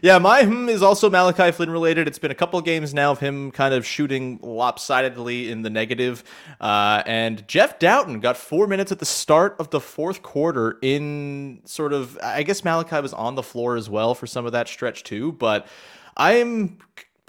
yeah, 0.03 0.19
my 0.19 0.45
hmm 0.45 0.69
is 0.69 0.83
also 0.83 1.11
Malachi 1.11 1.51
Flynn 1.53 1.71
related. 1.71 2.07
It's 2.07 2.19
been 2.19 2.31
a 2.31 2.35
couple 2.35 2.61
games 2.61 2.95
now 2.95 3.13
of 3.13 3.21
him 3.21 3.51
kind 3.51 3.75
of 3.75 3.87
shooting 3.87 4.39
lopsidedly 4.43 5.51
in 5.51 5.63
the 5.63 5.71
negative. 5.71 6.25
Uh, 6.61 7.03
and 7.07 7.47
Jeff 7.49 7.79
Dowtin 7.79 8.21
got 8.21 8.37
four 8.37 8.67
minutes 8.67 8.93
at 8.93 8.99
the 8.99 9.07
start 9.07 9.57
of 9.59 9.71
the 9.71 9.81
fourth 9.81 10.23
quarter 10.23 10.79
in 10.83 11.61
sort 11.65 11.93
of, 11.93 12.19
I 12.23 12.43
guess 12.43 12.65
Malachi 12.65 13.01
was 13.01 13.13
on 13.13 13.35
the 13.35 13.43
floor 13.43 13.77
as 13.77 13.89
well 13.89 14.15
for 14.15 14.27
some 14.27 14.47
of 14.47 14.53
that 14.53 14.69
stretch 14.69 15.05
too. 15.05 15.33
But 15.33 15.67
I'm 16.17 16.79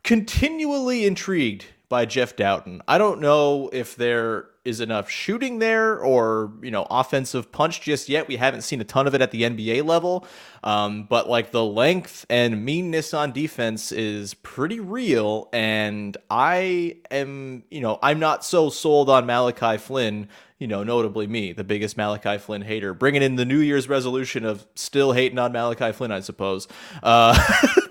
continually 0.03 1.05
intrigued 1.05 1.65
by 1.89 2.05
Jeff 2.05 2.35
Dowtin. 2.35 2.81
I 2.87 2.97
don't 2.97 3.19
know 3.19 3.69
if 3.73 3.95
there 3.95 4.45
is 4.69 4.79
enough 4.79 5.09
shooting 5.09 5.59
there 5.59 5.99
or, 5.99 6.53
you 6.61 6.71
know, 6.71 6.87
offensive 6.89 7.51
punch 7.51 7.81
just 7.81 8.07
yet. 8.07 8.27
We 8.27 8.37
haven't 8.37 8.61
seen 8.61 8.79
a 8.79 8.85
ton 8.85 9.07
of 9.07 9.15
it 9.15 9.21
at 9.21 9.31
the 9.31 9.41
NBA 9.41 9.83
level. 9.83 10.25
Um, 10.63 11.03
but 11.03 11.29
like 11.29 11.51
the 11.51 11.65
length 11.65 12.25
and 12.29 12.63
meanness 12.63 13.13
on 13.13 13.31
defense 13.31 13.91
is 13.91 14.33
pretty 14.35 14.79
real. 14.79 15.49
And 15.51 16.15
I 16.29 16.97
am, 17.11 17.63
you 17.69 17.81
know, 17.81 17.99
I'm 18.01 18.19
not 18.19 18.45
so 18.45 18.69
sold 18.69 19.09
on 19.09 19.25
Malachi 19.25 19.77
Flynn 19.77 20.29
you 20.59 20.67
know, 20.67 20.83
notably 20.83 21.25
me, 21.25 21.53
the 21.53 21.63
biggest 21.63 21.95
Malachi 21.95 22.37
Flynn 22.37 22.61
hater, 22.61 22.93
bringing 22.93 23.23
in 23.23 23.37
the 23.37 23.45
New 23.45 23.59
Year's 23.59 23.87
resolution 23.87 24.43
of 24.43 24.67
still 24.75 25.13
hating 25.13 25.39
on 25.39 25.53
Malachi 25.53 25.93
Flynn, 25.93 26.11
I 26.11 26.19
suppose. 26.19 26.67
Uh, 27.01 27.33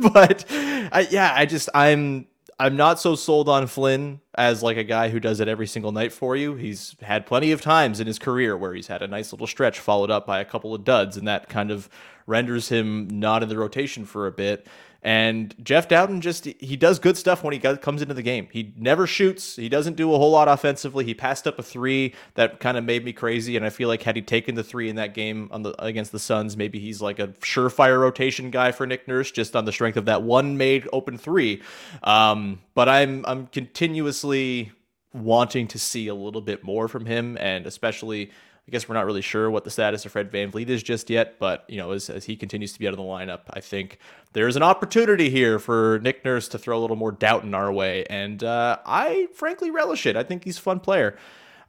but 0.13 0.45
I, 0.51 1.09
yeah, 1.11 1.33
I 1.35 1.47
just 1.47 1.71
I'm 1.75 2.27
I'm 2.61 2.77
not 2.77 2.99
so 2.99 3.15
sold 3.15 3.49
on 3.49 3.69
Flynn 3.69 4.21
as 4.37 4.65
like 4.65 4.77
a 4.77 4.85
guy 4.85 5.11
who 5.11 5.21
does 5.21 5.39
it 5.39 5.47
every 5.47 5.67
single 5.69 5.93
night 5.93 6.13
for 6.13 6.35
you. 6.35 6.57
He's 6.57 6.97
had 7.01 7.25
plenty 7.25 7.53
of 7.53 7.61
times 7.63 8.01
in 8.01 8.09
his 8.09 8.19
career 8.19 8.57
where 8.57 8.75
he's 8.75 8.89
had 8.89 9.01
a 9.01 9.07
nice 9.07 9.33
little 9.33 9.47
stretch 9.47 9.79
followed 9.79 10.11
up 10.11 10.27
by 10.27 10.41
a 10.41 10.45
couple 10.45 10.75
of 10.75 10.83
duds, 10.83 11.17
and 11.17 11.29
that 11.29 11.49
kind 11.49 11.71
of 11.71 11.89
renders 12.27 12.69
him 12.69 13.07
not 13.09 13.45
in 13.45 13.49
the 13.49 13.57
rotation 13.57 14.05
for 14.05 14.27
a 14.27 14.33
bit. 14.33 14.67
And 15.01 15.55
Jeff 15.63 15.87
Dowtin 15.87 16.21
just 16.21 16.45
he 16.45 16.77
does 16.77 16.99
good 16.99 17.17
stuff 17.17 17.45
when 17.45 17.53
he 17.53 17.61
comes 17.61 18.03
into 18.03 18.15
the 18.15 18.23
game. 18.23 18.49
He 18.51 18.75
never 18.77 19.07
shoots. 19.07 19.55
He 19.55 19.69
doesn't 19.69 19.95
do 19.95 20.13
a 20.13 20.19
whole 20.19 20.33
lot 20.33 20.49
offensively. 20.49 21.05
He 21.05 21.15
passed 21.15 21.47
up 21.47 21.57
a 21.59 21.63
three 21.63 22.15
that 22.35 22.59
kind 22.59 22.77
of 22.77 22.83
made 22.83 23.05
me 23.05 23.13
crazy. 23.13 23.57
And 23.57 23.65
I 23.65 23.71
feel 23.71 23.87
like 23.87 24.03
had 24.03 24.17
he 24.17 24.23
taken 24.23 24.57
the 24.57 24.65
three 24.65 24.89
in 24.89 24.97
that 24.97 25.15
game 25.15 25.49
on 25.53 25.63
the 25.63 25.81
against 25.83 26.11
the 26.11 26.19
Suns, 26.19 26.57
maybe 26.57 26.81
he's 26.81 27.01
like 27.01 27.21
a 27.21 27.29
surefire 27.29 28.01
rotation 28.01 28.51
guy 28.51 28.73
for 28.73 28.87
Nick 28.87 29.07
Nurse 29.07 29.31
just 29.31 29.55
on 29.55 29.65
the 29.67 29.73
strength 29.73 29.97
of 29.97 30.07
that 30.07 30.23
one 30.23 30.57
made 30.57 30.89
open 30.93 31.17
three. 31.17 31.63
Um, 32.03 32.61
but 32.75 32.89
I'm 32.89 33.25
I'm 33.27 33.47
continuously 33.47 34.73
wanting 35.15 35.69
to 35.69 35.79
see 35.79 36.09
a 36.09 36.15
little 36.15 36.41
bit 36.43 36.65
more 36.65 36.89
from 36.89 37.07
him, 37.07 37.39
and 37.39 37.67
especially. 37.67 38.33
I 38.69 38.71
guess 38.71 38.87
we're 38.87 38.97
not 38.97 39.07
really 39.07 39.23
sure 39.23 39.51
what 39.51 39.65
the 39.65 39.71
status 39.71 40.05
of 40.05 40.13
Fred 40.13 40.31
VanVleet 40.31 40.69
is 40.69 40.83
just 40.83 41.09
yet, 41.09 41.39
but 41.39 41.65
you 41.69 41.79
know, 41.79 41.93
as, 41.93 42.11
as 42.11 42.27
he 42.27 42.37
continues 42.37 42.75
to 42.75 42.79
be 42.79 42.87
out 42.87 42.93
of 42.93 42.99
the 42.99 43.03
lineup, 43.03 43.41
I 43.49 43.61
think 43.61 43.99
there's 44.35 44.57
an 44.57 44.63
opportunity 44.63 45.31
here 45.31 45.59
for 45.59 45.99
Nick 46.03 46.23
Nurse 46.23 46.49
to 46.49 46.59
throw 46.59 46.79
a 46.79 46.81
little 46.81 46.95
more 46.95 47.11
Dowtin 47.11 47.55
our 47.55 47.73
way, 47.73 48.05
and 48.11 48.45
uh, 48.45 48.77
I 48.85 49.29
frankly 49.33 49.71
relish 49.71 50.05
it. 50.05 50.17
I 50.17 50.23
think 50.23 50.45
he's 50.45 50.59
a 50.59 50.61
fun 50.61 50.81
player. 50.81 51.17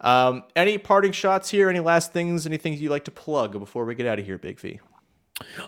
Um, 0.02 0.44
any 0.58 0.78
parting 0.78 1.14
shots 1.14 1.50
here? 1.50 1.70
Any 1.70 1.80
last 1.80 2.12
things? 2.12 2.46
Anything 2.46 2.74
you'd 2.74 2.92
like 2.92 3.06
to 3.06 3.12
plug 3.12 3.58
before 3.58 3.86
we 3.86 3.96
get 3.96 4.06
out 4.06 4.20
of 4.20 4.26
here, 4.26 4.38
Big 4.38 4.60
V? 4.60 4.82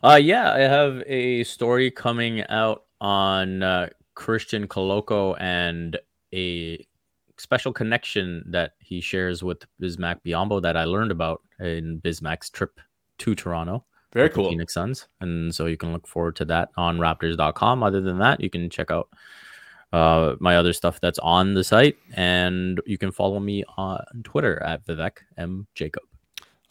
Uh, 0.03 0.19
yeah, 0.21 0.53
I 0.53 0.59
have 0.59 1.01
a 1.07 1.45
story 1.45 1.91
coming 1.91 2.43
out 2.49 2.83
on 2.99 3.63
uh, 3.63 3.87
Christian 4.15 4.67
Koloko 4.67 5.37
and 5.39 5.97
a 6.33 6.85
special 7.41 7.73
connection 7.73 8.43
that 8.47 8.73
he 8.79 9.01
shares 9.01 9.43
with 9.43 9.65
Bismack 9.81 10.17
Biyombo 10.25 10.61
that 10.61 10.77
I 10.77 10.83
learned 10.83 11.11
about 11.11 11.41
in 11.59 11.99
Bismack's 12.01 12.49
trip 12.49 12.79
to 13.19 13.35
Toronto. 13.35 13.83
Very 14.13 14.29
cool. 14.29 14.49
Phoenix 14.49 14.73
Suns. 14.73 15.07
And 15.21 15.53
so 15.53 15.65
you 15.65 15.77
can 15.77 15.93
look 15.93 16.07
forward 16.07 16.35
to 16.37 16.45
that 16.45 16.69
on 16.77 16.99
raptors.com. 16.99 17.81
Other 17.81 18.01
than 18.01 18.19
that, 18.19 18.41
you 18.41 18.49
can 18.49 18.69
check 18.69 18.91
out 18.91 19.09
uh, 19.93 20.35
my 20.39 20.57
other 20.57 20.73
stuff 20.73 20.99
that's 21.01 21.19
on 21.19 21.53
the 21.53 21.63
site. 21.63 21.97
And 22.13 22.79
you 22.85 22.97
can 22.97 23.11
follow 23.11 23.39
me 23.39 23.63
on 23.77 24.03
Twitter 24.23 24.61
at 24.63 24.85
Vivek 24.85 25.17
M. 25.37 25.67
Jacob. 25.75 26.03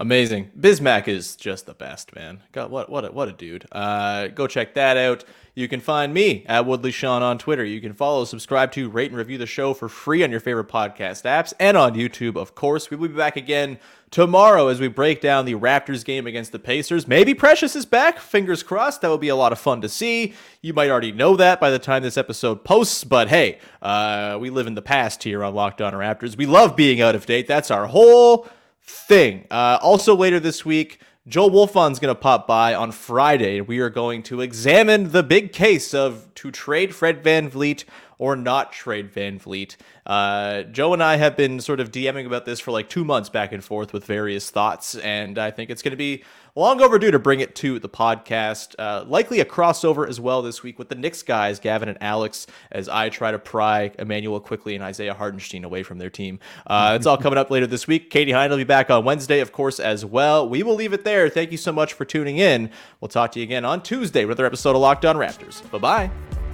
Amazing. 0.00 0.50
Bismack 0.58 1.08
is 1.08 1.36
just 1.36 1.66
the 1.66 1.74
best, 1.74 2.14
man. 2.14 2.42
God, 2.52 2.70
what 2.70 2.88
what 2.88 3.04
a, 3.04 3.12
what 3.12 3.28
a 3.28 3.32
dude. 3.32 3.66
Uh, 3.70 4.28
go 4.28 4.46
check 4.46 4.72
that 4.72 4.96
out. 4.96 5.24
You 5.54 5.68
can 5.68 5.80
find 5.80 6.14
me 6.14 6.42
at 6.46 6.64
Woodley 6.64 6.90
Sean 6.90 7.22
on 7.22 7.36
Twitter. 7.36 7.62
You 7.62 7.82
can 7.82 7.92
follow, 7.92 8.24
subscribe 8.24 8.72
to, 8.72 8.88
rate, 8.88 9.10
and 9.10 9.18
review 9.18 9.36
the 9.36 9.44
show 9.44 9.74
for 9.74 9.90
free 9.90 10.24
on 10.24 10.30
your 10.30 10.40
favorite 10.40 10.68
podcast 10.68 11.24
apps 11.24 11.52
and 11.60 11.76
on 11.76 11.94
YouTube, 11.94 12.36
of 12.36 12.54
course. 12.54 12.88
We 12.88 12.96
will 12.96 13.08
be 13.08 13.14
back 13.14 13.36
again 13.36 13.78
tomorrow 14.10 14.68
as 14.68 14.80
we 14.80 14.88
break 14.88 15.20
down 15.20 15.44
the 15.44 15.56
Raptors 15.56 16.02
game 16.02 16.26
against 16.26 16.52
the 16.52 16.58
Pacers. 16.58 17.06
Maybe 17.06 17.34
Precious 17.34 17.76
is 17.76 17.84
back. 17.84 18.20
Fingers 18.20 18.62
crossed. 18.62 19.02
That 19.02 19.08
will 19.08 19.18
be 19.18 19.28
a 19.28 19.36
lot 19.36 19.52
of 19.52 19.58
fun 19.58 19.82
to 19.82 19.88
see. 19.90 20.32
You 20.62 20.72
might 20.72 20.88
already 20.88 21.12
know 21.12 21.36
that 21.36 21.60
by 21.60 21.68
the 21.68 21.78
time 21.78 22.02
this 22.02 22.16
episode 22.16 22.64
posts, 22.64 23.04
but 23.04 23.28
hey, 23.28 23.58
uh, 23.82 24.38
we 24.40 24.48
live 24.48 24.66
in 24.66 24.76
the 24.76 24.82
past 24.82 25.24
here 25.24 25.44
on 25.44 25.54
Locked 25.54 25.82
On 25.82 25.92
Raptors. 25.92 26.38
We 26.38 26.46
love 26.46 26.74
being 26.74 27.02
out 27.02 27.14
of 27.14 27.26
date. 27.26 27.46
That's 27.46 27.70
our 27.70 27.86
whole 27.86 28.48
thing. 28.90 29.46
Uh, 29.50 29.78
also, 29.80 30.14
later 30.14 30.40
this 30.40 30.64
week, 30.64 31.00
Joe 31.28 31.48
Wolfond's 31.48 31.98
going 31.98 32.14
to 32.14 32.20
pop 32.20 32.46
by 32.46 32.74
on 32.74 32.92
Friday, 32.92 33.60
we 33.60 33.78
are 33.78 33.90
going 33.90 34.22
to 34.24 34.40
examine 34.40 35.12
the 35.12 35.22
big 35.22 35.52
case 35.52 35.94
of 35.94 36.32
to 36.34 36.50
trade 36.50 36.94
Fred 36.94 37.22
VanVleet 37.22 37.84
or 38.18 38.36
not 38.36 38.72
trade 38.72 39.12
VanVleet. 39.12 39.76
Uh, 40.04 40.62
Joe 40.64 40.92
and 40.92 41.02
I 41.02 41.16
have 41.16 41.36
been 41.36 41.60
sort 41.60 41.78
of 41.78 41.90
DMing 41.90 42.26
about 42.26 42.46
this 42.46 42.58
for 42.58 42.70
like 42.70 42.88
two 42.88 43.04
months 43.04 43.28
back 43.28 43.52
and 43.52 43.62
forth 43.62 43.92
with 43.92 44.04
various 44.04 44.50
thoughts, 44.50 44.94
and 44.96 45.38
I 45.38 45.50
think 45.50 45.70
it's 45.70 45.82
going 45.82 45.92
to 45.92 45.96
be 45.96 46.24
long 46.54 46.80
overdue 46.80 47.10
to 47.10 47.18
bring 47.18 47.40
it 47.40 47.54
to 47.56 47.78
the 47.78 47.88
podcast. 47.88 48.74
Uh, 48.78 49.04
likely 49.06 49.40
a 49.40 49.44
crossover 49.44 50.08
as 50.08 50.20
well 50.20 50.42
this 50.42 50.62
week 50.62 50.78
with 50.78 50.88
the 50.88 50.94
Knicks 50.94 51.22
guys, 51.22 51.58
Gavin 51.60 51.88
and 51.88 51.98
Alex, 52.00 52.46
as 52.70 52.88
I 52.88 53.08
try 53.08 53.30
to 53.30 53.38
pry 53.38 53.92
Immanuel 53.98 54.40
Quickley 54.40 54.74
and 54.74 54.84
Isaiah 54.84 55.14
Hartenstein 55.14 55.64
away 55.64 55.82
from 55.82 55.98
their 55.98 56.10
team. 56.10 56.38
Uh, 56.66 56.94
it's 56.96 57.06
all 57.06 57.16
coming 57.16 57.38
up 57.38 57.50
later 57.50 57.66
this 57.66 57.86
week. 57.86 58.10
Katie 58.10 58.32
Heindl 58.32 58.50
will 58.50 58.56
be 58.58 58.64
back 58.64 58.90
on 58.90 59.04
Wednesday, 59.04 59.40
of 59.40 59.52
course, 59.52 59.80
as 59.80 60.04
well. 60.04 60.48
We 60.48 60.62
will 60.62 60.74
leave 60.74 60.92
it 60.92 61.04
there. 61.04 61.28
Thank 61.28 61.52
you 61.52 61.58
so 61.58 61.72
much 61.72 61.92
for 61.92 62.04
tuning 62.04 62.38
in. 62.38 62.70
We'll 63.00 63.08
talk 63.08 63.32
to 63.32 63.40
you 63.40 63.44
again 63.44 63.64
on 63.64 63.82
Tuesday 63.82 64.24
with 64.24 64.38
another 64.38 64.46
episode 64.46 64.76
of 64.76 64.82
Locked 64.82 65.04
On 65.04 65.16
Raptors. 65.16 65.68
Bye 65.70 65.78
bye. 65.78 66.49